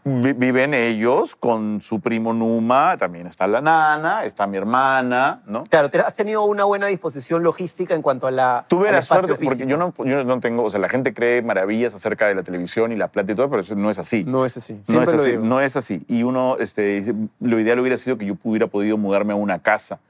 vi- 0.04 0.32
viven 0.32 0.74
ellos 0.74 1.36
con 1.36 1.80
su 1.80 2.00
primo 2.00 2.32
Numa, 2.32 2.96
también 2.96 3.26
está 3.28 3.46
la 3.46 3.60
nana, 3.60 4.24
está 4.24 4.46
mi 4.48 4.56
hermana, 4.56 5.42
¿no? 5.46 5.62
Claro, 5.64 5.90
te- 5.90 6.00
has 6.00 6.14
tenido 6.14 6.42
una 6.44 6.64
buena 6.64 6.86
disposición 6.88 7.44
logística 7.44 7.94
en 7.94 8.02
cuanto 8.02 8.26
a 8.26 8.30
la. 8.32 8.64
Tuve 8.66 8.90
la 8.90 9.02
suerte, 9.02 9.28
porque 9.34 9.44
físico. 9.64 9.68
yo 9.68 9.76
no, 9.76 9.94
yo 10.04 10.24
no 10.24 10.40
tengo, 10.40 10.64
o 10.64 10.70
sea, 10.70 10.80
la 10.80 10.88
gente 10.88 11.14
cree 11.14 11.40
maravillas 11.42 11.94
acerca 11.94 12.26
de 12.26 12.34
la 12.34 12.42
televisión 12.42 12.90
y 12.90 12.96
la 12.96 13.08
plata 13.08 13.30
y 13.30 13.34
todo, 13.36 13.48
pero 13.48 13.62
eso 13.62 13.76
no 13.76 13.88
es 13.90 13.98
así. 14.00 14.24
No 14.24 14.44
es 14.44 14.56
así. 14.56 14.80
No 14.88 15.02
es 15.02 15.08
lo 15.12 15.20
así, 15.20 15.30
digo. 15.30 15.44
no 15.44 15.60
es 15.60 15.76
así. 15.76 16.02
Y 16.08 16.22
uno, 16.24 16.56
este, 16.58 17.14
lo 17.38 17.60
ideal 17.60 17.78
hubiera 17.78 17.96
sido 17.98 18.18
que 18.18 18.26
yo 18.26 18.34
hubiera 18.42 18.66
podido 18.66 18.96
mudarme 18.96 19.34
a 19.34 19.36
una 19.36 19.58
casa. 19.60 20.00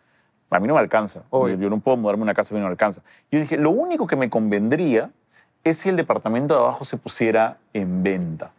A 0.51 0.61
mí 0.61 0.69
no 0.69 0.75
me 0.75 0.81
alcanza. 0.81 1.23
Yo, 1.33 1.49
yo 1.49 1.71
no 1.71 1.81
puedo 1.81 1.97
mudarme 1.97 2.23
a 2.23 2.25
una 2.25 2.35
casa, 2.35 2.55
a 2.55 2.55
mí 2.55 2.61
no 2.61 2.67
me 2.67 2.73
alcanza. 2.73 3.03
Yo 3.31 3.41
dije, 3.41 3.57
lo 3.57 3.71
único 3.71 4.07
que 4.07 4.17
me 4.17 4.31
convendría 4.31 5.11
es 5.65 5.79
si 5.79 5.89
el 5.89 5.97
departamento 5.97 6.55
de 6.55 6.61
abajo 6.61 6.85
se 6.85 6.97
pusiera 6.97 7.59
en 7.73 8.03
venta. 8.03 8.53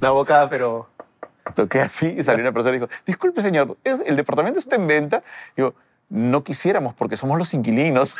La 0.00 0.10
boca, 0.12 0.46
pero. 0.48 0.97
Toqué 1.58 1.80
así 1.80 2.06
y 2.16 2.22
salió 2.22 2.42
una 2.42 2.52
persona 2.52 2.76
y 2.76 2.78
dijo, 2.78 2.88
disculpe 3.04 3.42
señor, 3.42 3.76
¿es- 3.82 3.98
¿el 4.06 4.14
departamento 4.14 4.60
está 4.60 4.76
en 4.76 4.86
venta? 4.86 5.24
Digo, 5.56 5.74
no 6.08 6.44
quisiéramos 6.44 6.94
porque 6.94 7.16
somos 7.16 7.36
los 7.36 7.52
inquilinos, 7.52 8.16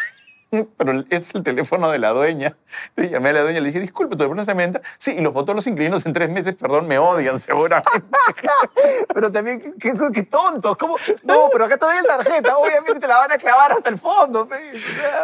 pero 0.76 1.04
es 1.10 1.34
el 1.34 1.42
teléfono 1.42 1.90
de 1.90 1.98
la 1.98 2.10
dueña. 2.10 2.56
Entonces 2.90 3.12
llamé 3.12 3.30
a 3.30 3.32
la 3.34 3.42
dueña 3.42 3.58
y 3.58 3.60
le 3.62 3.66
dije, 3.68 3.80
disculpe, 3.80 4.12
¿tu 4.16 4.18
teléfono 4.18 4.42
en 4.46 4.56
venta? 4.56 4.80
Sí, 4.98 5.12
y 5.18 5.20
los 5.20 5.32
votó 5.32 5.54
los 5.54 5.66
inquilinos 5.66 6.04
en 6.06 6.12
tres 6.12 6.30
meses, 6.30 6.54
perdón, 6.54 6.86
me 6.88 6.98
odian 6.98 7.38
seguramente. 7.38 7.90
Pero 9.14 9.30
también, 9.32 9.60
qué, 9.78 9.92
qué- 9.92 10.12
qué 10.12 10.22
tontos. 10.24 10.76
¿Cómo? 10.76 10.96
No, 11.24 11.48
pero 11.52 11.64
acá 11.64 11.76
todavía 11.76 12.00
hay 12.02 12.06
tarjeta. 12.06 12.56
Obviamente 12.56 13.00
te 13.00 13.06
la 13.08 13.18
van 13.18 13.32
a 13.32 13.38
clavar 13.38 13.72
hasta 13.72 13.88
el 13.90 13.96
fondo. 13.98 14.48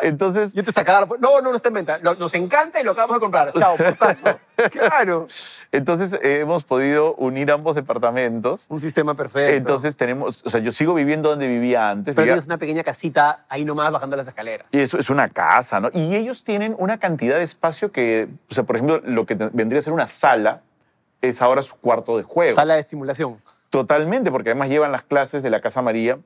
Entonces, 0.02 0.52
Yo 0.52 0.64
te 0.64 0.72
sacaba. 0.72 1.06
No, 1.20 1.40
no, 1.40 1.50
no 1.50 1.56
está 1.56 1.68
en 1.68 1.74
venta. 1.74 1.98
Nos 1.98 2.34
encanta 2.34 2.80
y 2.80 2.84
lo 2.84 2.92
acabamos 2.92 3.16
de 3.16 3.20
comprar. 3.20 3.52
Chao, 3.52 3.76
portazo. 3.76 4.38
Claro. 4.70 5.26
entonces 5.72 6.12
eh, 6.22 6.40
hemos 6.40 6.64
podido 6.64 7.14
unir 7.16 7.50
ambos 7.50 7.74
departamentos. 7.76 8.66
Un 8.68 8.78
sistema 8.78 9.14
perfecto. 9.14 9.56
Entonces 9.56 9.96
tenemos, 9.96 10.42
o 10.44 10.48
sea, 10.48 10.60
yo 10.60 10.70
sigo 10.70 10.94
viviendo 10.94 11.28
donde 11.30 11.46
vivía 11.48 11.90
antes. 11.90 12.14
Pero 12.14 12.24
vivía- 12.24 12.34
tienes 12.34 12.46
una 12.46 12.58
pequeña 12.58 12.82
casita 12.84 13.44
ahí 13.48 13.64
nomás 13.64 13.90
bajando 13.90 14.16
las 14.16 14.28
escaleras. 14.28 14.66
Y 14.70 14.80
eso 14.80 14.98
es 14.98 15.10
una 15.14 15.28
casa, 15.28 15.80
¿no? 15.80 15.90
Y 15.92 16.14
ellos 16.14 16.44
tienen 16.44 16.74
una 16.78 16.98
cantidad 16.98 17.36
de 17.36 17.44
espacio 17.44 17.92
que, 17.92 18.28
o 18.50 18.54
sea, 18.54 18.64
por 18.64 18.76
ejemplo, 18.76 19.00
lo 19.04 19.26
que 19.26 19.34
vendría 19.34 19.78
a 19.78 19.82
ser 19.82 19.92
una 19.92 20.06
sala 20.06 20.62
es 21.22 21.40
ahora 21.40 21.62
su 21.62 21.76
cuarto 21.76 22.16
de 22.16 22.22
juegos. 22.22 22.54
Sala 22.54 22.74
de 22.74 22.80
estimulación. 22.80 23.38
Totalmente, 23.70 24.30
porque 24.30 24.50
además 24.50 24.68
llevan 24.68 24.92
las 24.92 25.02
clases 25.02 25.42
de 25.42 25.50
la 25.50 25.60
Casa 25.60 25.82
María 25.82 26.18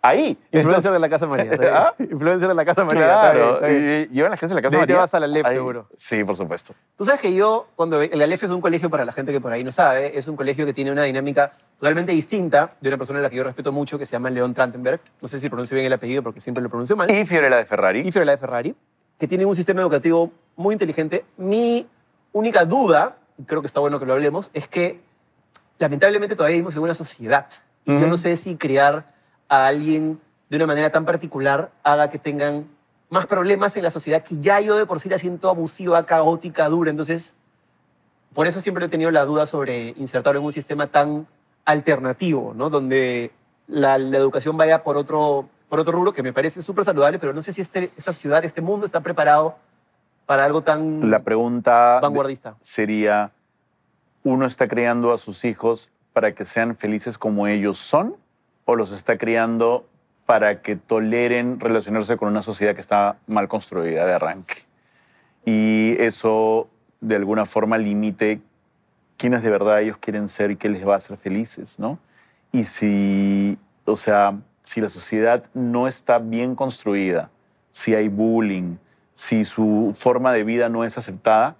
ahí. 0.00 0.38
Influencer 0.52 0.92
de 0.92 0.98
la 0.98 1.08
Casa 1.08 1.26
María. 1.26 1.52
¿Ah? 1.72 1.94
Influencer 1.98 2.48
de 2.48 2.54
la 2.54 2.64
Casa 2.64 2.84
María. 2.84 3.02
está 3.02 3.32
bien, 3.32 3.34
Claro, 3.44 3.54
está 3.56 3.66
bien. 3.68 4.08
y 4.10 4.14
llevan 4.14 4.30
las 4.30 4.40
clases 4.40 4.54
de 4.56 4.62
la 4.62 4.62
Casa 4.62 4.76
De 4.76 4.80
ahí 4.82 4.86
te 4.86 4.92
María. 4.92 5.00
vas 5.00 5.14
a 5.14 5.20
la 5.20 5.48
ahí. 5.48 5.54
seguro. 5.54 5.88
Sí, 5.96 6.24
por 6.24 6.36
supuesto. 6.36 6.74
Tú 6.96 7.04
sabes 7.04 7.20
que 7.20 7.34
yo, 7.34 7.68
cuando 7.76 8.00
el 8.00 8.22
Aleph 8.22 8.42
es 8.44 8.50
un 8.50 8.60
colegio 8.60 8.90
para 8.90 9.04
la 9.04 9.12
gente 9.12 9.32
que 9.32 9.40
por 9.40 9.52
ahí 9.52 9.64
no 9.64 9.70
sabe, 9.72 10.16
es 10.18 10.28
un 10.28 10.36
colegio 10.36 10.64
que 10.66 10.72
tiene 10.72 10.92
una 10.92 11.02
dinámica 11.02 11.52
totalmente 11.78 12.12
distinta 12.12 12.74
de 12.80 12.88
una 12.88 12.98
persona 12.98 13.18
a 13.18 13.22
la 13.22 13.30
que 13.30 13.36
yo 13.36 13.44
respeto 13.44 13.72
mucho, 13.72 13.98
que 13.98 14.06
se 14.06 14.12
llama 14.12 14.30
León 14.30 14.54
Trantenberg. 14.54 15.00
No 15.20 15.28
sé 15.28 15.40
si 15.40 15.48
pronuncio 15.48 15.74
bien 15.74 15.86
el 15.86 15.92
apellido 15.92 16.22
porque 16.22 16.40
siempre 16.40 16.62
lo 16.62 16.68
pronuncio 16.68 16.96
mal. 16.96 17.10
Y 17.10 17.24
Fiorella 17.26 17.56
de 17.56 17.64
Ferrari. 17.64 18.00
y 18.06 18.12
Fiorella 18.12 18.32
de 18.32 18.38
Ferrari, 18.38 18.76
que 19.18 19.26
tienen 19.28 19.46
un 19.48 19.54
sistema 19.56 19.80
educativo 19.82 20.32
muy 20.56 20.74
inteligente. 20.74 21.24
Mi 21.36 21.86
única 22.32 22.64
duda, 22.64 23.16
y 23.38 23.44
creo 23.44 23.60
que 23.60 23.66
está 23.66 23.80
bueno 23.80 23.98
que 23.98 24.06
lo 24.06 24.12
hablemos, 24.12 24.50
es 24.54 24.68
que 24.68 25.00
lamentablemente 25.78 26.36
todavía 26.36 26.54
vivimos 26.54 26.76
en 26.76 26.82
una 26.82 26.94
sociedad. 26.94 27.46
Y 27.84 27.92
yo 27.92 27.98
Ujú. 27.98 28.06
no 28.08 28.16
sé 28.16 28.36
si 28.36 28.56
criar 28.56 29.12
a 29.52 29.66
alguien 29.66 30.18
de 30.48 30.56
una 30.56 30.66
manera 30.66 30.90
tan 30.90 31.04
particular 31.04 31.72
haga 31.82 32.08
que 32.08 32.18
tengan 32.18 32.66
más 33.10 33.26
problemas 33.26 33.76
en 33.76 33.82
la 33.82 33.90
sociedad 33.90 34.24
que 34.24 34.38
ya 34.38 34.58
yo 34.60 34.76
de 34.76 34.86
por 34.86 34.98
sí 34.98 35.10
la 35.10 35.18
siento 35.18 35.50
abusiva, 35.50 36.02
caótica, 36.04 36.70
dura. 36.70 36.90
Entonces, 36.90 37.34
por 38.32 38.46
eso 38.46 38.60
siempre 38.60 38.86
he 38.86 38.88
tenido 38.88 39.10
la 39.10 39.26
duda 39.26 39.44
sobre 39.44 39.90
insertarlo 39.98 40.40
en 40.40 40.46
un 40.46 40.52
sistema 40.52 40.86
tan 40.86 41.26
alternativo, 41.66 42.54
¿no? 42.56 42.70
Donde 42.70 43.30
la, 43.68 43.98
la 43.98 44.16
educación 44.16 44.56
vaya 44.56 44.82
por 44.82 44.96
otro, 44.96 45.50
por 45.68 45.80
otro 45.80 45.92
rubro 45.92 46.14
que 46.14 46.22
me 46.22 46.32
parece 46.32 46.62
súper 46.62 46.86
saludable, 46.86 47.18
pero 47.18 47.34
no 47.34 47.42
sé 47.42 47.52
si 47.52 47.60
este, 47.60 47.90
esta 47.98 48.14
ciudad, 48.14 48.42
este 48.46 48.62
mundo 48.62 48.86
está 48.86 49.00
preparado 49.00 49.56
para 50.24 50.46
algo 50.46 50.62
tan 50.62 51.10
La 51.10 51.18
pregunta 51.18 52.00
vanguardista. 52.00 52.56
sería, 52.62 53.32
¿uno 54.24 54.46
está 54.46 54.66
criando 54.66 55.12
a 55.12 55.18
sus 55.18 55.44
hijos 55.44 55.90
para 56.14 56.34
que 56.34 56.46
sean 56.46 56.74
felices 56.74 57.18
como 57.18 57.46
ellos 57.46 57.78
son 57.78 58.16
o 58.64 58.76
los 58.76 58.92
está 58.92 59.18
criando 59.18 59.86
para 60.26 60.62
que 60.62 60.76
toleren 60.76 61.60
relacionarse 61.60 62.16
con 62.16 62.28
una 62.28 62.42
sociedad 62.42 62.74
que 62.74 62.80
está 62.80 63.16
mal 63.26 63.48
construida 63.48 64.06
de 64.06 64.14
arranque? 64.14 64.54
Y 65.44 65.96
eso 65.98 66.68
de 67.00 67.16
alguna 67.16 67.44
forma 67.44 67.78
limite 67.78 68.40
quiénes 69.16 69.42
de 69.42 69.50
verdad 69.50 69.80
ellos 69.80 69.98
quieren 69.98 70.28
ser 70.28 70.50
y 70.50 70.56
qué 70.56 70.68
les 70.68 70.86
va 70.86 70.94
a 70.94 70.96
hacer 70.96 71.16
felices, 71.16 71.78
¿no? 71.78 71.98
Y 72.50 72.64
si, 72.64 73.56
o 73.84 73.96
sea, 73.96 74.38
si 74.62 74.80
la 74.80 74.88
sociedad 74.88 75.44
no 75.54 75.88
está 75.88 76.18
bien 76.18 76.54
construida, 76.54 77.30
si 77.70 77.94
hay 77.94 78.08
bullying, 78.08 78.76
si 79.14 79.44
su 79.44 79.92
forma 79.94 80.32
de 80.32 80.44
vida 80.44 80.68
no 80.68 80.84
es 80.84 80.98
aceptada, 80.98 81.56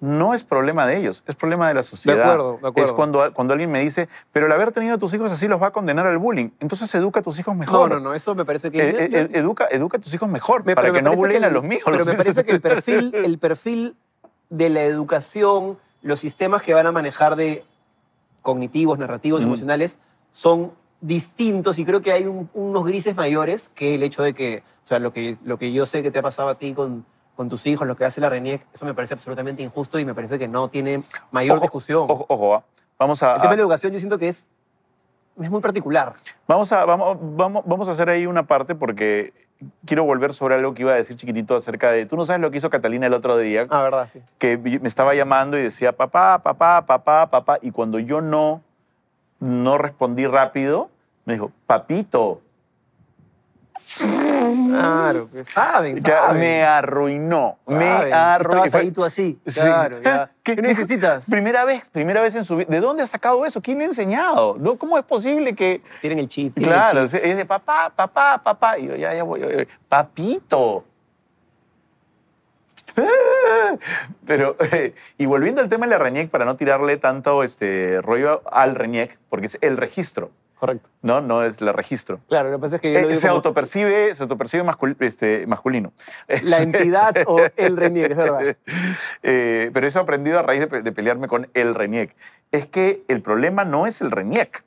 no 0.00 0.34
es 0.34 0.44
problema 0.44 0.86
de 0.86 0.98
ellos, 0.98 1.24
es 1.26 1.34
problema 1.36 1.68
de 1.68 1.74
la 1.74 1.82
sociedad. 1.82 2.20
acuerdo, 2.20 2.58
de 2.60 2.68
acuerdo. 2.68 2.90
Es 2.90 2.96
cuando, 2.96 3.32
cuando 3.32 3.54
alguien 3.54 3.70
me 3.70 3.80
dice, 3.80 4.08
pero 4.32 4.46
el 4.46 4.52
haber 4.52 4.70
tenido 4.72 4.96
a 4.96 4.98
tus 4.98 5.14
hijos 5.14 5.32
así 5.32 5.48
los 5.48 5.60
va 5.60 5.68
a 5.68 5.70
condenar 5.70 6.06
al 6.06 6.18
bullying. 6.18 6.50
Entonces 6.60 6.94
educa 6.94 7.20
a 7.20 7.22
tus 7.22 7.38
hijos 7.38 7.54
No, 7.54 7.60
mejor. 7.60 7.90
no, 7.90 8.00
no, 8.00 8.12
eso 8.14 8.34
me 8.34 8.44
parece 8.44 8.70
que... 8.70 8.78
Eh, 8.80 8.92
yo- 8.92 8.98
eh, 8.98 9.08
yo- 9.10 9.18
eh, 9.18 9.28
educa, 9.32 9.66
educa 9.70 9.96
a 9.96 10.00
tus 10.00 10.12
hijos 10.12 10.28
mejor 10.28 10.64
Me- 10.66 10.74
para 10.74 10.92
que 10.92 11.00
no 11.00 11.12
bulleen 11.12 11.40
que 11.40 11.44
a 11.46 11.48
el- 11.48 11.54
los 11.54 11.64
míos. 11.64 11.82
Pero 11.84 11.98
Los 11.98 12.06
me 12.06 12.14
parece 12.14 12.44
que 12.44 12.52
el 12.52 12.60
perfil, 12.60 13.14
el 13.14 13.38
perfil 13.38 13.96
de 14.50 14.68
la 14.68 14.82
educación, 14.82 15.78
los 16.02 16.20
sistemas 16.20 16.62
que 16.62 16.74
van 16.74 16.86
a 16.86 16.92
manejar 16.92 17.34
de 17.36 17.64
cognitivos, 18.42 18.98
narrativos, 18.98 19.40
Ujú. 19.40 19.48
emocionales, 19.48 19.98
son 20.30 20.72
distintos 21.00 21.78
y 21.78 21.84
creo 21.84 22.00
que 22.02 22.12
hay 22.12 22.24
un- 22.24 22.48
unos 22.54 22.84
grises 22.84 23.16
mayores 23.16 23.68
que 23.74 23.94
el 23.94 24.02
hecho 24.02 24.22
de 24.22 24.34
que, 24.34 24.62
o 24.84 24.86
sea, 24.86 24.98
lo 24.98 25.12
que, 25.12 25.36
lo 25.44 25.58
que 25.58 25.72
yo 25.72 25.84
sé 25.86 26.02
que 26.02 26.10
te 26.10 26.18
ha 26.18 26.22
pasado 26.22 26.48
a 26.48 26.56
ti 26.56 26.74
con, 26.74 27.04
con 27.36 27.48
tus 27.48 27.66
hijos, 27.66 27.86
lo 27.86 27.94
que 27.96 28.04
hace 28.04 28.20
la 28.20 28.30
RENIEC, 28.30 28.66
eso 28.72 28.86
me 28.86 28.94
parece 28.94 29.14
absolutamente 29.14 29.62
injusto 29.62 29.98
y 29.98 30.04
me 30.04 30.14
parece 30.14 30.38
que 30.38 30.48
no 30.48 30.68
tiene 30.68 31.02
mayor 31.30 31.56
Ojo, 31.58 31.62
discusión. 31.62 32.06
Ojo, 32.08 32.24
ojo, 32.28 32.54
ah. 32.56 32.64
vamos 32.98 33.22
a, 33.22 33.34
el 33.34 33.40
tema 33.42 33.50
a- 33.52 33.52
de 33.52 33.56
la 33.58 33.62
educación 33.62 33.92
yo 33.92 33.98
siento 33.98 34.18
que 34.18 34.28
es, 34.28 34.48
es 35.40 35.50
muy 35.50 35.60
particular. 35.60 36.14
Vamos 36.48 36.72
a, 36.72 36.84
vamos, 36.84 37.18
vamos, 37.20 37.62
vamos 37.66 37.88
a 37.88 37.92
hacer 37.92 38.08
ahí 38.08 38.26
una 38.26 38.44
parte 38.46 38.74
porque 38.74 39.32
quiero 39.84 40.04
volver 40.04 40.32
sobre 40.34 40.54
algo 40.54 40.74
que 40.74 40.82
iba 40.82 40.92
a 40.92 40.96
decir 40.96 41.16
chiquitito 41.16 41.56
acerca 41.56 41.90
de... 41.90 42.06
Tú 42.06 42.16
no 42.16 42.24
sabes 42.24 42.40
lo 42.42 42.50
que 42.50 42.58
hizo 42.58 42.70
Catalina 42.70 43.06
el 43.06 43.14
otro 43.14 43.36
día, 43.38 43.66
Ah, 43.70 43.82
verdad, 43.82 44.08
sí. 44.08 44.20
que 44.38 44.56
me 44.58 44.88
estaba 44.88 45.14
llamando 45.14 45.58
y 45.58 45.62
decía 45.62 45.92
papá, 45.92 46.38
papá, 46.42 46.84
papá, 46.86 47.26
papá, 47.30 47.58
y 47.62 47.70
cuando 47.70 47.98
yo 47.98 48.20
no, 48.20 48.62
no 49.40 49.78
respondí 49.78 50.26
rápido, 50.26 50.90
me 51.26 51.34
dijo, 51.34 51.52
papito, 51.66 52.40
Claro, 54.68 55.30
que 55.30 55.44
saben, 55.44 55.96
ya 56.02 56.22
saben. 56.22 56.40
me 56.40 56.62
arruinó, 56.64 57.58
me 57.68 57.88
arruinó. 57.88 58.64
Estabas 58.64 58.74
ahí 58.74 58.90
tú 58.90 59.04
así, 59.04 59.38
Sí. 59.46 59.60
claro, 59.60 60.00
ya. 60.02 60.30
¿Qué- 60.42 60.56
¿Qué 60.56 60.62
necesitas? 60.62 61.26
Primera 61.30 61.64
vez, 61.64 61.88
primera 61.90 62.20
vez 62.20 62.34
en 62.34 62.44
su 62.44 62.56
vida. 62.56 62.66
¿De 62.68 62.80
dónde 62.80 63.04
ha 63.04 63.06
sacado 63.06 63.46
eso? 63.46 63.62
¿Quién 63.62 63.78
le 63.78 63.84
ha 63.84 63.86
enseñado? 63.88 64.56
¿No? 64.58 64.76
¿Cómo 64.76 64.98
es 64.98 65.04
posible 65.04 65.54
que, 65.54 65.82
Tienen 66.00 66.18
el 66.18 66.28
el 66.36 66.52
Claro, 66.52 67.06
se- 67.08 67.20
dice 67.20 67.44
papá, 67.46 67.92
papá, 67.94 68.40
papá. 68.42 68.76
Y 68.78 68.86
yo, 68.88 68.96
ya, 68.96 69.14
ya 69.14 69.22
voy, 69.22 69.40
ya 69.40 69.46
voy. 69.46 69.68
papito. 69.88 70.84
Pero, 74.26 74.56
eh, 74.72 74.94
y 75.18 75.26
volviendo 75.26 75.60
al 75.60 75.68
tema 75.68 75.86
de 75.86 75.90
la 75.90 75.98
RENIEC, 75.98 76.30
para 76.30 76.44
no 76.44 76.56
tirarle 76.56 76.96
tanto 76.96 77.42
este 77.44 78.00
rollo 78.02 78.42
al 78.50 78.74
RENIEC, 78.74 79.18
porque 79.28 79.46
es 79.46 79.58
el 79.60 79.76
registro, 79.76 80.30
Correcto. 80.58 80.88
¿no? 81.02 81.20
No 81.20 81.42
es 81.44 81.60
el 81.60 81.72
registro. 81.74 82.20
Claro, 82.28 82.50
lo 82.50 82.56
que 82.56 82.60
pasa 82.62 82.76
es 82.76 82.82
que 82.82 82.92
yo 82.92 83.00
lo 83.00 83.04
Eh, 83.04 83.08
digo 83.08 83.20
se, 83.20 83.26
como 83.28 83.36
autopercibe, 83.36 84.14
se 84.14 84.22
autopercibe 84.22 84.64
mascul- 84.64 84.96
este, 85.00 85.46
masculino. 85.46 85.92
la 86.42 86.58
entidad 86.62 87.14
o 87.26 87.40
el 87.56 87.76
RENIEC, 87.76 88.10
es 88.12 88.16
verdad. 88.16 88.56
Eh, 89.22 89.70
pero 89.74 89.86
eso 89.86 89.98
he 89.98 90.02
aprendido 90.02 90.38
a 90.38 90.42
raíz 90.42 90.68
de, 90.68 90.82
de 90.82 90.92
pelearme 90.92 91.28
con 91.28 91.48
el 91.54 91.74
RENIEC. 91.74 92.14
Es 92.52 92.66
que 92.66 93.02
el 93.08 93.20
problema 93.22 93.64
no 93.64 93.86
es 93.86 94.00
el 94.00 94.10
RENIEC. 94.10 94.62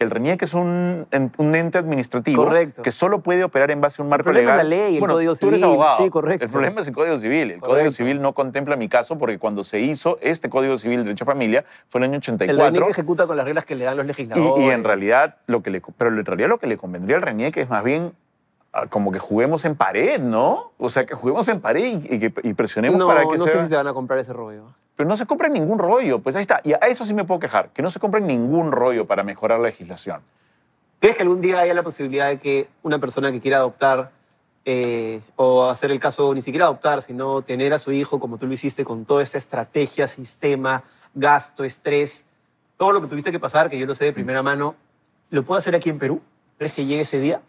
El 0.00 0.10
RENIEC 0.10 0.42
es 0.42 0.54
un, 0.54 1.06
un 1.38 1.54
ente 1.54 1.78
administrativo 1.78 2.44
Correcto. 2.44 2.82
que 2.82 2.90
solo 2.90 3.20
puede 3.20 3.44
operar 3.44 3.70
en 3.70 3.80
base 3.80 4.02
a 4.02 4.04
un 4.04 4.08
marco 4.08 4.24
problema 4.24 4.50
es 4.50 4.56
legal. 4.56 4.70
la 4.70 4.76
ley, 4.76 4.94
el 4.94 5.00
bueno, 5.00 5.14
Código 5.14 5.36
tú 5.36 5.48
eres 5.48 5.60
Civil. 5.60 5.72
abogado. 5.74 5.96
Sí, 6.02 6.10
correcto. 6.10 6.44
El 6.44 6.50
problema 6.50 6.80
es 6.80 6.88
el 6.88 6.94
Código 6.94 7.18
Civil. 7.18 7.50
El 7.52 7.60
Código. 7.60 7.90
Civil 7.92 8.20
no 8.20 8.32
contempla 8.32 8.74
mi 8.76 8.88
caso 8.88 9.16
porque 9.18 9.38
cuando 9.38 9.62
se 9.62 9.78
hizo 9.80 10.18
este 10.20 10.50
Código 10.50 10.76
Civil 10.78 10.98
de 10.98 11.04
Derecho 11.04 11.24
a 11.24 11.26
Familia 11.26 11.64
fue 11.88 12.00
en 12.00 12.04
el 12.04 12.10
año 12.10 12.16
El 12.16 12.22
84. 12.22 12.64
RENIEC 12.64 12.90
ejecuta 12.90 13.26
con 13.28 13.36
las 13.36 13.46
reglas 13.46 13.64
que 13.64 13.76
le 13.76 13.84
dan 13.84 13.96
los 13.96 14.06
legisladores. 14.06 14.64
y 14.64 14.70
en 14.70 14.82
realidad, 14.84 15.36
lo 15.46 15.62
que 15.62 15.70
le, 15.70 15.80
pero 15.96 16.10
en 16.10 16.24
realidad 16.24 16.48
lo 16.48 16.58
que 16.58 16.66
le 16.66 16.76
convendría 16.76 17.16
al 17.16 17.22
RENIEC 17.22 17.56
es 17.58 17.68
más 17.70 17.84
bien 17.84 18.12
a 18.72 18.88
como 18.88 19.12
que 19.12 19.20
juguemos 19.20 19.64
en 19.64 19.76
pared, 19.76 20.18
¿no? 20.20 20.72
O 20.78 20.88
sea, 20.88 21.06
que 21.06 21.14
juguemos 21.14 21.46
en 21.46 21.60
pared 21.60 21.84
y, 22.10 22.14
y 22.16 22.18
que 22.18 22.34
y 22.42 22.54
presionemos 22.54 22.98
No, 22.98 23.06
para 23.06 23.20
que 23.28 23.38
no 23.38 23.44
sea- 23.44 23.58
sé 23.58 23.62
si 23.64 23.68
te 23.70 23.76
van 23.76 23.86
a 23.86 23.94
comprar 23.94 24.18
ese 24.18 24.32
rollo. 24.32 24.64
Pero 24.96 25.08
no 25.08 25.16
se 25.16 25.26
compra 25.26 25.48
ningún 25.48 25.78
rollo. 25.78 26.20
Pues 26.20 26.36
ahí 26.36 26.42
está. 26.42 26.60
Y 26.64 26.72
a 26.72 26.76
eso 26.88 27.04
sí 27.04 27.14
me 27.14 27.24
puedo 27.24 27.40
quejar. 27.40 27.70
Que 27.70 27.82
no 27.82 27.90
se 27.90 27.98
compre 28.00 28.20
ningún 28.20 28.72
rollo 28.72 29.06
para 29.06 29.22
mejorar 29.22 29.58
la 29.60 29.66
legislación. 29.66 30.20
¿Crees 31.00 31.16
que 31.16 31.22
algún 31.22 31.40
día 31.40 31.60
haya 31.60 31.74
la 31.74 31.82
posibilidad 31.82 32.28
de 32.28 32.38
que 32.38 32.68
una 32.82 32.98
persona 32.98 33.30
que 33.30 33.40
quiera 33.40 33.58
adoptar 33.58 34.10
eh, 34.66 35.20
o 35.36 35.64
hacer 35.68 35.90
el 35.90 36.00
caso 36.00 36.32
ni 36.32 36.40
siquiera 36.40 36.64
adoptar, 36.64 37.02
sino 37.02 37.42
tener 37.42 37.74
a 37.74 37.78
su 37.78 37.92
hijo 37.92 38.18
como 38.18 38.38
tú 38.38 38.46
lo 38.46 38.54
hiciste 38.54 38.84
con 38.84 39.04
toda 39.04 39.22
esta 39.22 39.36
estrategia, 39.36 40.06
sistema, 40.08 40.82
gasto, 41.12 41.64
estrés, 41.64 42.24
todo 42.78 42.92
lo 42.92 43.02
que 43.02 43.08
tuviste 43.08 43.30
que 43.30 43.38
pasar, 43.38 43.68
que 43.68 43.78
yo 43.78 43.84
lo 43.84 43.94
sé 43.94 44.06
de 44.06 44.12
primera 44.14 44.42
mano, 44.42 44.74
¿lo 45.28 45.44
puedo 45.44 45.58
hacer 45.58 45.74
aquí 45.74 45.90
en 45.90 45.98
Perú? 45.98 46.22
¿Crees 46.56 46.72
que 46.72 46.86
llegue 46.86 47.02
ese 47.02 47.20
día? 47.20 47.42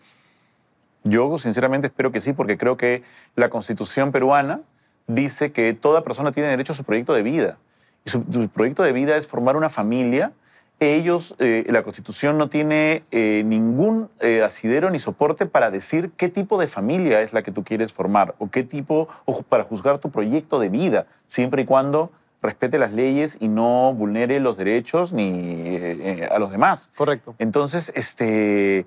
Yo 1.06 1.38
sinceramente 1.38 1.88
espero 1.88 2.12
que 2.12 2.20
sí, 2.20 2.34
porque 2.34 2.58
creo 2.58 2.76
que 2.76 3.04
la 3.36 3.50
constitución 3.50 4.12
peruana 4.12 4.62
dice 5.08 5.52
que 5.52 5.74
toda 5.74 6.04
persona 6.04 6.32
tiene 6.32 6.50
derecho 6.50 6.74
a 6.74 6.76
su 6.76 6.84
proyecto 6.84 7.14
de 7.14 7.24
vida. 7.24 7.58
Y 8.06 8.10
su, 8.10 8.24
su 8.32 8.50
proyecto 8.50 8.84
de 8.84 8.92
vida 8.92 9.18
es 9.18 9.28
formar 9.28 9.56
una 9.56 9.70
familia. 9.70 10.32
Ellos, 10.80 11.36
eh, 11.40 11.66
la 11.70 11.84
constitución 11.84 12.38
no 12.38 12.50
tiene 12.50 13.04
eh, 13.12 13.44
ningún 13.46 14.10
eh, 14.20 14.44
asidero 14.44 14.90
ni 14.90 15.00
soporte 15.00 15.46
para 15.46 15.72
decir 15.72 16.12
qué 16.18 16.28
tipo 16.28 16.60
de 16.60 16.68
familia 16.68 17.22
es 17.22 17.32
la 17.32 17.44
que 17.44 17.52
tú 17.52 17.64
quieres 17.64 17.94
formar 17.94 18.36
o 18.40 18.50
qué 18.50 18.64
tipo, 18.64 19.08
o 19.24 19.42
para 19.44 19.64
juzgar 19.64 20.00
tu 20.00 20.12
proyecto 20.12 20.60
de 20.60 20.68
vida, 20.68 21.06
siempre 21.28 21.62
y 21.62 21.66
cuando 21.66 22.12
respete 22.42 22.78
las 22.78 22.92
leyes 22.92 23.38
y 23.40 23.48
no 23.48 23.94
vulnere 23.94 24.40
los 24.42 24.58
derechos 24.58 25.14
ni 25.14 26.20
a 26.30 26.38
los 26.38 26.52
demás. 26.52 26.92
Correcto. 26.96 27.36
Entonces, 27.40 27.92
este, 27.96 28.86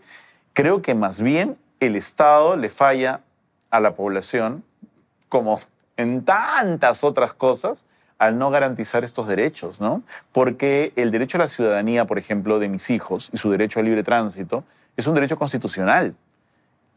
creo 0.52 0.82
que 0.82 0.94
más 0.94 1.20
bien 1.20 1.56
el 1.80 1.96
Estado 1.96 2.56
le 2.56 2.68
falla 2.68 3.22
a 3.70 3.80
la 3.80 3.96
población, 3.96 4.62
como 5.28 5.58
en 5.98 6.24
tantas 6.24 7.04
otras 7.04 7.34
cosas, 7.34 7.84
al 8.18 8.38
no 8.38 8.50
garantizar 8.50 9.04
estos 9.04 9.28
derechos, 9.28 9.80
¿no? 9.80 10.02
Porque 10.32 10.92
el 10.96 11.10
derecho 11.10 11.36
a 11.36 11.40
la 11.42 11.48
ciudadanía, 11.48 12.06
por 12.06 12.18
ejemplo, 12.18 12.58
de 12.58 12.68
mis 12.68 12.88
hijos 12.90 13.28
y 13.32 13.36
su 13.36 13.50
derecho 13.50 13.80
al 13.80 13.86
libre 13.86 14.02
tránsito 14.02 14.64
es 14.96 15.06
un 15.06 15.14
derecho 15.14 15.36
constitucional 15.36 16.14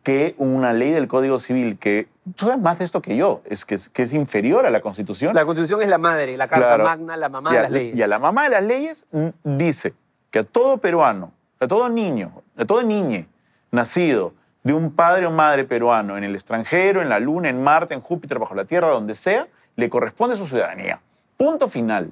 que 0.03 0.33
una 0.37 0.73
ley 0.73 0.91
del 0.91 1.07
Código 1.07 1.39
Civil 1.39 1.77
que, 1.77 2.07
tú 2.35 2.45
sabes 2.45 2.59
más 2.59 2.79
de 2.79 2.85
esto 2.85 3.01
que 3.01 3.15
yo, 3.15 3.41
es 3.45 3.65
que 3.65 3.75
es, 3.75 3.89
que 3.89 4.03
es 4.03 4.13
inferior 4.13 4.65
a 4.65 4.71
la 4.71 4.81
Constitución. 4.81 5.35
La 5.35 5.45
Constitución 5.45 5.81
es 5.81 5.89
la 5.89 5.99
madre, 5.99 6.37
la 6.37 6.47
Carta 6.47 6.67
Claro. 6.67 6.83
Magna, 6.85 7.17
la 7.17 7.29
mamá 7.29 7.53
de 7.53 7.61
las 7.61 7.71
leyes. 7.71 7.95
Y 7.95 8.01
a 8.01 8.07
la 8.07 8.17
mamá 8.17 8.45
de 8.45 8.49
las 8.49 8.63
leyes 8.63 9.05
dice 9.43 9.93
que 10.31 10.39
a 10.39 10.43
todo 10.43 10.77
peruano, 10.77 11.33
a 11.59 11.67
todo 11.67 11.87
niño, 11.89 12.31
a 12.57 12.65
todo 12.65 12.81
niñe 12.81 13.27
nacido 13.71 14.33
de 14.63 14.73
un 14.73 14.93
padre 14.93 15.25
o 15.25 15.31
madre 15.31 15.63
peruano 15.63 16.17
en 16.17 16.23
el 16.23 16.35
extranjero, 16.35 17.01
en 17.01 17.09
la 17.09 17.19
luna, 17.19 17.49
en 17.49 17.63
Marte, 17.63 17.93
en 17.93 18.01
Júpiter, 18.01 18.39
bajo 18.39 18.53
la 18.53 18.65
Tierra, 18.65 18.89
donde 18.89 19.15
sea, 19.15 19.47
le 19.75 19.89
corresponde 19.89 20.35
su 20.35 20.45
ciudadanía. 20.45 20.99
Punto 21.37 21.67
final. 21.67 22.11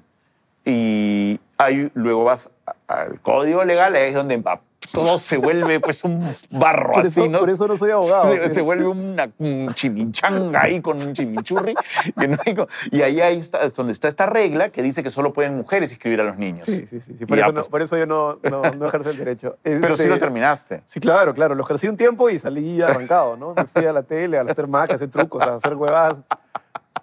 Y 0.65 1.39
luego 1.93 2.23
vas 2.23 2.49
al 2.87 3.19
código 3.21 3.63
legal, 3.63 3.95
ahí 3.95 4.09
es 4.09 4.15
donde 4.15 4.41
todo 4.91 5.17
se 5.17 5.37
vuelve 5.37 5.79
pues 5.79 6.03
un 6.03 6.21
barro 6.51 6.91
Por 6.91 7.05
así, 7.05 7.19
eso, 7.19 7.29
¿no? 7.29 7.39
por 7.39 7.49
eso 7.49 7.67
no 7.67 7.77
soy 7.77 7.91
abogado. 7.91 8.31
Se, 8.31 8.49
se 8.55 8.61
vuelve 8.61 8.87
una, 8.87 9.29
un 9.37 9.73
chimichanga 9.73 10.63
ahí 10.63 10.81
con 10.81 11.01
un 11.01 11.13
chimichurri. 11.13 11.75
no 12.15 12.67
y 12.91 13.01
ahí, 13.01 13.21
ahí 13.21 13.39
está 13.39 13.59
es 13.59 13.73
donde 13.73 13.93
está 13.93 14.07
esta 14.07 14.25
regla 14.25 14.69
que 14.69 14.81
dice 14.81 15.03
que 15.03 15.09
solo 15.09 15.33
pueden 15.33 15.57
mujeres 15.57 15.91
inscribir 15.91 16.21
a 16.21 16.23
los 16.23 16.37
niños. 16.37 16.59
Sí, 16.59 16.87
sí, 16.87 17.01
sí. 17.01 17.17
sí. 17.17 17.25
Por, 17.25 17.39
eso 17.39 17.47
no, 17.47 17.53
pues. 17.53 17.69
por 17.69 17.81
eso 17.81 17.97
yo 17.97 18.05
no, 18.05 18.39
no, 18.43 18.85
ejerzo 18.85 19.09
el 19.09 19.17
derecho. 19.17 19.57
Pero 19.63 19.95
sí 19.95 20.03
Este, 20.03 20.07
lo 20.07 20.19
terminaste. 20.19 20.81
Sí, 20.85 20.99
claro, 20.99 21.33
claro. 21.33 21.55
Lo 21.55 21.63
ejercí 21.63 21.87
un 21.87 21.97
tiempo 21.97 22.29
y 22.29 22.39
salí 22.39 22.81
arrancado, 22.81 23.37
¿no? 23.37 23.53
Me 23.53 23.65
fui 23.65 23.85
a 23.85 23.93
la 23.93 24.03
tele, 24.03 24.37
a 24.37 24.41
hacer 24.41 24.67
magia, 24.67 24.93
a 24.93 24.95
hacer 24.95 25.09
trucos, 25.09 25.41
a 25.43 25.55
hacer 25.55 25.75
huevadas. 25.75 26.17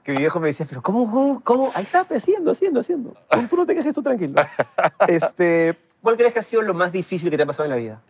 Que 0.02 0.12
mi 0.12 0.18
viejo 0.18 0.38
me 0.38 0.48
decía, 0.48 0.66
pero 0.68 0.82
¿cómo, 0.82 1.10
cómo, 1.10 1.40
cómo? 1.42 1.70
Ahí 1.74 1.84
está, 1.84 2.04
pues, 2.04 2.22
haciendo, 2.22 2.52
haciendo, 2.52 2.80
haciendo. 2.80 3.14
Tú- 3.48 3.56
no 3.56 3.66
te 3.66 3.74
quejes, 3.74 3.94
tú 3.94 4.02
tranquilo. 4.02 4.40
Este, 5.08 5.76
¿Cuál 6.02 6.16
crees 6.16 6.32
que 6.32 6.38
ha 6.38 6.42
sido 6.42 6.62
lo 6.62 6.74
más 6.74 6.92
difícil 6.92 7.30
que 7.30 7.36
te 7.36 7.42
ha 7.42 7.46
pasado 7.46 7.64
en 7.64 7.70
la 7.70 7.76
vida? 7.76 8.00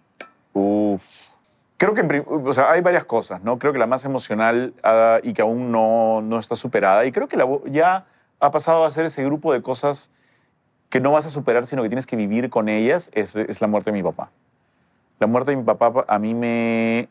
Uf. 0.53 1.03
Creo 1.79 1.95
que 1.95 2.24
o 2.27 2.55
sea, 2.55 2.70
hay 2.70 2.81
varias 2.81 3.05
cosas, 3.05 3.43
¿no? 3.43 3.59
Creo 3.59 3.72
que 3.72 3.79
la 3.79 3.87
más 3.87 4.05
emocional 4.05 4.72
ah, 4.83 5.18
y 5.22 5.35
que 5.35 5.43
aún 5.43 5.70
no, 5.70 6.22
no 6.22 6.39
está 6.39 6.57
superada. 6.57 7.05
Y 7.05 7.12
creo 7.12 7.29
que 7.29 7.37
la 7.37 7.47
ya 7.66 8.07
ha 8.41 8.51
pasado 8.51 8.85
a 8.85 8.91
ser 8.91 9.05
ese 9.05 9.24
grupo 9.24 9.53
de 9.53 9.62
cosas 9.62 10.11
que 10.89 11.01
no 11.01 11.12
vas 11.12 11.27
a 11.27 11.31
superar, 11.31 11.66
sino 11.66 11.83
que 11.83 11.89
tienes 11.89 12.07
que 12.07 12.16
vivir 12.16 12.49
con 12.49 12.68
ellas, 12.68 13.11
es, 13.12 13.37
es 13.37 13.61
la 13.61 13.66
muerte 13.66 13.91
de 13.91 13.97
mi 13.97 14.03
papá. 14.03 14.31
La 15.18 15.27
muerte 15.27 15.51
de 15.51 15.59
mi 15.59 15.64
papá 15.64 16.05
a 16.09 16.18
mí 16.18 16.35
me, 16.35 17.09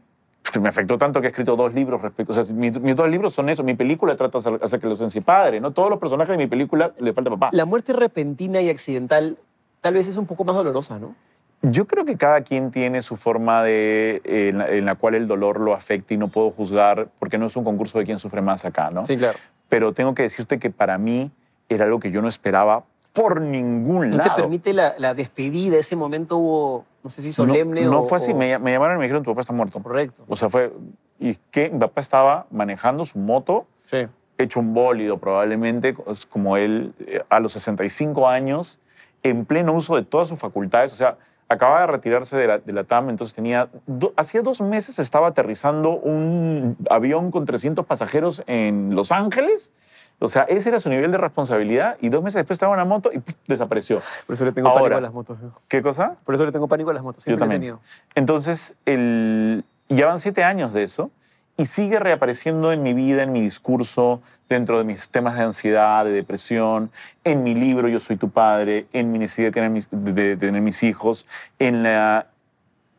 me 0.59 0.69
afectó 0.69 0.97
tanto 0.97 1.21
que 1.21 1.27
he 1.27 1.29
escrito 1.29 1.55
dos 1.55 1.73
libros 1.73 2.01
respecto. 2.01 2.31
O 2.31 2.35
sea, 2.43 2.53
mis, 2.53 2.79
mis 2.79 2.95
dos 2.95 3.09
libros 3.09 3.33
son 3.33 3.49
eso. 3.49 3.63
Mi 3.63 3.73
película 3.73 4.15
trata 4.15 4.37
acerca 4.37 4.67
de 4.67 4.87
la 4.87 4.91
ausencia 4.91 5.19
de 5.19 5.25
padre, 5.25 5.59
¿no? 5.59 5.71
Todos 5.71 5.89
los 5.89 5.99
personajes 5.99 6.31
de 6.31 6.37
mi 6.37 6.47
película 6.47 6.91
le 6.99 7.13
falta 7.13 7.29
papá. 7.29 7.49
La 7.51 7.65
muerte 7.65 7.93
repentina 7.93 8.61
y 8.61 8.69
accidental 8.69 9.37
tal 9.81 9.93
vez 9.93 10.07
es 10.07 10.17
un 10.17 10.25
poco 10.25 10.43
más 10.43 10.55
dolorosa, 10.55 10.99
¿no? 10.99 11.15
Yo 11.61 11.85
creo 11.87 12.05
que 12.05 12.15
cada 12.15 12.41
quien 12.41 12.71
tiene 12.71 13.01
su 13.01 13.15
forma 13.15 13.63
de, 13.63 14.21
eh, 14.23 14.49
en, 14.49 14.57
la, 14.59 14.69
en 14.69 14.85
la 14.85 14.95
cual 14.95 15.15
el 15.15 15.27
dolor 15.27 15.59
lo 15.59 15.73
afecta 15.73 16.13
y 16.13 16.17
no 16.17 16.27
puedo 16.27 16.51
juzgar 16.51 17.07
porque 17.17 17.37
no 17.37 17.47
es 17.47 17.55
un 17.55 17.63
concurso 17.63 17.97
de 17.97 18.05
quién 18.05 18.19
sufre 18.19 18.41
más 18.41 18.65
acá, 18.65 18.91
¿no? 18.91 19.05
Sí, 19.05 19.17
claro. 19.17 19.39
Pero 19.67 19.93
tengo 19.93 20.13
que 20.13 20.23
decirte 20.23 20.59
que 20.59 20.69
para 20.69 20.97
mí 20.97 21.31
era 21.69 21.85
algo 21.85 21.99
que 21.99 22.11
yo 22.11 22.21
no 22.21 22.27
esperaba 22.27 22.83
por 23.15 23.41
ningún 23.41 24.09
¿No 24.11 24.17
lado. 24.17 24.35
te 24.35 24.41
permite 24.41 24.73
la, 24.73 24.93
la 24.99 25.13
despedida? 25.13 25.77
Ese 25.77 25.95
momento 25.95 26.37
hubo, 26.37 26.85
no 27.03 27.09
sé 27.09 27.21
si 27.21 27.31
solemne 27.31 27.81
no, 27.83 27.89
o... 27.89 27.93
no 27.93 28.03
fue 28.03 28.17
así, 28.17 28.33
o- 28.33 28.35
me, 28.35 28.59
me 28.59 28.71
llamaron 28.73 28.97
y 28.97 28.99
me 28.99 29.03
dijeron 29.05 29.23
tu 29.23 29.31
papá 29.31 29.41
está 29.41 29.53
muerto. 29.53 29.81
Correcto. 29.81 30.23
O 30.27 30.35
sea, 30.35 30.49
fue... 30.49 30.71
Y 31.17 31.35
que 31.49 31.69
mi 31.69 31.79
papá 31.79 32.01
estaba 32.01 32.45
manejando 32.51 33.05
su 33.05 33.17
moto, 33.17 33.65
Sí. 33.85 34.05
hecho 34.37 34.59
un 34.59 34.73
bólido 34.73 35.17
probablemente, 35.17 35.95
como 36.29 36.57
él 36.57 36.93
eh, 36.99 37.23
a 37.29 37.39
los 37.39 37.53
65 37.53 38.27
años, 38.27 38.79
en 39.23 39.45
pleno 39.45 39.73
uso 39.73 39.95
de 39.95 40.03
todas 40.03 40.27
sus 40.27 40.37
facultades. 40.37 40.91
O 40.91 40.95
sea, 40.97 41.17
acababa 41.47 41.81
de 41.81 41.87
retirarse 41.87 42.35
de 42.35 42.47
la, 42.47 42.57
de 42.57 42.73
la 42.73 42.83
TAM, 42.83 43.09
entonces 43.09 43.33
tenía... 43.33 43.69
do- 43.87 44.13
hacía 44.17 44.41
dos 44.41 44.59
meses 44.59 44.99
estaba 44.99 45.27
aterrizando 45.27 45.91
un 45.91 46.75
avión 46.89 47.31
con 47.31 47.45
300 47.45 47.85
pasajeros 47.85 48.43
en 48.47 48.93
Los 48.93 49.11
Ángeles. 49.13 49.73
O 50.19 50.29
sea, 50.29 50.43
ese 50.43 50.69
era 50.69 50.79
su 50.79 50.89
nivel 50.89 51.11
de 51.11 51.17
responsabilidad 51.17 51.97
y 52.01 52.09
dos 52.09 52.23
meses 52.23 52.35
después 52.35 52.55
estaba 52.55 52.73
en 52.73 52.79
una 52.79 52.85
moto 52.85 53.11
y 53.13 53.19
¡puf! 53.19 53.35
desapareció. 53.47 53.99
Por 54.25 54.33
eso 54.35 54.45
le 54.45 54.51
tengo 54.53 54.71
pánico 54.73 54.95
a 54.97 55.01
las 55.01 55.13
motos. 55.13 55.39
¿no? 55.41 55.53
¿Qué 55.67 55.81
cosa? 55.81 56.15
Por 56.25 56.35
eso 56.35 56.45
le 56.45 56.51
tengo 56.51 56.67
pánico 56.67 56.89
a 56.89 56.93
las 56.93 57.03
motos. 57.03 57.23
Yo 57.23 57.29
Siempre 57.31 57.45
he 57.45 57.49
también. 57.49 57.61
tenido. 57.61 57.79
Entonces, 58.15 58.75
el, 58.85 59.63
ya 59.89 60.07
van 60.07 60.19
siete 60.19 60.43
años 60.43 60.71
de 60.73 60.83
eso 60.83 61.11
y 61.57 61.65
sigue 61.67 61.99
reapareciendo 61.99 62.71
en 62.71 62.81
mi 62.83 62.93
vida, 62.93 63.23
en 63.23 63.31
mi 63.33 63.41
discurso, 63.41 64.21
dentro 64.47 64.77
de 64.77 64.83
mis 64.83 65.09
temas 65.09 65.35
de 65.35 65.43
ansiedad, 65.43 66.05
de 66.05 66.11
depresión, 66.11 66.91
en 67.23 67.43
mi 67.43 67.55
libro 67.55 67.87
Yo 67.87 67.99
soy 67.99 68.15
tu 68.15 68.29
padre, 68.29 68.85
en 68.93 69.11
mi 69.11 69.19
necesidad 69.19 69.47
de 69.47 69.51
tener 69.53 69.69
mis, 69.69 69.87
de- 69.91 70.11
de 70.13 70.37
tener 70.37 70.61
mis 70.61 70.81
hijos, 70.83 71.25
en, 71.59 71.83
la, 71.83 72.27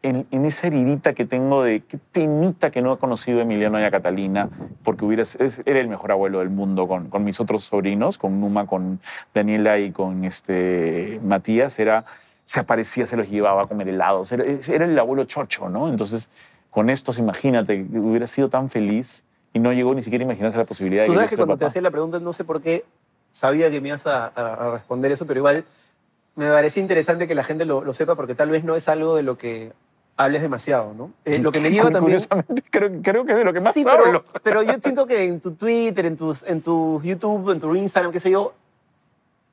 en, 0.03 0.27
en 0.31 0.45
esa 0.45 0.69
heridita 0.69 1.15
que 1.15 1.25
tengo 1.25 1.63
de 1.65 1.81
qué 1.81 1.99
penita 1.99 2.71
que 2.71 2.81
no 2.83 2.93
he 2.95 2.99
conocido 2.99 3.41
a 3.41 3.43
Emiliano 3.43 3.81
y 3.81 3.85
a 3.85 3.91
Catalina, 3.91 4.49
porque 4.85 5.05
hubiera, 5.05 5.23
es- 5.23 5.63
era 5.65 5.81
el 5.81 5.89
mejor 5.89 6.13
abuelo 6.13 6.39
del 6.41 6.51
mundo 6.51 6.87
con, 6.87 7.09
con 7.09 7.25
mis 7.25 7.41
otros 7.41 7.65
sobrinos, 7.65 8.19
con 8.19 8.41
Numa, 8.41 8.67
con 8.67 9.01
Daniela 9.35 9.79
y 9.79 9.91
con 9.93 10.25
este, 10.25 11.21
Matías, 11.25 11.79
era 11.79 12.05
se 12.45 12.61
aparecía, 12.61 13.07
se 13.07 13.17
los 13.17 13.29
llevaba 13.29 13.63
a 13.63 13.67
comer 13.67 13.89
helados. 13.89 14.31
Era, 14.31 14.45
era 14.45 14.85
el 14.85 14.97
abuelo 14.99 15.25
chocho, 15.25 15.69
¿no? 15.69 15.89
Entonces, 15.89 16.31
con 16.71 16.91
estos, 16.91 17.19
imagínate, 17.19 17.85
hubiera 17.93 18.29
sido 18.29 18.49
tan 18.49 18.71
feliz 18.71 19.25
y 19.53 19.59
no 19.59 19.73
llegó 19.73 19.93
ni 19.95 20.03
siquiera 20.03 20.23
a 20.23 20.27
imaginarse 20.27 20.59
la 20.59 20.65
posibilidad 20.65 21.03
de 21.03 21.07
Tú 21.09 21.15
sabes 21.15 21.31
que 21.31 21.37
cuando 21.37 21.55
te 21.57 21.61
papá. 21.61 21.67
hacía 21.71 21.83
la 21.83 21.91
pregunta, 21.91 22.21
no 22.21 22.33
sé 22.33 22.45
por 22.45 22.61
qué 22.61 22.85
sabía 23.33 23.69
que 23.71 23.81
me 23.81 23.89
ibas 23.89 24.07
a, 24.07 24.27
a- 24.27 24.55
a 24.55 24.71
responder 24.75 25.11
eso, 25.11 25.27
pero 25.27 25.41
igual 25.41 25.65
me 26.37 26.49
parece 26.51 26.79
interesante 26.79 27.27
que 27.27 27.35
la 27.35 27.43
gente 27.43 27.65
lo, 27.65 27.83
lo 27.83 27.93
sepa 27.95 28.15
porque 28.15 28.35
tal 28.37 28.51
vez 28.51 28.63
no 28.63 28.77
es 28.77 28.89
algo 28.89 29.17
de 29.17 29.23
lo 29.25 29.37
que 29.37 29.73
hables 30.17 30.43
demasiado, 30.43 30.95
¿no? 30.95 31.13
Eh, 31.25 31.39
lo 31.39 31.53
que 31.53 31.61
me 31.61 31.71
lleva 31.73 31.91
también... 31.91 32.21
Curiosamente, 32.21 32.63
creo, 32.71 32.91
creo 33.03 33.25
que 33.25 33.33
es 33.33 33.39
de 33.39 33.45
lo 33.45 33.53
que 33.53 33.61
más 33.61 33.75
Sí, 33.75 33.85
hablo. 33.87 34.05
pero, 34.05 34.25
pero 34.43 34.63
yo 34.63 34.75
siento 34.81 35.07
que 35.07 35.25
en 35.25 35.41
tu 35.41 35.53
Twitter, 35.53 36.07
en, 36.07 36.17
tus, 36.17 36.43
en 36.45 36.63
tu 36.63 37.01
YouTube, 37.03 37.51
en 37.51 37.61
tu 37.61 37.75
Instagram, 37.75 38.13
qué 38.13 38.21
sé 38.21 38.31
yo, 38.31 38.55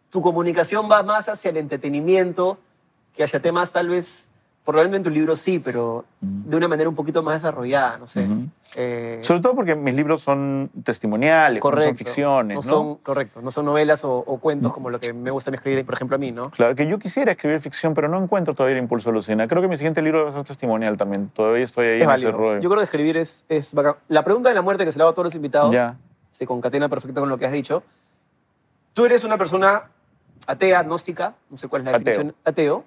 tu 0.09 0.22
comunicación 0.22 0.89
va 0.89 1.03
más 1.03 1.28
hacia 1.28 1.49
el 1.49 1.57
entretenimiento 1.57 2.57
que 3.14 3.24
hacia 3.24 3.41
temas 3.41 3.72
tal 3.72 3.89
vez, 3.89 4.30
probablemente 4.66 4.97
en 4.97 5.03
tu 5.03 5.09
libro 5.09 5.36
sí, 5.36 5.59
pero 5.59 6.05
de 6.22 6.55
una 6.57 6.68
manera 6.70 6.88
un 6.89 6.95
poquito 6.95 7.22
más 7.22 7.36
desarrollada, 7.36 7.97
no 7.97 8.07
sé. 8.07 8.28
Eh, 8.76 9.20
Sobre 9.22 9.41
todo 9.41 9.55
porque 9.55 9.76
mis 9.76 9.93
libros 9.93 10.22
son 10.22 10.72
testimoniales, 10.84 11.55
no 11.57 11.61
correcto. 11.61 11.89
son 11.89 11.97
ficciones, 11.97 12.55
no 12.55 12.61
¿no? 12.61 12.68
son, 12.68 12.95
correcto, 12.95 13.41
no 13.41 13.51
son 13.51 13.66
novelas 13.66 14.03
o, 14.05 14.14
o 14.18 14.38
cuentos 14.39 14.72
como 14.74 14.89
lo 14.89 14.99
que 14.99 15.11
me 15.14 15.32
gusta 15.32 15.51
escribir, 15.51 15.86
por 15.86 15.93
ejemplo, 15.95 16.16
a 16.16 16.18
mí, 16.18 16.32
¿no? 16.32 16.49
Claro, 16.51 16.76
que 16.76 16.88
yo 16.88 16.97
quisiera 16.97 17.34
escribir 17.34 17.59
ficción, 17.59 17.93
pero 17.93 18.07
no 18.07 18.24
encuentro 18.24 18.53
todavía 18.55 18.78
el 18.78 18.84
impulso 18.84 19.09
de 19.09 19.16
Lucina. 19.16 19.47
Creo 19.47 19.61
que 19.61 19.68
mi 19.68 19.76
siguiente 19.78 20.01
libro 20.01 20.24
va 20.24 20.30
a 20.30 20.32
ser 20.32 20.43
testimonial 20.43 20.97
también. 20.97 21.30
Todavía 21.36 21.66
estoy 21.66 21.86
ahí 21.88 21.97
Es 21.97 22.03
en 22.05 22.09
ese 22.09 22.26
válido. 22.26 22.32
rollo. 22.32 22.61
Yo 22.61 22.70
creo 22.70 22.80
que 22.80 22.86
escribir 22.86 23.18
es, 23.18 23.45
es 23.49 23.74
bacán. 23.74 23.95
La 24.07 24.24
pregunta 24.24 24.49
de 24.49 24.55
la 24.55 24.61
muerte 24.61 24.86
que 24.86 24.91
se 24.91 24.97
le 24.97 25.03
hago 25.03 25.11
a 25.11 25.14
todos 25.14 25.26
los 25.28 25.36
invitados 25.36 25.72
Ya. 25.72 25.97
se 26.32 26.45
concatena 26.47 26.88
perfecto 26.89 27.20
con 27.20 27.30
lo 27.30 27.38
que 27.38 27.45
has 27.45 27.51
dicho. 27.51 27.84
Tú 28.93 29.05
eres 29.05 29.24
una 29.24 29.38
persona 29.38 29.84
atea, 30.47 30.80
agnóstica, 30.80 31.36
no 31.49 31.57
sé 31.57 31.68
cuál 31.68 31.82
es 31.82 31.86
la 31.86 31.91
Ateo. 31.97 32.05
definición, 32.05 32.36
ateo. 32.45 32.84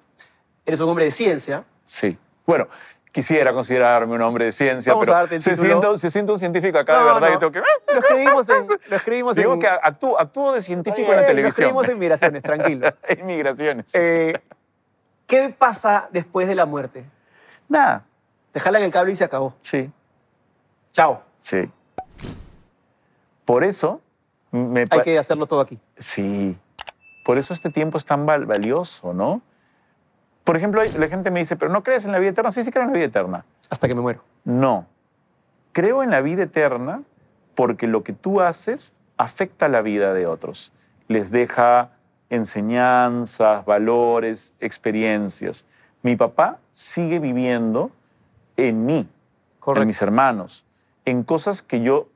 Eres 0.67 0.79
un 0.81 0.89
hombre 0.89 1.05
de 1.05 1.11
ciencia. 1.11 1.63
Sí. 1.85 2.17
Bueno, 2.45 2.67
quisiera 3.13 3.53
considerarme 3.53 4.13
un 4.15 4.21
hombre 4.21 4.45
de 4.45 4.51
ciencia, 4.51 4.93
Vamos 4.93 5.07
a 5.07 5.25
pero 5.27 5.41
se, 5.41 5.55
siento, 5.55 5.97
se 5.97 6.11
siente 6.11 6.31
un 6.33 6.39
científico 6.39 6.77
acá, 6.77 6.93
de 6.93 6.99
No, 6.99 7.13
verdad, 7.15 7.29
no. 7.29 7.35
y 7.35 7.39
tengo 7.39 7.51
que... 7.53 7.59
Lo 7.93 7.99
escribimos 7.99 8.49
en. 8.49 8.67
Lo 8.67 8.77
escribimos 8.95 9.35
Digo 9.35 9.53
en 9.53 9.59
que 9.61 9.67
actúo, 9.67 10.19
actúo 10.19 10.51
de 10.53 10.61
científico 10.61 11.09
en 11.11 11.15
la 11.15 11.21
Lo 11.21 11.27
televisión. 11.27 11.47
escribimos 11.49 11.87
en 11.87 11.97
migraciones, 11.99 12.43
tranquilo. 12.43 12.93
En 13.07 13.25
migraciones. 13.25 13.95
Eh, 13.95 14.39
¿Qué 15.25 15.49
pasa 15.57 16.09
después 16.11 16.47
de 16.47 16.55
la 16.55 16.65
muerte? 16.65 17.05
Nada, 17.69 18.03
Te 18.51 18.59
jalan 18.59 18.83
el 18.83 18.91
cable 18.91 19.13
y 19.13 19.15
se 19.15 19.23
acabó. 19.23 19.55
sí, 19.61 19.89
Chao. 20.91 21.21
sí. 21.39 21.69
Por 23.45 23.63
eso 23.63 24.01
me... 24.51 24.83
Hay 24.89 25.01
que 25.01 25.17
hacerlo 25.17 25.45
todo 25.47 25.61
aquí. 25.61 25.79
Sí. 25.97 26.57
Por 27.23 27.37
eso 27.37 27.53
este 27.53 27.69
tiempo 27.69 27.97
es 27.97 28.05
tan 28.05 28.25
val- 28.25 28.45
valioso, 28.45 29.13
¿no? 29.13 29.41
Por 30.47 30.55
ejemplo, 30.55 30.81
la 30.97 31.09
gente 31.09 31.29
me 31.29 31.41
dice, 31.41 31.57
pero 31.57 31.69
¿no 31.73 31.83
crees 31.83 32.05
en 32.05 32.13
la 32.13 32.19
vida 32.19 32.29
eterna? 32.29 32.51
Sí, 32.51 32.63
sí 32.63 32.71
creo 32.71 32.85
en 32.85 32.91
la 32.91 32.95
vida 32.95 33.07
eterna. 33.07 33.43
Hasta 33.69 33.85
que 33.85 33.93
me 33.93 33.99
muero. 33.99 34.21
No. 34.45 34.85
Creo 35.73 36.03
en 36.03 36.09
la 36.09 36.21
vida 36.21 36.43
eterna 36.43 37.01
porque 37.53 37.85
lo 37.85 38.01
que 38.01 38.13
tú 38.13 38.39
haces 38.39 38.93
afecta 39.17 39.67
la 39.67 39.81
vida 39.81 40.13
de 40.13 40.25
otros. 40.25 40.71
Les 41.09 41.31
deja 41.31 41.89
enseñanzas, 42.29 43.65
valores, 43.65 44.55
experiencias. 44.61 45.65
Mi 46.01 46.15
papá 46.15 46.59
sigue 46.71 47.19
viviendo 47.19 47.91
en 48.55 48.85
mí, 48.85 49.05
en 49.75 49.85
mis 49.85 50.01
hermanos, 50.01 50.63
en 51.03 51.23
cosas 51.23 51.61
que 51.61 51.81
yo... 51.81 52.07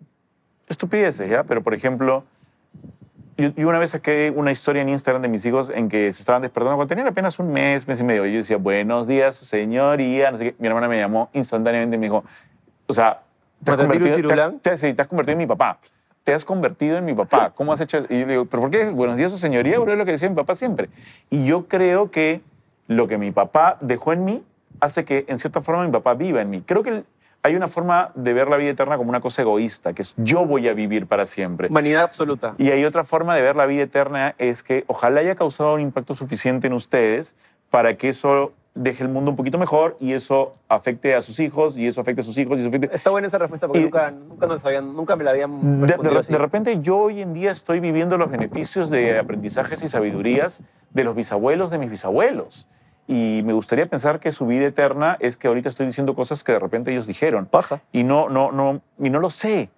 Estupideces, 0.70 1.30
¿ya? 1.30 1.44
Pero, 1.44 1.64
por 1.64 1.74
ejemplo, 1.74 2.24
yo, 3.42 3.68
una 3.68 3.80
vez 3.80 3.92
saqué 3.92 4.32
una 4.36 4.52
historia 4.52 4.82
en 4.82 4.90
Instagram 4.90 5.22
de 5.22 5.28
mis 5.28 5.46
hijos 5.46 5.70
en 5.74 5.90
que 5.90 6.12
se 6.14 6.22
estaban 6.22 6.42
despertando 6.42 6.76
cuando 6.78 6.90
tenían 6.90 7.08
apenas 7.08 7.38
un 7.40 7.52
mes, 7.52 7.88
mes 7.88 8.00
y 8.00 8.04
medio. 8.04 8.26
Y 8.26 8.32
yo 8.34 8.38
decía, 8.40 8.58
buenos 8.58 9.08
días, 9.08 9.38
señoría. 9.38 10.32
No 10.32 10.38
sé 10.38 10.44
qué. 10.46 10.56
Mi 10.60 10.68
hermana 10.68 10.88
me 10.88 10.98
llamó 10.98 11.30
instantáneamente 11.34 11.96
y 11.96 12.00
me 12.00 12.06
dijo, 12.08 12.24
o 12.88 12.94
sea, 12.94 13.20
te 13.64 13.72
has, 13.72 13.78
¿Matatiru 13.78 14.06
convertido, 14.12 14.52
te- 14.52 14.70
te- 14.72 14.78
sí, 14.78 14.94
te 14.94 15.02
has 15.02 15.08
convertido 15.08 15.34
en 15.34 15.38
mi 15.40 15.48
papá. 15.48 15.78
Te 16.24 16.34
has 16.34 16.46
convertido 16.46 16.98
en 16.98 17.06
mi 17.06 17.14
papá. 17.14 17.52
¿Cómo 17.56 17.74
has 17.74 17.82
hecho? 17.82 17.98
eso?" 18.00 18.08
Y 18.14 18.20
yo 18.20 18.26
le 18.26 18.32
digo, 18.34 18.46
¿pero 18.46 18.62
por 18.62 18.72
qué? 18.72 18.86
Buenos 18.90 19.18
días, 19.18 19.32
su 19.32 19.38
señoría, 19.38 19.80
bro, 19.80 19.92
es 19.92 19.98
lo 19.98 20.06
que 20.06 20.12
decía 20.12 20.30
mi 20.30 20.36
papá 20.36 20.56
siempre. 20.56 20.90
Y 21.30 21.46
yo 21.46 21.66
creo 21.68 22.12
que 22.12 22.42
lo 22.88 23.08
que 23.08 23.18
mi 23.18 23.32
papá 23.32 23.78
dejó 23.82 24.14
en 24.14 24.26
mí 24.26 24.44
hace 24.80 25.06
que, 25.06 25.26
en 25.28 25.40
cierta 25.40 25.62
forma, 25.62 25.84
mi 25.86 25.92
papá 25.92 26.14
viva 26.14 26.42
en 26.42 26.50
mí. 26.50 26.62
Creo 26.66 26.84
que 26.84 26.90
el- 26.90 27.06
hay 27.44 27.56
una 27.56 27.68
forma 27.68 28.12
de 28.16 28.34
ver 28.34 28.48
la 28.48 28.58
vida 28.58 28.70
eterna 28.72 28.98
como 28.98 29.10
una 29.10 29.20
cosa 29.22 29.42
egoísta, 29.42 29.94
que 29.94 30.04
es 30.04 30.14
yo 30.18 30.46
voy 30.46 30.68
a 30.68 30.74
vivir 30.74 31.08
para 31.08 31.26
siempre. 31.26 31.68
Humanidad 31.70 32.04
absoluta. 32.04 32.54
Y 32.58 32.70
hay 32.72 32.86
otra 32.86 33.04
forma 33.04 33.36
de 33.36 33.42
ver 33.42 33.56
la 33.56 33.66
vida 33.66 33.84
eterna, 33.84 34.36
es 34.38 34.62
que 34.64 34.84
ojalá 34.88 35.22
haya 35.22 35.36
causado 35.36 35.74
un 35.74 35.82
impacto 35.82 36.14
suficiente 36.14 36.68
en 36.68 36.74
ustedes 36.74 37.36
para 37.70 37.96
que 37.98 38.10
eso 38.10 38.52
deje 38.74 39.04
el 39.04 39.10
mundo 39.10 39.32
un 39.32 39.38
poquito 39.38 39.58
mejor 39.58 39.98
y 40.00 40.14
eso 40.14 40.56
afecte 40.70 41.14
a 41.14 41.22
sus 41.22 41.40
hijos 41.42 41.78
y 41.78 41.88
eso 41.88 42.00
afecte 42.00 42.22
a 42.22 42.24
sus 42.24 42.38
hijos 42.38 42.58
y 42.58 42.62
eso 42.62 42.70
afecte... 42.70 42.90
Está 42.96 43.10
buena 43.10 43.28
esa 43.28 43.38
respuesta 43.38 43.68
porque 43.68 43.82
Y- 43.82 43.84
nunca, 43.84 44.12
nunca, 44.12 44.48
nos 44.48 44.64
habían, 44.64 44.96
nunca 44.96 45.16
me 45.18 45.24
la 45.26 45.32
habían 45.32 45.82
De, 45.82 45.98
de- 45.98 46.18
así. 46.18 46.32
de 46.32 46.38
repente 46.38 46.80
yo 46.82 46.98
hoy 46.98 47.22
en 47.22 47.34
día 47.34 47.52
estoy 47.52 47.80
viviendo 47.82 48.18
los 48.18 48.30
beneficios 48.32 48.90
de 48.90 49.20
aprendizajes 49.20 49.84
y 49.84 49.90
sabidurías 49.90 50.64
de 50.92 51.04
los 51.04 51.16
bisabuelos 51.16 51.70
de 51.72 51.80
mis 51.80 51.90
bisabuelos. 51.90 52.68
Y 53.08 53.42
me 53.44 53.54
gustaría 53.54 53.88
pensar 53.88 54.20
que 54.20 54.32
su 54.32 54.46
vida 54.46 54.66
eterna 54.66 55.18
es 55.20 55.38
que 55.38 55.48
ahorita 55.48 55.70
estoy 55.70 55.86
diciendo 55.86 56.16
cosas 56.16 56.44
que 56.44 56.54
de 56.54 56.60
repente 56.60 56.92
ellos 56.92 57.08
dijeron. 57.08 57.46
Paja. 57.46 57.82
Y 57.92 58.04
no, 58.04 58.30
no, 58.30 58.52
no, 58.52 58.82
y 59.00 59.10
no 59.10 59.20
lo 59.20 59.30
sé. 59.30 59.70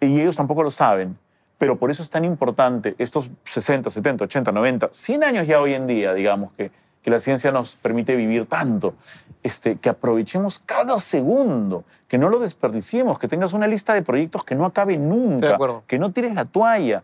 Y 0.00 0.20
ellos 0.20 0.36
tampoco 0.36 0.62
lo 0.62 0.70
saben. 0.70 1.18
Pero 1.58 1.76
por 1.76 1.90
eso 1.90 2.02
es 2.02 2.10
tan 2.10 2.24
importante 2.24 2.94
estos 2.98 3.30
60, 3.44 3.90
70, 3.90 4.24
80, 4.24 4.52
90, 4.52 4.88
100 4.92 5.24
años 5.24 5.46
ya 5.46 5.60
hoy 5.60 5.74
en 5.74 5.86
día, 5.86 6.14
digamos, 6.14 6.52
que, 6.52 6.70
que 7.02 7.10
la 7.10 7.18
ciencia 7.18 7.50
nos 7.50 7.76
permite 7.76 8.16
vivir 8.16 8.46
tanto, 8.46 8.94
este, 9.42 9.76
que 9.76 9.90
aprovechemos 9.90 10.60
cada 10.64 10.96
segundo, 10.98 11.84
que 12.08 12.16
no 12.16 12.30
lo 12.30 12.38
desperdiciemos, 12.38 13.18
que 13.18 13.28
tengas 13.28 13.52
una 13.52 13.66
lista 13.66 13.92
de 13.92 14.02
proyectos 14.02 14.44
que 14.44 14.54
no 14.54 14.64
acabe 14.64 14.96
nunca, 14.96 15.54
acuerdo. 15.54 15.82
que 15.86 15.98
no 15.98 16.12
tires 16.12 16.34
la 16.34 16.46
toalla. 16.46 17.02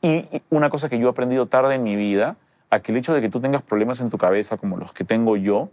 Y, 0.00 0.08
y 0.08 0.42
una 0.50 0.68
cosa 0.68 0.88
que 0.88 0.98
yo 0.98 1.06
he 1.06 1.10
aprendido 1.10 1.46
tarde 1.46 1.76
en 1.76 1.84
mi 1.84 1.94
vida, 1.94 2.36
a 2.72 2.80
que 2.80 2.90
el 2.90 2.96
hecho 2.96 3.12
de 3.12 3.20
que 3.20 3.28
tú 3.28 3.38
tengas 3.38 3.60
problemas 3.60 4.00
en 4.00 4.08
tu 4.08 4.16
cabeza 4.16 4.56
como 4.56 4.78
los 4.78 4.94
que 4.94 5.04
tengo 5.04 5.36
yo, 5.36 5.68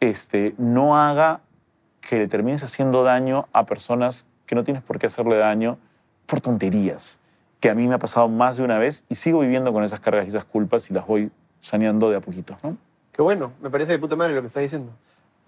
este, 0.00 0.54
no 0.56 0.96
haga 0.96 1.42
que 2.00 2.16
le 2.16 2.28
termines 2.28 2.64
haciendo 2.64 3.04
daño 3.04 3.46
a 3.52 3.66
personas 3.66 4.26
que 4.46 4.54
no 4.54 4.64
tienes 4.64 4.82
por 4.82 4.98
qué 4.98 5.04
hacerle 5.04 5.36
daño 5.36 5.76
por 6.24 6.40
tonterías, 6.40 7.18
que 7.60 7.68
a 7.68 7.74
mí 7.74 7.86
me 7.86 7.96
ha 7.96 7.98
pasado 7.98 8.26
más 8.28 8.56
de 8.56 8.62
una 8.62 8.78
vez 8.78 9.04
y 9.10 9.16
sigo 9.16 9.40
viviendo 9.40 9.70
con 9.74 9.84
esas 9.84 10.00
cargas 10.00 10.24
y 10.24 10.28
esas 10.30 10.46
culpas 10.46 10.90
y 10.90 10.94
las 10.94 11.06
voy 11.06 11.30
saneando 11.60 12.08
de 12.08 12.16
a 12.16 12.20
poquito. 12.20 12.56
¿no? 12.62 12.78
Qué 13.12 13.20
bueno, 13.20 13.52
me 13.60 13.68
parece 13.68 13.92
de 13.92 13.98
puta 13.98 14.16
madre 14.16 14.34
lo 14.34 14.40
que 14.40 14.46
estás 14.46 14.62
diciendo. 14.62 14.92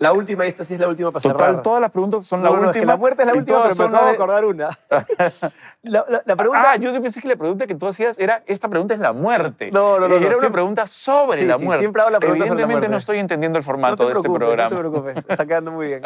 La 0.02 0.12
última, 0.12 0.44
y 0.44 0.48
esta 0.48 0.64
sí 0.64 0.74
es 0.74 0.80
la 0.80 0.88
última 0.88 1.12
para 1.12 1.22
Total, 1.22 1.38
cerrar. 1.46 1.62
todas 1.62 1.80
las 1.80 1.90
preguntas 1.92 2.26
son 2.26 2.42
No, 2.42 2.48
la 2.50 2.56
no, 2.56 2.60
es 2.62 2.66
última. 2.68 2.82
que 2.82 2.86
la 2.86 2.96
muerte 2.96 3.22
es 3.22 3.26
la 3.28 3.34
última, 3.34 3.62
pero 3.62 3.74
me 3.76 3.84
acabo 3.84 4.06
de 4.06 4.12
acordar 4.12 4.44
una. 4.44 4.68
la, 5.82 6.04
la- 6.08 6.22
la 6.24 6.36
pregunta... 6.36 6.70
Ah, 6.72 6.76
yo 6.76 6.92
pensé 7.00 7.20
que 7.20 7.28
la 7.28 7.36
pregunta 7.36 7.68
que 7.68 7.74
tú 7.76 7.86
hacías 7.86 8.18
era, 8.18 8.42
esta 8.46 8.66
pregunta 8.68 8.94
es 8.94 9.00
la 9.00 9.12
muerte. 9.12 9.70
No, 9.70 10.00
no, 10.00 10.08
no, 10.08 10.16
Y 10.16 10.18
no, 10.20 10.26
Era 10.26 10.26
una 10.26 10.40
siempre- 10.40 10.50
pregunta 10.50 10.86
sobre 10.86 11.38
Sí, 11.38 11.44
la 11.46 11.56
sí, 11.56 11.64
muerte. 11.64 11.82
siempre 11.84 12.02
hago 12.02 12.10
la 12.10 12.18
pregunta 12.18 12.44
sobre 12.46 12.48
la 12.48 12.62
Evidentemente 12.64 12.88
muerte. 12.88 12.90
no 12.90 12.96
estoy 12.98 13.18
entendiendo 13.20 13.58
el 13.58 13.64
formato 13.64 14.06
de 14.08 14.12
este 14.14 14.28
programa. 14.28 14.70
No 14.70 14.76
te 14.76 14.80
preocupes, 14.80 15.16
está 15.18 15.46
quedando 15.46 15.70
muy 15.70 15.86
bien. 15.86 16.02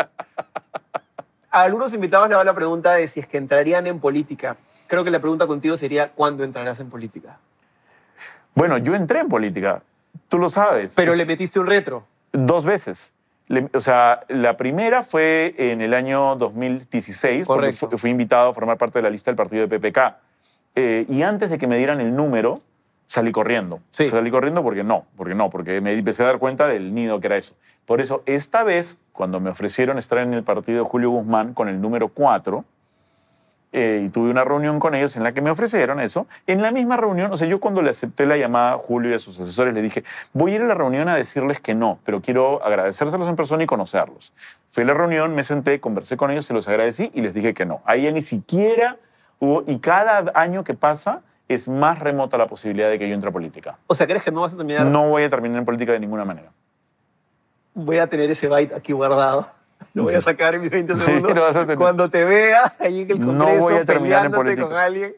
A 1.51 1.63
algunos 1.63 1.95
invitados 1.95 2.29
le 2.29 2.35
hago 2.35 2.45
la 2.45 2.55
pregunta 2.55 2.93
de 2.93 3.09
si 3.09 3.21
es 3.21 3.27
que 3.27 3.39
entrarían 3.39 3.87
en 3.87 3.99
política. 3.99 4.57
Creo 4.89 5.05
que 5.05 5.11
la 5.11 5.21
pregunta 5.21 5.47
contigo 5.47 5.75
sería, 5.79 6.11
¿cuándo 6.11 6.45
entrarás 6.45 6.79
en 6.81 6.91
política? 6.91 7.39
Bueno, 8.55 8.77
yo 8.77 8.95
entré 8.95 9.21
en 9.21 9.29
política, 9.29 9.81
tú 10.29 10.39
lo 10.39 10.51
sabes. 10.51 10.93
Pero 10.95 11.13
Es- 11.13 11.19
le 11.19 11.25
metiste 11.25 11.59
un 11.59 11.67
retro. 11.67 12.05
Dos 12.33 12.67
veces. 12.67 13.15
Le- 13.49 13.69
o 13.75 13.81
sea, 13.81 14.23
la 14.29 14.57
primera 14.57 15.03
fue 15.03 15.55
en 15.57 15.81
el 15.81 15.95
año 15.95 16.35
2016, 16.37 17.47
porque 17.47 17.61
Correcto. 17.69 17.91
fu- 17.91 17.99
fui 17.99 18.11
invitado 18.11 18.51
a 18.51 18.55
formar 18.55 18.77
parte 18.77 18.99
de 18.99 19.03
la 19.05 19.11
lista 19.11 19.31
del 19.31 19.37
partido 19.37 19.67
de 19.67 19.79
PPK. 19.79 20.17
Eh, 20.75 21.07
y 21.09 21.23
antes 21.23 21.49
de 21.51 21.59
que 21.59 21.67
me 21.67 21.79
dieran 21.79 22.01
el 22.01 22.15
número, 22.15 22.55
salí 23.07 23.31
corriendo. 23.33 23.81
Sí. 23.91 24.05
Salí 24.07 24.31
corriendo 24.31 24.63
porque 24.63 24.83
no, 24.85 25.05
porque 25.17 25.35
no, 25.35 25.49
porque 25.49 25.81
me 25.81 25.93
empecé 25.93 26.25
a 26.25 26.27
dar 26.27 26.39
cuenta 26.39 26.67
del 26.67 26.93
nido 26.95 27.21
que 27.21 27.29
era 27.29 27.37
eso. 27.37 27.55
Por 27.87 28.01
eso, 28.01 28.23
esta 28.27 28.65
vez, 28.65 28.99
cuando 29.13 29.39
me 29.39 29.49
ofrecieron 29.51 29.97
estar 29.97 30.19
en 30.19 30.35
el 30.35 30.43
partido 30.43 30.83
de 30.83 30.91
Julio 30.91 31.11
Guzmán 31.11 31.55
con 31.55 31.69
el 31.69 31.81
número 31.81 32.09
4, 32.09 32.65
eh, 33.79 34.05
y 34.07 34.09
tuve 34.09 34.31
una 34.31 34.43
reunión 34.43 34.81
con 34.81 34.95
ellos 34.95 35.19
en 35.19 35.23
la 35.23 35.33
que 35.33 35.43
me 35.43 35.51
ofrecieron 35.51 36.01
eso. 36.01 36.27
En 36.47 36.63
la 36.63 36.71
misma 36.71 36.97
reunión, 36.97 37.31
o 37.31 37.37
sea, 37.37 37.47
yo 37.47 37.61
cuando 37.61 37.83
le 37.83 37.91
acepté 37.91 38.25
la 38.25 38.39
llamada 38.39 38.73
a 38.73 38.79
Julio 38.79 39.11
y 39.11 39.15
a 39.15 39.19
sus 39.19 39.39
asesores, 39.39 39.75
le 39.75 39.83
dije, 39.83 40.03
voy 40.33 40.53
a 40.53 40.55
ir 40.55 40.63
a 40.63 40.65
la 40.65 40.73
reunión 40.73 41.11
a 41.11 41.15
decirles 41.15 41.61
que 41.61 41.75
no, 41.75 41.99
pero 42.03 42.23
quiero 42.23 42.65
agradecérselos 42.65 43.29
en 43.29 43.37
persona 43.37 43.65
y 43.65 43.67
conocerlos. 43.67 44.33
Fui 44.71 44.83
a 44.83 44.87
la 44.87 44.95
reunión, 44.95 45.35
me 45.35 45.45
senté, 45.45 45.79
conversé 45.79 46.17
con 46.17 46.31
ellos, 46.31 46.47
se 46.47 46.55
los 46.55 46.67
agradecí 46.69 47.11
y 47.13 47.21
les 47.21 47.35
dije 47.35 47.53
que 47.53 47.67
no. 47.67 47.83
Ahí 47.85 48.05
ya 48.05 48.13
ni 48.13 48.23
siquiera 48.23 48.97
hubo, 49.41 49.63
y 49.67 49.79
cada 49.79 50.33
año 50.35 50.65
que 50.65 50.73
pasa 50.73 51.21
es 51.47 51.69
más 51.69 51.99
remota 51.99 52.39
la 52.39 52.47
posibilidad 52.47 52.89
de 52.89 52.99
que 52.99 53.07
yo 53.07 53.15
entre 53.15 53.29
a 53.29 53.33
política. 53.33 53.77
O 53.89 53.95
sea, 53.95 54.07
¿crees 54.07 54.23
que 54.23 54.31
no 54.31 54.41
vas 54.41 54.55
a 54.55 54.57
terminar? 54.57 54.87
No 54.87 55.11
voy 55.11 55.25
a 55.25 55.29
terminar 55.29 55.59
en 55.59 55.67
política 55.67 55.93
de 55.93 56.01
ninguna 56.01 56.25
manera. 56.25 56.51
Voy 57.75 57.99
a 57.99 58.07
tener 58.07 58.31
ese 58.31 58.49
byte 58.49 58.73
aquí 58.73 58.95
guardado. 58.95 59.47
Lo 59.95 60.03
voy 60.05 60.15
a 60.15 60.21
sacar 60.21 60.55
en 60.55 60.61
mis 60.63 60.71
20 60.71 60.95
Sí, 60.97 61.01
segundos. 61.03 61.35
lo 61.35 61.43
vas 61.43 61.57
a 61.57 61.61
tener. 61.61 61.77
Cuando 61.77 62.09
te 62.11 62.25
vea 62.25 62.75
ahí 62.81 63.03
en 63.03 63.11
el 63.11 63.21
No 63.21 63.27
Congreso 63.27 63.61
voy 63.63 63.75
a 63.75 63.85
terminar 63.85 64.31
peleándote 64.31 64.61
con 64.63 64.73
alguien. 64.75 65.15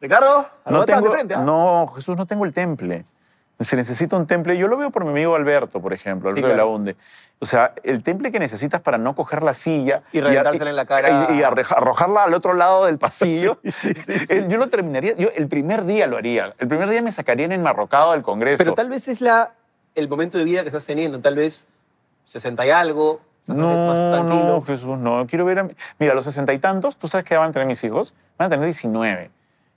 Ricardo, 0.00 0.36
No 0.42 0.48
arrebata 0.64 0.96
de 0.96 0.98
tengo, 1.02 1.12
frente. 1.12 1.34
¿ah? 1.34 1.42
no, 1.42 1.92
Jesús, 1.94 2.16
no 2.16 2.26
tengo 2.26 2.44
el 2.44 2.52
temple. 2.52 3.04
Se 3.60 3.76
necesita 3.76 4.16
un 4.16 4.26
temple. 4.26 4.56
Yo 4.58 4.66
lo 4.66 4.76
veo 4.76 4.90
por 4.90 5.04
mi 5.04 5.10
amigo 5.10 5.36
Alberto, 5.36 5.80
por 5.80 5.92
ejemplo, 5.92 6.30
Alberto 6.30 6.48
de 6.48 6.54
claro. 6.54 6.68
la 6.70 6.74
Unde. 6.74 6.96
O 7.38 7.46
sea, 7.46 7.72
el 7.84 8.02
temple 8.02 8.32
que 8.32 8.40
necesitas 8.40 8.80
para 8.80 8.98
no 8.98 9.14
coger 9.14 9.42
la 9.44 9.54
silla 9.54 10.02
Y 10.12 10.20
reventársela 10.20 10.70
en 10.70 10.74
la 10.76 10.84
cara. 10.86 11.28
y, 11.30 11.38
y 11.38 11.42
arrojarla 11.44 12.24
al 12.24 12.34
otro 12.34 12.54
lado 12.54 12.86
del 12.86 12.98
pasillo. 12.98 13.58
Eh, 13.84 14.46
Yo 14.48 14.56
lo 14.58 14.68
terminaría, 14.68 15.14
yo 15.14 15.28
el 15.36 15.46
primer 15.46 15.84
día 15.84 16.08
lo 16.08 16.16
haría. 16.16 16.52
El 16.58 16.66
primer 16.66 16.88
día 16.88 17.02
me 17.02 17.12
sacarían 17.12 17.52
enmarrocado 17.52 18.12
del 18.12 18.22
Congreso. 18.22 18.58
Pero 18.64 18.74
tal 18.74 18.88
vez 18.90 19.06
es 19.06 19.20
la, 19.20 19.52
el 19.94 20.08
momento 20.08 20.38
de 20.38 20.44
vida 20.44 20.62
que 20.62 20.68
estás 20.68 20.84
teniendo. 20.86 21.20
Tal 21.20 21.36
vez 21.36 21.68
60 22.24 22.66
y 22.66 22.70
algo, 22.70 23.20
no, 23.48 23.86
más 23.88 24.10
tranquilo. 24.10 24.44
no, 24.44 24.62
Jesús, 24.62 24.98
no. 24.98 25.26
Quiero 25.26 25.44
ver 25.44 25.58
a 25.60 25.62
mi- 25.64 25.74
Mira, 25.98 26.12
a 26.12 26.14
los 26.14 26.24
sesenta 26.24 26.52
y 26.52 26.58
tantos, 26.58 26.96
tú 26.96 27.08
sabes 27.08 27.24
que 27.24 27.36
van 27.36 27.50
a 27.50 27.52
tener 27.52 27.66
mis 27.68 27.82
hijos, 27.84 28.14
van 28.38 28.46
a 28.46 28.50
tener 28.50 28.64
19. 28.66 29.30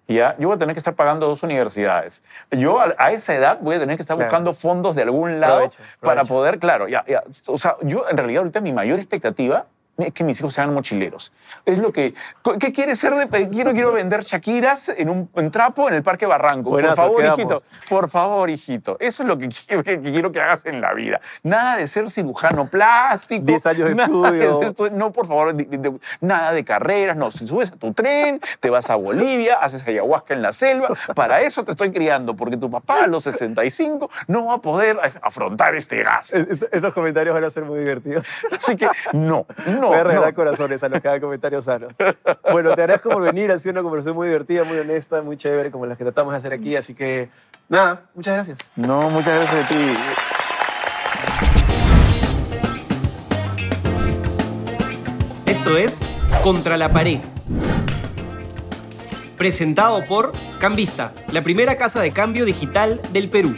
Y 0.07 0.15
Ya, 0.15 0.35
yo 0.37 0.49
voy 0.49 0.55
a 0.55 0.59
tener 0.59 0.75
que 0.75 0.79
estar 0.79 0.93
pagando 0.93 1.27
dos 1.27 1.41
universidades. 1.41 2.23
Yo 2.51 2.79
a, 2.79 2.93
a 2.97 3.11
esa 3.11 3.33
edad 3.35 3.57
voy 3.61 3.75
a 3.77 3.79
tener 3.79 3.95
que 3.95 4.03
estar 4.03 4.15
Claro. 4.15 4.29
buscando 4.29 4.53
fondos 4.53 4.95
de 4.95 5.01
algún 5.01 5.39
lado 5.39 5.55
Provecho, 5.57 5.79
para 5.99 6.15
provecho. 6.21 6.33
poder, 6.33 6.59
claro, 6.59 6.87
ya, 6.87 7.03
ya. 7.07 7.23
O 7.47 7.57
sea, 7.57 7.75
yo 7.81 8.05
en 8.07 8.15
realidad 8.17 8.41
ahorita 8.41 8.61
mi 8.61 8.71
mayor 8.71 8.99
expectativa 8.99 9.65
es 9.97 10.13
que 10.13 10.23
mis 10.23 10.39
hijos 10.39 10.53
sean 10.53 10.73
mochileros. 10.73 11.31
Es 11.65 11.77
lo 11.77 11.91
que... 11.91 12.13
¿Qué 12.59 12.73
quieres 12.73 12.99
ser 12.99 13.13
de... 13.15 13.49
Quiero, 13.49 13.71
quiero 13.73 13.91
vender 13.91 14.21
Shakiras 14.23 14.89
en 14.89 15.09
un 15.09 15.29
en 15.35 15.51
trapo 15.51 15.87
en 15.87 15.95
el 15.95 16.03
Parque 16.03 16.25
Barranco. 16.25 16.69
Buenazo, 16.71 16.95
por 16.95 17.05
favor, 17.05 17.21
quedamos. 17.21 17.39
hijito. 17.39 17.61
Por 17.89 18.09
favor, 18.09 18.49
hijito. 18.49 18.97
Eso 18.99 19.23
es 19.23 19.27
lo 19.29 19.37
que 19.37 19.49
quiero, 19.67 19.83
que 19.83 20.01
quiero 20.01 20.31
que 20.31 20.41
hagas 20.41 20.65
en 20.65 20.81
la 20.81 20.93
vida. 20.93 21.21
Nada 21.43 21.77
de 21.77 21.87
ser 21.87 22.09
cirujano 22.09 22.65
plástico. 22.67 23.45
10 23.45 23.65
años 23.67 23.95
de 23.95 24.03
estudio. 24.03 24.61
estu- 24.61 24.91
No, 24.91 25.11
por 25.11 25.27
favor, 25.27 25.53
de- 25.53 25.63
de- 25.77 25.93
nada 26.21 26.51
de 26.51 26.63
carreras. 26.65 27.15
No, 27.15 27.31
si 27.31 27.47
subes 27.47 27.71
a 27.71 27.75
tu 27.75 27.93
tren, 27.93 28.41
te 28.59 28.69
vas 28.69 28.89
a 28.89 28.95
Bolivia, 28.95 29.55
haces 29.61 29.87
ayahuasca 29.87 30.33
en 30.33 30.41
la 30.41 30.51
selva. 30.53 30.89
Para 31.15 31.41
eso 31.41 31.63
te 31.63 31.71
estoy 31.71 31.91
criando, 31.91 32.35
porque 32.35 32.57
tu 32.57 32.69
papá 32.69 33.03
a 33.03 33.07
los 33.07 33.23
65 33.23 34.09
no 34.27 34.45
va 34.47 34.55
a 34.55 34.57
poder 34.57 34.99
afrontar 35.21 35.75
este 35.75 36.03
gasto. 36.03 36.37
Estos 36.71 36.93
comentarios 36.93 37.33
van 37.33 37.43
a 37.43 37.49
ser 37.49 37.63
muy 37.65 37.79
divertidos. 37.79 38.25
Así 38.51 38.75
que 38.75 38.87
no, 39.13 39.45
no. 39.79 39.84
Voy 39.87 39.97
a 39.97 40.03
regalar 40.03 40.29
no. 40.29 40.35
corazones 40.35 40.83
a 40.83 40.89
los 40.89 41.01
que 41.01 41.07
hagan 41.07 41.21
comentarios 41.21 41.65
sanos. 41.65 41.95
Bueno, 42.51 42.73
te 42.75 42.81
agradezco 42.81 43.09
por 43.09 43.23
venir. 43.23 43.51
Ha 43.51 43.59
sido 43.59 43.71
una 43.71 43.81
conversación 43.81 44.15
muy 44.15 44.27
divertida, 44.27 44.63
muy 44.63 44.77
honesta, 44.77 45.21
muy 45.21 45.37
chévere, 45.37 45.71
como 45.71 45.85
las 45.85 45.97
que 45.97 46.03
tratamos 46.03 46.33
de 46.33 46.37
hacer 46.37 46.53
aquí. 46.53 46.75
Así 46.75 46.93
que, 46.93 47.29
nada, 47.69 48.03
muchas 48.13 48.35
gracias. 48.35 48.59
No, 48.75 49.09
muchas 49.09 49.35
gracias 49.35 49.65
a 49.65 49.67
ti. 49.67 49.97
Esto 55.45 55.77
es 55.77 55.99
Contra 56.43 56.77
la 56.77 56.91
Pared. 56.91 57.19
Presentado 59.37 60.05
por 60.05 60.31
Cambista, 60.59 61.11
la 61.31 61.41
primera 61.41 61.75
casa 61.75 62.01
de 62.01 62.11
cambio 62.11 62.45
digital 62.45 63.01
del 63.11 63.29
Perú. 63.29 63.55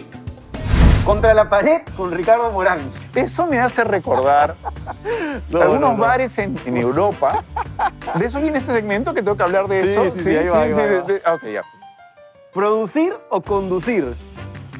Contra 1.07 1.33
la 1.33 1.47
pared 1.49 1.83
con 1.95 2.11
Ricardo 2.11 2.51
Morán. 2.51 2.79
Eso 3.15 3.47
me 3.47 3.59
hace 3.61 3.85
recordar 3.85 4.55
No, 5.49 5.61
algunos 5.61 5.81
no, 5.91 5.91
no. 5.93 5.97
bares 6.03 6.37
en, 6.37 6.59
en 6.65 6.75
Europa. 6.75 7.45
¿De 8.15 8.25
eso 8.25 8.41
viene 8.41 8.57
este 8.57 8.73
segmento 8.73 9.13
que 9.13 9.21
tengo 9.23 9.37
que 9.37 9.43
hablar 9.43 9.69
de 9.69 9.83
Sí, 9.83 9.89
eso? 9.89 10.15
sí, 10.17 10.23
sí, 10.23 10.29
ahí 10.35 10.49
va, 10.49 10.61
ahí 10.63 10.73
va, 10.73 10.81
ahí 10.83 10.89
de- 10.89 10.99
va. 10.99 11.07
de- 11.07 11.21
ah, 11.25 11.33
ok, 11.35 11.43
ya. 11.45 11.61
¿Producir 12.53 13.13
o 13.29 13.39
conducir? 13.41 14.15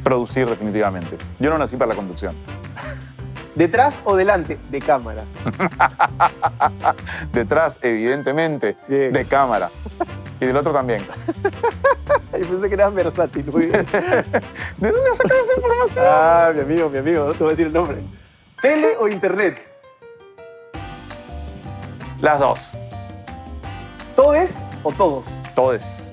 Producir, 0.04 0.50
definitivamente. 0.50 1.18
Yo 1.40 1.50
no 1.50 1.58
nací 1.58 1.78
para 1.78 1.90
la 1.92 1.96
conducción. 1.96 2.36
¿Detrás 3.56 3.98
o 4.04 4.16
delante 4.18 4.60
de 4.70 4.80
cámara? 4.82 5.24
Detrás, 7.32 7.80
evidentemente, 7.82 8.76
Bien. 8.88 9.14
de 9.14 9.26
cámara. 9.26 9.70
Y 10.40 10.46
del 10.46 10.56
otro 10.56 10.72
también. 10.72 11.06
Ay, 12.34 12.44
pensé 12.44 12.68
que 12.68 12.74
eras 12.76 12.94
versátil. 12.94 13.46
Muy 13.52 13.68
bien. 13.68 13.86
¿De 14.78 14.92
dónde 14.92 15.10
has 15.12 15.18
sacado 15.18 15.42
esa 15.42 15.54
información? 15.56 16.06
Ah, 16.08 16.52
mi 16.54 16.62
amigo, 16.62 16.90
mi 16.90 16.98
amigo, 17.00 17.26
no 17.26 17.34
te 17.34 17.40
voy 17.40 17.48
a 17.48 17.52
decir 17.52 17.68
el 17.68 17.74
nombre. 17.74 17.98
¿Tele 18.62 18.96
o 19.00 19.08
internet? 19.08 19.62
Las 22.22 22.40
dos. 22.40 22.72
¿Todes 24.16 24.64
o 24.84 24.92
todos? 24.92 25.40
Todes. 25.54 26.12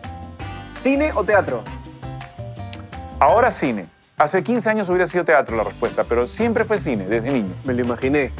¿Cine 0.73 1.13
o 1.15 1.25
teatro? 1.25 1.63
Ahora 3.19 3.51
cine. 3.51 3.87
Hace 4.17 4.45
15 4.45 4.71
años 4.71 4.89
hubiera 4.89 5.07
sido 5.07 5.25
teatro 5.25 5.57
la 5.57 5.65
respuesta, 5.65 6.05
pero 6.05 6.27
siempre 6.27 6.65
fue 6.65 6.79
cine, 6.79 7.07
desde 7.07 7.31
niño. 7.31 7.55
Me 7.65 7.73
lo 7.73 7.83
imaginé. 7.83 8.31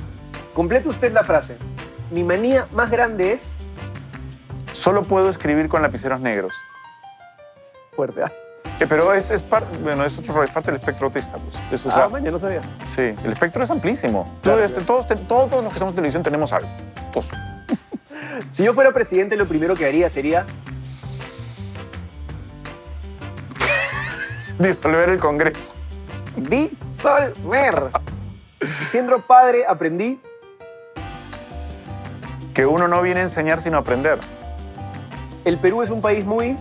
Complete 0.53 0.89
usted 0.89 1.13
la 1.13 1.25
frase. 1.25 1.57
Mi 2.11 2.23
manía 2.23 2.69
más 2.73 2.91
grande 2.91 3.33
es... 3.33 3.57
Solo 4.85 5.03
puedo 5.03 5.31
escribir 5.31 5.71
con 5.71 5.81
lapiceros 5.81 6.21
negros. 6.21 6.55
Fuerte, 7.95 8.23
¿ah? 8.23 8.31
Eh, 8.81 8.87
pero 8.87 9.15
es, 9.15 9.31
es, 9.31 9.41
par- 9.41 9.65
bueno, 9.83 10.05
es, 10.05 10.19
otro, 10.19 10.43
es 10.43 10.51
parte 10.51 10.71
del 10.73 10.79
espectro 10.79 11.07
autista. 11.07 11.39
Pues. 11.39 11.59
Es, 11.73 11.87
o 11.87 11.91
sea, 11.91 12.05
ah, 12.05 12.09
mañana 12.11 12.33
no 12.33 12.39
sabía. 12.39 12.61
sí, 12.87 13.15
el 13.25 13.33
espectro 13.33 13.65
es 13.65 13.71
amplísimo. 13.71 14.39
Tú, 14.43 14.51
este. 14.59 14.83
Todos, 14.83 15.09
te- 15.09 15.17
todos, 15.17 15.49
todos 15.49 15.65
los 15.65 15.73
que 15.73 15.83
en 15.83 15.95
televisión 15.95 16.23
tenemos 16.23 16.53
algo. 16.53 16.69
Todos. 17.15 17.31
Si 18.53 18.63
yo 18.63 18.75
fuera 18.75 18.93
presidente, 18.93 19.37
lo 19.37 19.47
primero 19.47 19.75
que 19.75 19.87
haría 19.87 20.09
sería... 20.09 20.45
Disolver 24.59 25.09
el 25.09 25.19
Congreso. 25.19 25.73
disolver. 26.37 27.91
Siendo 28.91 29.21
padre, 29.21 29.65
aprendí 29.67 30.21
Que 32.55 32.67
uno 32.67 32.87
no 32.89 33.03
viene 33.03 33.21
a 33.21 33.23
enseñar 33.25 33.61
sino 33.63 33.77
a 33.79 33.81
aprender. 33.81 34.19
El 35.45 35.59
Perú 35.59 35.83
es 35.83 35.91
un 35.91 36.01
país 36.01 36.25
muy... 36.25 36.57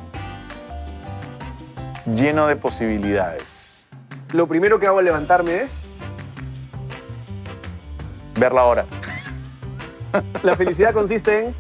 Lleno 2.05 2.47
de 2.47 2.55
posibilidades. 2.55 3.85
Lo 4.33 4.47
primero 4.47 4.79
que 4.79 4.87
hago 4.87 4.99
al 4.99 5.05
levantarme 5.05 5.61
es... 5.61 5.83
Ver 8.37 8.51
la 8.51 8.63
hora. 8.65 8.85
La 10.43 10.57
felicidad 10.57 10.93
consiste 10.93 11.45
en... 11.45 11.55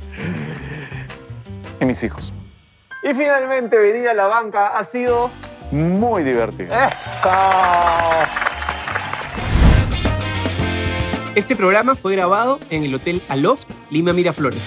Y 1.79 1.85
mis 1.85 2.03
hijos. 2.03 2.33
Y 3.03 3.13
finalmente 3.13 3.77
venir 3.77 4.07
a 4.09 4.13
la 4.13 4.27
banca 4.27 4.67
ha 4.67 4.83
sido... 4.83 5.29
Muy 5.71 6.23
divertido. 6.23 6.73
Este 11.35 11.55
programa 11.55 11.95
fue 11.95 12.15
grabado 12.15 12.59
en 12.69 12.83
el 12.83 12.93
Hotel 12.93 13.21
Aloft, 13.27 13.65
Lima 13.89 14.13
Miraflores. 14.13 14.63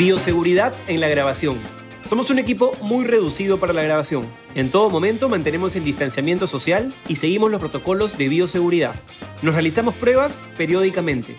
Bioseguridad 0.00 0.72
en 0.86 0.98
la 0.98 1.08
grabación. 1.08 1.58
Somos 2.06 2.30
un 2.30 2.38
equipo 2.38 2.72
muy 2.80 3.04
reducido 3.04 3.60
para 3.60 3.74
la 3.74 3.82
grabación. 3.82 4.26
En 4.54 4.70
todo 4.70 4.88
momento 4.88 5.28
mantenemos 5.28 5.76
el 5.76 5.84
distanciamiento 5.84 6.46
social 6.46 6.94
y 7.06 7.16
seguimos 7.16 7.50
los 7.50 7.60
protocolos 7.60 8.16
de 8.16 8.30
bioseguridad. 8.30 8.94
Nos 9.42 9.52
realizamos 9.52 9.94
pruebas 9.94 10.42
periódicamente. 10.56 11.36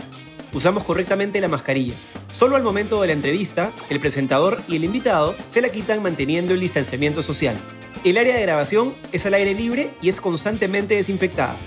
Usamos 0.53 0.83
correctamente 0.83 1.41
la 1.41 1.47
mascarilla. 1.47 1.95
Solo 2.29 2.55
al 2.55 2.61
momento 2.61 3.01
de 3.01 3.07
la 3.07 3.13
entrevista, 3.13 3.73
el 3.89 3.99
presentador 3.99 4.61
y 4.67 4.75
el 4.75 4.83
invitado 4.83 5.35
se 5.47 5.63
la 5.63 5.69
quitan 5.69 6.03
manteniendo 6.03 6.53
el 6.53 6.59
distanciamiento 6.59 7.23
social. 7.23 7.57
El 8.03 8.19
área 8.19 8.35
de 8.35 8.43
grabación 8.43 8.93
es 9.11 9.25
al 9.25 9.33
aire 9.33 9.55
libre 9.55 9.89
y 10.03 10.09
es 10.09 10.21
constantemente 10.21 10.93
desinfectada. 10.93 11.57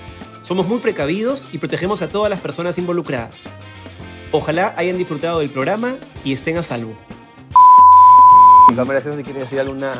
Somos 0.42 0.68
muy 0.68 0.78
precavidos 0.78 1.48
y 1.50 1.58
protegemos 1.58 2.02
a 2.02 2.08
todas 2.08 2.30
las 2.30 2.40
personas 2.40 2.78
involucradas. 2.78 3.48
Ojalá 4.36 4.74
hayan 4.76 4.98
disfrutado 4.98 5.38
del 5.38 5.48
programa 5.48 5.94
y 6.24 6.32
estén 6.32 6.58
a 6.58 6.64
salvo. 6.64 6.92
Cámara, 8.74 9.00
si 9.00 9.22
quieres 9.22 9.42
decir 9.42 9.60
alguna, 9.60 9.92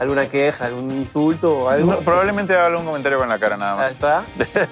alguna 0.00 0.26
queja, 0.26 0.64
algún 0.64 0.90
insulto 0.90 1.60
o 1.60 1.68
algo. 1.68 1.92
No, 1.92 1.98
probablemente 2.00 2.52
haga 2.56 2.76
un 2.76 2.84
comentario 2.84 3.16
con 3.16 3.28
la 3.28 3.38
cara 3.38 3.56
nada 3.56 3.74
Ahí 3.74 3.78
más. 3.78 3.92
está. 3.92 4.24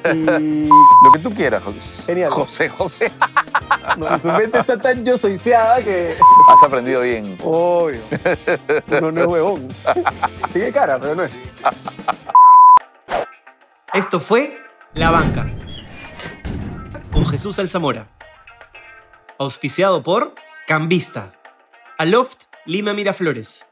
Y 0.12 0.68
Lo 1.04 1.12
que 1.12 1.20
tú 1.20 1.30
quieras, 1.30 1.62
José. 1.62 1.78
Genial. 2.06 2.32
José, 2.32 2.68
José. 2.70 3.12
no, 3.98 4.18
su 4.18 4.26
mente 4.32 4.58
está 4.58 4.76
tan 4.76 5.04
yo 5.04 5.16
soiseada 5.16 5.80
que... 5.84 6.16
Has 6.48 6.68
aprendido 6.68 7.02
bien. 7.02 7.38
Obvio. 7.44 8.00
Uno 8.98 9.12
no 9.12 9.20
es 9.20 9.26
huevón. 9.28 9.68
Tiene 10.52 10.72
cara, 10.72 10.98
pero 10.98 11.14
no 11.14 11.22
es. 11.22 11.30
Esto 13.94 14.18
fue 14.18 14.58
La 14.94 15.12
Banca 15.12 15.48
con 17.12 17.24
Jesús 17.26 17.60
Alzamora. 17.60 18.08
Auspiciado 19.43 20.05
por 20.05 20.36
Cambista. 20.68 21.34
Aloft 21.99 22.43
Lima 22.64 22.95
Miraflores. 22.95 23.66